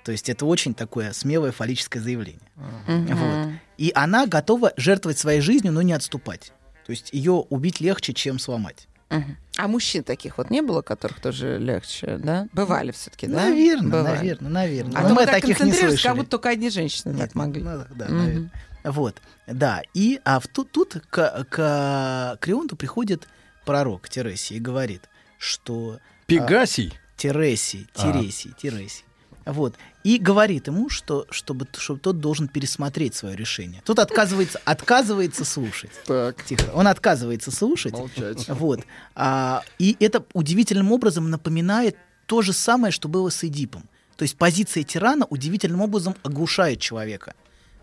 То 0.06 0.12
есть 0.12 0.28
это 0.28 0.46
очень 0.46 0.72
такое 0.72 1.12
смелое 1.12 1.50
фаллическое 1.50 2.00
заявление. 2.00 2.40
Вот. 2.86 3.48
И 3.76 3.90
она 3.92 4.28
готова 4.28 4.72
жертвовать 4.76 5.18
своей 5.18 5.40
жизнью, 5.40 5.72
но 5.72 5.82
не 5.82 5.94
отступать. 5.94 6.52
То 6.86 6.92
есть 6.92 7.08
ее 7.12 7.32
убить 7.32 7.80
легче, 7.80 8.12
чем 8.12 8.38
сломать. 8.38 8.86
Мгм. 9.10 9.36
А 9.56 9.66
мужчин 9.66 10.04
таких 10.04 10.38
вот 10.38 10.48
не 10.48 10.62
было, 10.62 10.80
которых 10.82 11.18
тоже 11.18 11.58
легче, 11.58 12.18
да? 12.18 12.46
Бывали 12.52 12.92
все-таки, 12.92 13.26
да? 13.26 13.46
Наверное, 13.46 13.90
Бывали. 13.90 14.16
наверное, 14.16 14.50
наверное. 14.52 14.96
А 14.96 15.08
Но 15.08 15.14
мы 15.16 15.26
так 15.26 15.40
таких 15.40 15.58
не 15.58 15.72
слышали. 15.72 16.00
как 16.00 16.16
будто 16.16 16.30
только 16.30 16.50
одни 16.50 16.70
женщины 16.70 17.18
так 17.18 17.34
могли. 17.34 17.64
Ну, 17.64 17.84
да, 17.96 18.04
Мгм. 18.04 18.18
наверное. 18.18 18.50
Вот, 18.84 19.16
да. 19.48 19.82
И 19.92 20.20
а 20.24 20.38
в, 20.38 20.46
тут, 20.46 20.70
тут 20.70 21.02
к, 21.10 21.44
к 21.50 22.38
Крионту 22.40 22.76
приходит 22.76 23.26
пророк 23.64 24.08
Тересий 24.08 24.58
и 24.58 24.60
говорит, 24.60 25.02
что 25.36 25.98
Пегасий. 26.26 26.94
Тересий, 27.16 27.88
А. 27.96 28.12
Тересий, 28.12 28.54
Тересий. 28.56 29.04
Вот. 29.46 29.76
И 30.06 30.18
говорит 30.18 30.68
ему, 30.68 30.88
что, 30.88 31.26
чтобы, 31.30 31.66
чтобы 31.76 31.98
тот 31.98 32.20
должен 32.20 32.46
пересмотреть 32.46 33.16
свое 33.16 33.34
решение. 33.34 33.82
Тот 33.84 33.98
отказывается, 33.98 34.60
отказывается 34.64 35.44
слушать. 35.44 35.90
Так, 36.06 36.44
Тихо. 36.44 36.70
Он 36.74 36.86
отказывается 36.86 37.50
слушать. 37.50 37.92
молчать. 37.92 38.48
Вот. 38.50 38.82
А, 39.16 39.64
и 39.80 39.96
это 39.98 40.24
удивительным 40.32 40.92
образом 40.92 41.28
напоминает 41.28 41.96
то 42.26 42.40
же 42.40 42.52
самое, 42.52 42.92
что 42.92 43.08
было 43.08 43.30
с 43.30 43.42
Эдипом. 43.42 43.88
То 44.16 44.22
есть 44.22 44.38
позиция 44.38 44.84
тирана 44.84 45.26
удивительным 45.28 45.80
образом 45.80 46.14
оглушает 46.22 46.78
человека. 46.78 47.34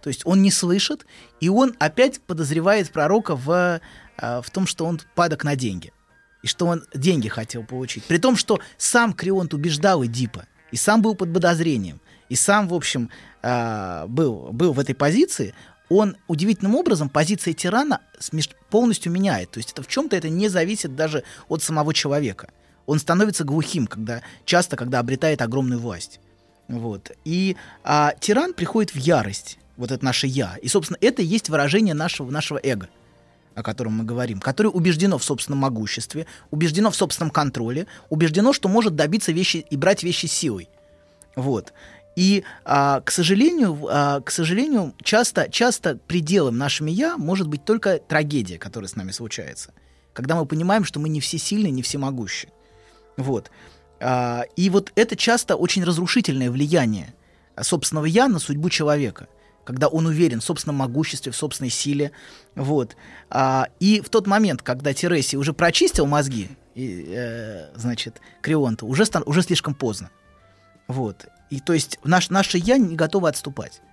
То 0.01 0.07
есть 0.07 0.21
он 0.23 0.41
не 0.41 0.49
слышит, 0.49 1.05
и 1.41 1.49
он 1.49 1.75
опять 1.77 2.21
подозревает 2.21 2.89
пророка 2.91 3.35
в, 3.35 3.81
а, 4.17 4.41
в 4.41 4.49
том, 4.49 4.65
что 4.65 4.85
он 4.85 5.01
падок 5.15 5.43
на 5.43 5.57
деньги. 5.57 5.91
И 6.41 6.47
что 6.47 6.67
он 6.67 6.85
деньги 6.93 7.27
хотел 7.27 7.65
получить. 7.65 8.05
При 8.05 8.17
том, 8.17 8.37
что 8.37 8.61
сам 8.77 9.11
Крионт 9.11 9.53
убеждал 9.53 10.05
Эдипа, 10.05 10.47
и 10.71 10.77
сам 10.77 11.01
был 11.03 11.15
под 11.15 11.33
подозрением, 11.33 11.99
и 12.33 12.35
сам, 12.35 12.67
в 12.67 12.73
общем, 12.73 13.11
а, 13.43 14.07
был, 14.07 14.49
был 14.51 14.73
в 14.73 14.79
этой 14.79 14.95
позиции, 14.95 15.53
он 15.87 16.17
удивительным 16.27 16.73
образом 16.73 17.07
позиция 17.07 17.53
тирана 17.53 17.99
полностью 18.71 19.11
меняет. 19.11 19.51
То 19.51 19.59
есть 19.59 19.71
это 19.71 19.83
в 19.83 19.87
чем-то 19.87 20.15
это 20.15 20.29
не 20.29 20.49
зависит 20.49 20.95
даже 20.95 21.23
от 21.47 21.61
самого 21.61 21.93
человека. 21.93 22.49
Он 22.87 22.97
становится 22.97 23.43
глухим, 23.43 23.85
когда, 23.85 24.23
часто, 24.45 24.77
когда 24.77 24.97
обретает 24.97 25.43
огромную 25.43 25.79
власть. 25.79 26.19
Вот. 26.67 27.11
И 27.23 27.55
а, 27.83 28.15
тиран 28.19 28.55
приходит 28.55 28.95
в 28.95 28.97
ярость, 28.97 29.59
вот 29.77 29.91
это 29.91 30.03
наше 30.03 30.25
«я». 30.25 30.55
И, 30.63 30.67
собственно, 30.67 30.97
это 31.01 31.21
и 31.21 31.25
есть 31.25 31.49
выражение 31.49 31.93
нашего, 31.93 32.31
нашего 32.31 32.59
эго, 32.63 32.89
о 33.53 33.61
котором 33.61 33.99
мы 33.99 34.05
говорим, 34.05 34.39
которое 34.39 34.69
убеждено 34.69 35.19
в 35.19 35.23
собственном 35.23 35.59
могуществе, 35.59 36.25
убеждено 36.49 36.89
в 36.89 36.95
собственном 36.95 37.29
контроле, 37.29 37.85
убеждено, 38.09 38.53
что 38.53 38.69
может 38.69 38.95
добиться 38.95 39.31
вещи 39.31 39.57
и 39.69 39.77
брать 39.77 40.01
вещи 40.01 40.25
силой. 40.25 40.67
Вот. 41.35 41.73
И, 42.15 42.43
а, 42.63 43.01
к 43.01 43.11
сожалению, 43.11 43.77
а, 43.89 44.21
к 44.21 44.29
сожалению, 44.29 44.93
часто, 45.01 45.49
часто 45.49 45.97
пределом 45.97 46.57
нашими 46.57 46.91
я 46.91 47.17
может 47.17 47.47
быть 47.47 47.65
только 47.65 47.97
трагедия, 47.97 48.57
которая 48.57 48.87
с 48.87 48.95
нами 48.95 49.11
случается. 49.11 49.73
Когда 50.13 50.35
мы 50.35 50.45
понимаем, 50.45 50.83
что 50.83 50.99
мы 50.99 51.09
не 51.09 51.19
все 51.19 51.37
сильны, 51.37 51.69
не 51.69 51.81
все 51.81 51.97
могущи. 51.97 52.49
Вот. 53.17 53.49
А, 53.99 54.43
и 54.55 54.69
вот 54.69 54.91
это 54.95 55.15
часто 55.15 55.55
очень 55.55 55.83
разрушительное 55.83 56.51
влияние 56.51 57.13
а, 57.55 57.63
собственного 57.63 58.05
я 58.05 58.27
на 58.27 58.39
судьбу 58.39 58.69
человека, 58.69 59.27
когда 59.65 59.87
он 59.87 60.05
уверен 60.05 60.39
в 60.39 60.43
собственном 60.43 60.75
могуществе, 60.77 61.31
в 61.31 61.35
собственной 61.35 61.69
силе. 61.71 62.11
Вот. 62.53 62.95
А, 63.29 63.69
и 63.79 64.01
в 64.01 64.09
тот 64.09 64.27
момент, 64.27 64.61
когда 64.61 64.93
Тересий 64.93 65.37
уже 65.37 65.53
прочистил 65.53 66.05
мозги, 66.05 66.49
и, 66.75 67.05
э, 67.07 67.69
значит, 67.75 68.19
Крионта, 68.41 68.87
уже, 68.87 69.05
стан- 69.05 69.23
уже 69.27 69.43
слишком 69.43 69.75
поздно. 69.75 70.09
Вот. 70.87 71.27
И 71.53 71.59
то 71.59 71.73
есть 71.73 71.99
наш, 72.03 72.31
наше 72.31 72.57
я 72.57 72.77
не 72.77 72.95
готово 72.95 73.29
отступать. 73.29 73.83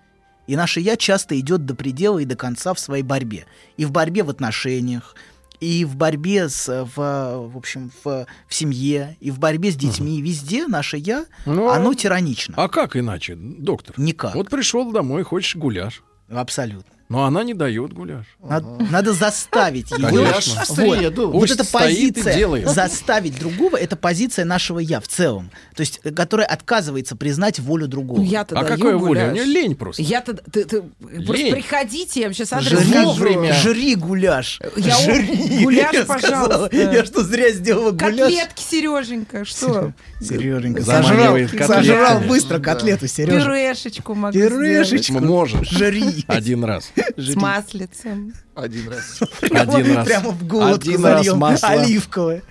И 0.46 0.56
наше 0.56 0.80
я 0.80 0.96
часто 0.96 1.38
идет 1.38 1.66
до 1.66 1.74
предела 1.74 2.18
и 2.18 2.24
до 2.24 2.34
конца 2.34 2.72
в 2.72 2.80
своей 2.80 3.02
борьбе. 3.02 3.44
И 3.76 3.84
в 3.84 3.92
борьбе 3.92 4.22
в 4.22 4.30
отношениях, 4.30 5.14
и 5.60 5.84
в 5.84 5.94
борьбе 5.94 6.48
с, 6.48 6.66
в, 6.66 6.96
в 6.96 7.56
общем, 7.58 7.92
в, 8.02 8.26
в 8.48 8.54
семье, 8.54 9.18
и 9.20 9.30
в 9.30 9.38
борьбе 9.38 9.72
с 9.72 9.76
детьми. 9.76 10.22
Везде 10.22 10.66
наше 10.68 10.96
я, 10.96 11.26
Ну, 11.44 11.68
оно 11.68 11.92
тиранично. 11.92 12.54
А 12.56 12.68
как 12.68 12.96
иначе, 12.96 13.36
доктор? 13.36 13.94
Никак. 13.98 14.34
Вот 14.34 14.48
пришел 14.48 14.90
домой, 14.90 15.22
хочешь 15.22 15.54
гуляш. 15.54 16.02
Абсолютно. 16.30 16.94
Но 17.10 17.24
она 17.24 17.42
не 17.42 17.54
дает 17.54 17.92
гуляш. 17.92 18.24
Надо, 18.40 18.66
надо 18.88 19.12
заставить 19.12 19.90
ее. 19.90 20.08
В 20.38 20.40
среду. 20.64 21.30
Вот 21.32 21.40
Пусть 21.40 21.54
эта 21.54 21.64
позиция 21.64 22.66
заставить 22.68 23.36
другого, 23.38 23.76
это 23.76 23.96
позиция 23.96 24.44
нашего 24.44 24.78
я 24.78 25.00
в 25.00 25.08
целом. 25.08 25.50
То 25.74 25.80
есть, 25.80 25.98
э, 26.04 26.12
которая 26.12 26.46
отказывается 26.46 27.16
признать 27.16 27.58
волю 27.58 27.88
другого. 27.88 28.18
Ну, 28.20 28.24
я-то 28.24 28.56
А 28.56 28.62
какая 28.64 28.94
воля? 28.94 28.96
У 28.96 29.06
гуляш. 29.08 29.34
нее 29.34 29.44
лень 29.44 29.74
просто. 29.74 30.02
Я-то... 30.02 30.34
Ты, 30.34 30.64
ты- 30.64 30.82
просто 31.26 31.42
Лень. 31.42 31.52
приходите, 31.52 32.20
я 32.20 32.26
вам 32.26 32.34
сейчас 32.34 32.52
адрес 32.52 32.78
Жри, 32.80 33.04
вовремя. 33.04 33.54
жри 33.54 33.94
гуляш. 33.96 34.60
Я 34.76 34.96
Жри, 35.00 35.58
гуляш, 35.64 35.92
я 35.92 36.04
сказала. 36.04 36.48
пожалуйста. 36.68 36.76
Я 36.76 37.04
что, 37.04 37.24
зря 37.24 37.50
сделала 37.50 37.90
гуляш? 37.90 38.18
Котлетки, 38.30 38.62
Сереженька, 38.62 39.44
что? 39.44 39.92
Сереженька, 40.20 40.84
сожрал, 40.84 41.36
сожрал 41.66 42.20
быстро 42.20 42.60
котлету, 42.60 43.08
Сережа. 43.08 43.40
Пюрешечку 43.40 44.14
могу 44.14 44.32
Пюрешечку. 44.38 45.18
Можешь. 45.18 45.68
Жри. 45.70 46.24
Один 46.28 46.62
раз. 46.62 46.92
С 47.16 47.34
маслицем. 47.36 48.34
Один 48.54 48.88
раз. 48.88 49.20
Один 49.42 49.96
раз. 49.96 50.06
Прямо 50.06 50.30
в 50.30 50.46
глотку 50.46 50.74
Один 50.74 51.04
раз 51.04 51.26
масло. 51.34 51.68
Оливковое. 51.68 52.42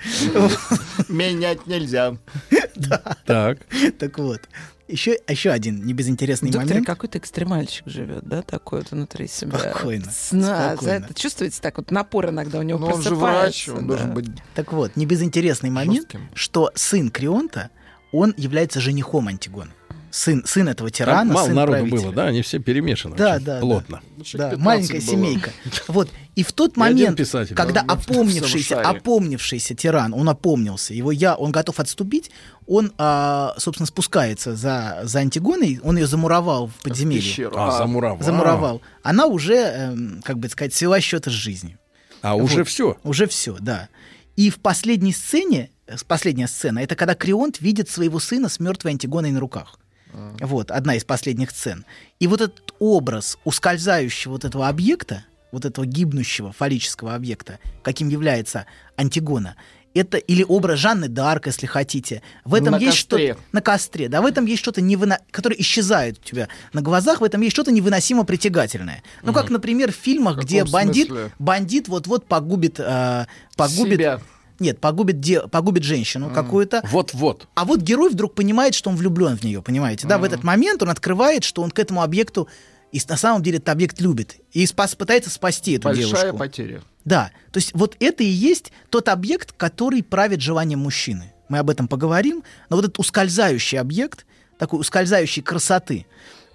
Менять 1.07 1.65
нельзя. 1.67 2.15
Так. 3.25 3.59
Так 3.97 4.17
вот. 4.17 4.41
Еще, 4.87 5.19
еще 5.27 5.52
один 5.52 5.85
небезынтересный 5.85 6.50
Доктор 6.50 6.69
момент. 6.69 6.87
какой-то 6.87 7.19
экстремальщик 7.19 7.85
живет, 7.85 8.23
да, 8.27 8.41
такой 8.41 8.79
вот 8.79 8.89
внутри 8.89 9.27
себя. 9.27 9.60
Спокойно, 9.60 10.06
Зна- 10.31 10.69
спокойно. 10.71 10.81
за 10.81 10.91
это 11.06 11.13
чувствуете 11.13 11.60
так 11.62 11.77
вот 11.77 11.91
напор 11.91 12.29
иногда 12.29 12.58
у 12.58 12.63
него 12.63 12.79
Но 12.79 12.95
он 12.95 13.02
же 13.04 13.13
врач, 13.13 13.65
просыпается, 13.65 13.73
он 13.75 13.81
да. 13.81 13.87
должен 13.87 14.13
быть 14.15 14.25
Так 14.56 14.73
вот, 14.73 14.95
небезынтересный 14.95 15.69
момент, 15.69 16.12
жестким. 16.12 16.29
что 16.33 16.71
сын 16.73 17.12
Крионта, 17.12 17.69
он 18.12 18.33
является 18.35 18.79
женихом 18.81 19.27
Антигоны. 19.27 19.69
Сын, 20.12 20.43
сын 20.45 20.67
этого 20.67 20.89
тирана, 20.89 21.19
Там 21.25 21.33
мало 21.33 21.45
сын 21.47 21.55
народу 21.55 21.77
правителя. 21.79 22.01
было, 22.01 22.13
да, 22.13 22.25
они 22.25 22.41
все 22.41 22.60
перемешаны. 22.60 23.15
Да, 23.15 23.35
очень 23.35 23.45
да, 23.45 23.53
да. 23.55 23.60
Плотно. 23.62 24.01
Да, 24.33 24.49
15 24.51 24.60
маленькая 24.60 24.93
было. 25.01 25.01
семейка. 25.01 25.51
Вот. 25.87 26.10
И 26.35 26.43
в 26.43 26.51
тот 26.53 26.77
момент, 26.77 27.17
писатель. 27.17 27.55
когда 27.55 27.81
Да, 27.83 27.95
в 27.95 27.99
опомнившийся, 28.10 28.81
опомнившийся 28.81 29.75
тиран, 29.75 30.13
он 30.13 30.29
опомнился, 30.29 30.93
его 30.93 31.12
я, 31.12 31.35
он 31.35 31.51
готов 31.51 31.79
отступить, 31.79 32.31
он, 32.65 32.91
а, 32.97 33.53
собственно, 33.57 33.87
спускается 33.87 34.55
за, 34.55 35.01
за 35.03 35.19
Антигоной, 35.19 35.79
он 35.83 35.97
ее 35.97 36.07
замуровал 36.07 36.67
в 36.67 36.71
в 36.75 36.83
подземелье. 36.83 37.21
пещеру. 37.21 37.53
А, 37.57 37.71
замуровал. 37.77 38.23
Замуровал. 38.23 38.81
Она 39.03 39.25
уже, 39.27 39.55
эм, 39.55 40.21
как 40.23 40.39
бы 40.39 40.47
сказать, 40.49 40.73
свела 40.73 40.99
счеты 41.01 41.29
с 41.29 41.33
жизнью. 41.33 41.77
А 42.21 42.35
уже 42.35 42.60
Вот. 42.60 42.67
все. 42.67 42.97
Уже 43.03 43.27
все, 43.27 43.57
да. 43.60 43.89
И 44.35 44.49
в 44.49 44.60
последней 44.60 45.13
сцене, 45.13 45.69
последняя 46.07 46.47
сцена, 46.47 46.79
это 46.79 46.95
когда 46.95 47.15
Крионт 47.15 47.60
видит 47.62 47.89
своего 47.89 48.19
сына 48.19 48.47
с 48.49 48.60
мертвой 48.60 48.91
Антигоной 48.91 49.31
на 49.31 49.39
руках. 49.39 49.77
Вот, 50.12 50.71
одна 50.71 50.95
из 50.95 51.03
последних 51.03 51.51
сцен. 51.51 51.85
И 52.19 52.27
вот 52.27 52.41
этот 52.41 52.73
образ 52.79 53.37
ускользающего 53.43 54.33
вот 54.33 54.45
этого 54.45 54.67
объекта, 54.67 55.25
вот 55.51 55.65
этого 55.65 55.85
гибнущего 55.85 56.51
фаллического 56.51 57.15
объекта, 57.15 57.60
каким 57.83 58.10
является 58.10 58.65
Антигона, 58.97 59.55
это 59.93 60.17
или 60.17 60.45
образ 60.47 60.79
Жанны 60.79 61.05
Д'Арк, 61.05 61.43
если 61.47 61.65
хотите. 61.65 62.21
В 62.45 62.53
этом 62.53 62.73
На 62.73 62.77
есть 62.77 62.97
что-то 62.97 63.37
на 63.51 63.62
костре, 63.62 64.07
да, 64.07 64.21
в 64.21 64.25
этом 64.25 64.45
есть 64.45 64.62
что-то 64.62 64.81
невыно... 64.81 65.19
которое 65.31 65.55
исчезает 65.60 66.19
у 66.19 66.21
тебя 66.21 66.47
на 66.73 66.81
глазах, 66.81 67.21
в 67.21 67.23
этом 67.23 67.41
есть 67.41 67.53
что-то 67.53 67.71
невыносимо 67.71 68.23
притягательное. 68.23 69.03
Ну, 69.23 69.33
как, 69.33 69.49
например, 69.49 69.91
в 69.91 69.95
фильмах, 69.95 70.37
В 70.37 70.41
где 70.41 70.63
бандит, 70.63 71.07
смысле? 71.07 71.31
бандит 71.39 71.87
вот-вот 71.87 72.27
погубит, 72.27 72.79
э, 72.79 73.25
погубит, 73.55 73.99
Себя. 73.99 74.21
Нет, 74.60 74.79
погубит, 74.79 75.19
де- 75.19 75.47
погубит 75.47 75.83
женщину 75.83 76.29
какую-то. 76.29 76.81
Вот-вот. 76.91 77.47
А 77.55 77.65
вот 77.65 77.81
герой 77.81 78.10
вдруг 78.10 78.35
понимает, 78.35 78.73
что 78.75 78.89
он 78.89 78.95
влюблен 78.95 79.37
в 79.37 79.43
нее, 79.43 79.62
понимаете? 79.62 80.07
Да, 80.07 80.17
в 80.17 80.23
этот 80.23 80.43
момент 80.43 80.81
он 80.83 80.89
открывает, 80.89 81.43
что 81.43 81.62
он 81.62 81.71
к 81.71 81.79
этому 81.79 82.01
объекту 82.01 82.47
и 82.91 82.99
на 83.07 83.17
самом 83.17 83.43
деле 83.43 83.57
этот 83.57 83.69
объект 83.69 84.01
любит 84.01 84.37
и 84.51 84.65
спас, 84.65 84.95
пытается 84.95 85.29
спасти 85.29 85.73
эту 85.73 85.89
Большая 85.89 86.07
девушку. 86.07 86.37
потеря. 86.37 86.81
Да, 87.05 87.31
то 87.51 87.57
есть 87.57 87.71
вот 87.73 87.95
это 87.99 88.23
и 88.23 88.27
есть 88.27 88.71
тот 88.89 89.10
объект, 89.10 89.51
который 89.53 90.03
правит 90.03 90.41
желанием 90.41 90.79
мужчины. 90.79 91.33
Мы 91.49 91.60
об 91.60 91.69
этом 91.69 91.87
поговорим, 91.87 92.43
но 92.69 92.75
вот 92.75 92.85
этот 92.85 92.99
ускользающий 92.99 93.79
объект, 93.79 94.25
такой 94.57 94.79
ускользающей 94.79 95.41
красоты, 95.41 96.05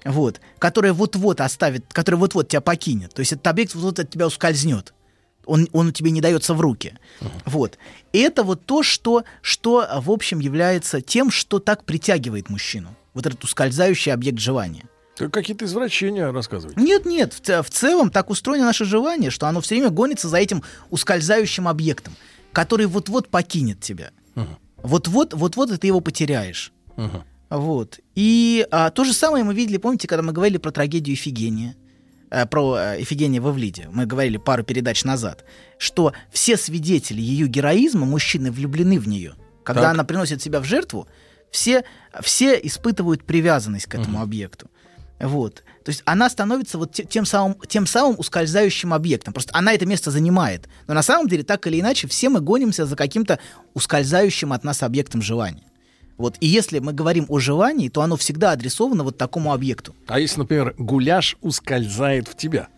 вот, 0.05 0.41
которая 0.59 0.93
вот-вот 0.93 1.41
оставит, 1.41 1.93
которая 1.93 2.19
вот-вот 2.19 2.49
тебя 2.49 2.61
покинет. 2.61 3.15
То 3.15 3.21
есть 3.21 3.33
этот 3.33 3.47
объект 3.47 3.75
вот 3.75 3.99
от 3.99 4.11
тебя 4.11 4.27
ускользнет. 4.27 4.93
Он, 5.47 5.69
он 5.73 5.93
тебе 5.93 6.11
не 6.11 6.21
дается 6.21 6.55
в 6.55 6.61
руки. 6.61 6.95
Вот. 7.45 7.79
И 8.13 8.19
это 8.19 8.43
вот 8.43 8.65
то, 8.65 8.83
что, 8.83 9.25
что, 9.43 9.87
в 10.01 10.11
общем, 10.11 10.39
является 10.39 11.01
тем, 11.01 11.31
что 11.31 11.59
так 11.59 11.85
притягивает 11.85 12.51
мужчину. 12.51 12.95
Вот 13.13 13.27
этот 13.27 13.43
ускользающий 13.45 14.13
объект 14.13 14.39
желания. 14.39 14.85
Ты 15.17 15.29
Какие-то 15.29 15.65
извращения 15.65 16.31
рассказываете. 16.33 16.81
Нет, 16.81 17.07
нет, 17.07 17.35
в, 17.35 17.63
в 17.63 17.71
целом 17.71 18.11
так 18.11 18.31
устроено 18.31 18.65
наше 18.65 18.85
желание, 18.85 19.31
что 19.31 19.47
оно 19.47 19.61
все 19.61 19.77
время 19.77 19.91
гонится 19.91 20.29
за 20.29 20.39
этим 20.39 20.63
ускользающим 20.91 21.69
объектом, 21.69 22.15
который 22.53 22.87
вот-вот 22.87 23.29
покинет 23.29 23.81
тебя. 23.81 24.11
Вот-вот, 24.77 25.33
вот-вот 25.33 25.71
и 25.71 25.77
ты 25.77 25.87
его 25.87 26.01
потеряешь. 26.01 26.73
Вот. 27.51 28.01
И 28.15 28.67
а, 28.71 28.91
то 28.91 29.05
же 29.05 29.13
самое 29.13 29.45
мы 29.45 29.55
видели, 29.55 29.77
помните, 29.77 30.09
когда 30.09 30.23
мы 30.23 30.33
говорили 30.33 30.59
про 30.59 30.73
трагедию 30.73 31.15
Ифигения, 31.15 31.77
про 32.51 32.77
э, 32.77 33.03
Ифигения 33.03 33.41
в 33.41 33.49
Эвлиде, 33.51 33.89
мы 33.93 34.07
говорили 34.07 34.37
пару 34.37 34.65
передач 34.65 35.05
назад, 35.05 35.45
что 35.79 36.13
все 36.31 36.57
свидетели 36.57 37.21
ее 37.21 37.47
героизма, 37.47 38.07
мужчины, 38.07 38.51
влюблены 38.51 38.99
в 38.99 39.07
нее. 39.09 39.35
Когда 39.63 39.83
Так. 39.83 39.93
она 39.95 40.05
приносит 40.05 40.43
себя 40.43 40.61
в 40.61 40.65
жертву, 40.65 41.07
все, 41.51 41.85
все 42.21 42.55
испытывают 42.55 43.25
привязанность 43.25 43.87
к 43.87 43.95
этому 43.95 44.21
объекту. 44.21 44.69
Вот. 45.21 45.63
То 45.85 45.91
есть 45.91 46.03
она 46.05 46.29
становится 46.29 46.77
вот 46.77 46.93
те- 46.93 47.05
тем 47.05 47.25
самым, 47.25 47.57
тем 47.69 47.87
самым 47.87 48.19
ускользающим 48.19 48.93
объектом. 48.93 49.33
Просто 49.33 49.53
она 49.55 49.73
это 49.73 49.87
место 49.87 50.11
занимает. 50.11 50.69
Но 50.89 50.95
на 50.95 51.03
самом 51.03 51.29
деле, 51.29 51.45
так 51.45 51.67
или 51.69 51.81
иначе, 51.81 52.09
все 52.09 52.29
мы 52.29 52.41
гонимся 52.41 52.85
за 52.85 52.97
каким-то 52.97 53.39
ускользающим 53.75 54.53
от 54.53 54.65
нас 54.65 54.83
объектом 54.83 55.23
желания. 55.23 55.63
Вот. 56.17 56.37
И 56.41 56.47
если 56.47 56.79
мы 56.79 56.93
говорим 56.93 57.27
о 57.29 57.39
желании, 57.39 57.89
то 57.89 58.03
оно 58.03 58.17
всегда 58.17 58.53
адресовано 58.53 59.03
вот 59.05 59.19
такому 59.19 59.53
объекту. 59.53 59.95
А 60.07 60.21
если, 60.21 60.41
например, 60.41 60.75
гуляш 60.79 61.37
ускользает 61.41 62.29
в 62.29 62.37
тебя? 62.37 62.69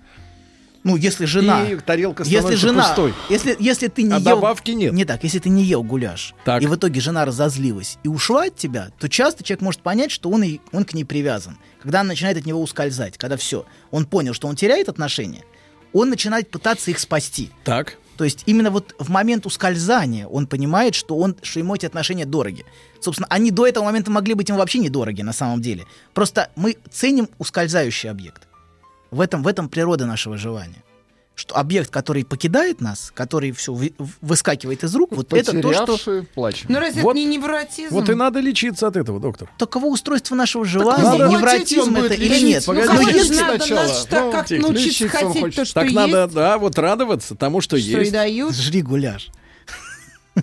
Ну, 0.85 0.95
если 0.95 1.25
жена... 1.25 1.65
И 1.65 1.75
тарелка 1.77 2.23
Если 2.23 2.55
жена, 2.55 2.85
пустой. 2.87 3.13
если, 3.29 3.57
если 3.59 3.89
ты 3.89 4.05
не 4.05 4.13
А 4.13 4.19
ел, 4.19 4.23
добавки 4.25 4.71
нет. 4.71 4.93
Не 4.93 5.05
так, 5.05 5.25
если 5.25 5.41
ты 5.41 5.49
не 5.49 5.65
ел 5.65 5.83
гуляш, 5.83 6.33
Так. 6.45 6.63
и 6.63 6.67
в 6.67 6.77
итоге 6.77 7.01
жена 7.01 7.25
разозлилась 7.25 7.99
и 8.05 8.09
ушла 8.09 8.45
от 8.45 8.57
тебя, 8.57 8.91
то 9.01 9.09
часто 9.09 9.43
человек 9.43 9.63
может 9.63 9.81
понять, 9.81 10.13
что 10.13 10.31
он, 10.31 10.45
и, 10.45 10.61
он 10.71 10.85
к 10.85 10.95
ней 10.95 11.03
привязан. 11.03 11.59
Когда 11.83 12.03
она 12.03 12.11
начинает 12.11 12.37
от 12.39 12.47
него 12.47 12.63
ускользать, 12.63 13.19
когда 13.19 13.37
все, 13.37 13.67
он 13.91 14.05
понял, 14.07 14.33
что 14.33 14.47
он 14.47 14.55
теряет 14.55 14.89
отношения, 14.89 15.43
он 15.93 16.09
начинает 16.09 16.51
пытаться 16.53 16.93
их 16.93 17.01
спасти. 17.01 17.51
Так. 17.65 17.99
То 18.17 18.25
есть 18.25 18.43
именно 18.47 18.71
вот 18.71 18.95
в 18.99 19.11
момент 19.11 19.47
ускользания 19.47 20.27
он 20.27 20.47
понимает, 20.47 20.95
что, 20.95 21.17
он, 21.17 21.37
что 21.43 21.59
ему 21.59 21.75
эти 21.75 21.87
отношения 21.87 22.25
дороги. 22.25 22.65
Собственно, 23.01 23.27
они 23.31 23.51
до 23.51 23.67
этого 23.67 23.85
момента 23.85 24.11
могли 24.11 24.35
быть 24.35 24.49
ему 24.49 24.59
вообще 24.59 24.79
недороги 24.79 25.23
на 25.23 25.33
самом 25.33 25.61
деле. 25.61 25.85
Просто 26.15 26.51
мы 26.57 26.77
ценим 26.91 27.29
ускользающий 27.39 28.11
объект. 28.11 28.49
В 29.11 29.21
этом, 29.21 29.43
в 29.43 29.47
этом 29.47 29.69
природа 29.69 30.07
нашего 30.07 30.37
желания. 30.37 30.83
Что 31.39 31.55
объект, 31.55 31.91
который 31.91 32.25
покидает 32.25 32.81
нас, 32.81 33.13
который 33.15 33.53
все 33.53 33.77
выскакивает 34.23 34.83
из 34.85 34.95
рук, 34.95 35.11
вот 35.13 35.35
это 35.35 35.61
то, 35.61 35.97
что 35.99 36.25
плачем. 36.35 36.65
Ну 36.71 36.81
разве 36.81 37.03
Вот- 37.03 37.11
это 37.11 37.19
не 37.19 37.27
невротизм? 37.37 37.95
Вот 37.95 38.09
и 38.09 38.15
надо 38.15 38.41
лечиться 38.41 38.87
от 38.87 38.97
этого, 38.97 39.21
доктор. 39.21 39.51
таково 39.59 39.85
устройство 39.87 40.35
нашего 40.35 40.65
желания, 40.65 41.05
надо- 41.05 41.29
невротизм 41.29 41.59
хотеть 41.59 41.79
он 41.79 41.97
это 41.97 42.09
будет 42.09 42.19
или 42.21 42.41
нет. 42.41 42.65
Погодите, 42.65 42.95
Ну, 42.95 43.09
если- 43.11 43.35
надо, 43.35 43.57
сначала. 43.59 43.81
надо 43.87 43.95
ж 43.95 44.05
так 44.07 44.25
Ну, 44.25 44.33
как 44.33 44.51
научиться 44.51 45.09
хотеть 45.11 45.55
то, 45.57 45.65
что 45.67 45.75
так 45.75 45.85
есть, 45.85 45.95
надо, 45.95 46.27
да, 46.29 46.57
вот 46.57 46.79
радоваться 46.79 47.35
тому, 47.35 47.61
что, 47.61 47.77
что 47.79 47.87
и 47.87 47.99
есть. 48.01 48.13
дают. 48.13 48.55
Жри 48.55 48.81
гуляш. 48.81 49.29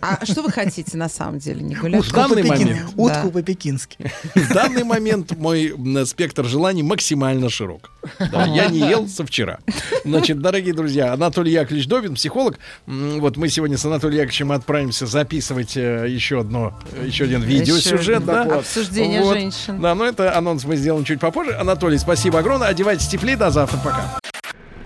А 0.02 0.26
что 0.26 0.42
вы 0.42 0.52
хотите 0.52 0.98
на 0.98 1.10
самом 1.10 1.40
деле? 1.40 1.76
Гулять? 1.76 2.04
В 2.04 2.12
данный 2.12 2.44
момент. 2.44 2.82
Утку 2.96 3.26
Да. 3.26 3.30
по-пекински. 3.30 4.12
В 4.36 4.54
данный 4.54 4.84
момент 4.84 5.38
мой 5.38 5.74
спектр 6.06 6.46
желаний 6.46 6.84
максимально 6.84 7.50
широк. 7.50 7.92
Да, 8.32 8.46
я 8.46 8.68
не 8.68 8.80
ел 8.80 9.08
со 9.08 9.26
вчера. 9.26 9.60
Значит, 10.04 10.42
дорогие 10.42 10.74
друзья, 10.74 11.14
Анатолий 11.14 11.52
Яковлевич 11.54 11.88
Добин, 11.88 12.16
психолог. 12.16 12.60
Вот 12.86 13.38
мы 13.38 13.50
сегодня 13.50 13.78
с 13.78 13.86
Анатолием 13.86 14.22
Яковлевичем 14.22 14.52
отправимся 14.52 15.06
записывать 15.06 15.78
э, 15.78 16.08
еще 16.10 16.40
одно, 16.42 16.78
еще 17.06 17.26
один 17.26 17.42
видеосюжет. 17.42 18.00
Еще 18.02 18.20
да. 18.20 18.44
Обсуждение 18.44 19.22
Вот. 19.22 19.34
женщин. 19.34 19.80
Да, 19.82 19.96
но 19.96 20.06
это 20.06 20.36
анонс 20.38 20.66
мы 20.66 20.76
сделаем 20.76 21.06
чуть 21.06 21.20
попозже. 21.20 21.56
Анатолий, 21.56 21.98
спасибо 21.98 22.40
огромное. 22.40 22.68
Одевайтесь 22.68 23.08
теплее. 23.08 23.38
До 23.38 23.50
завтра. 23.52 23.78
Пока. 23.78 24.20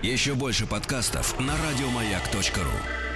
Еще 0.02 0.34
больше 0.34 0.66
подкастов 0.66 1.38
на 1.40 1.52
радиомаяк.ру. 1.70 3.07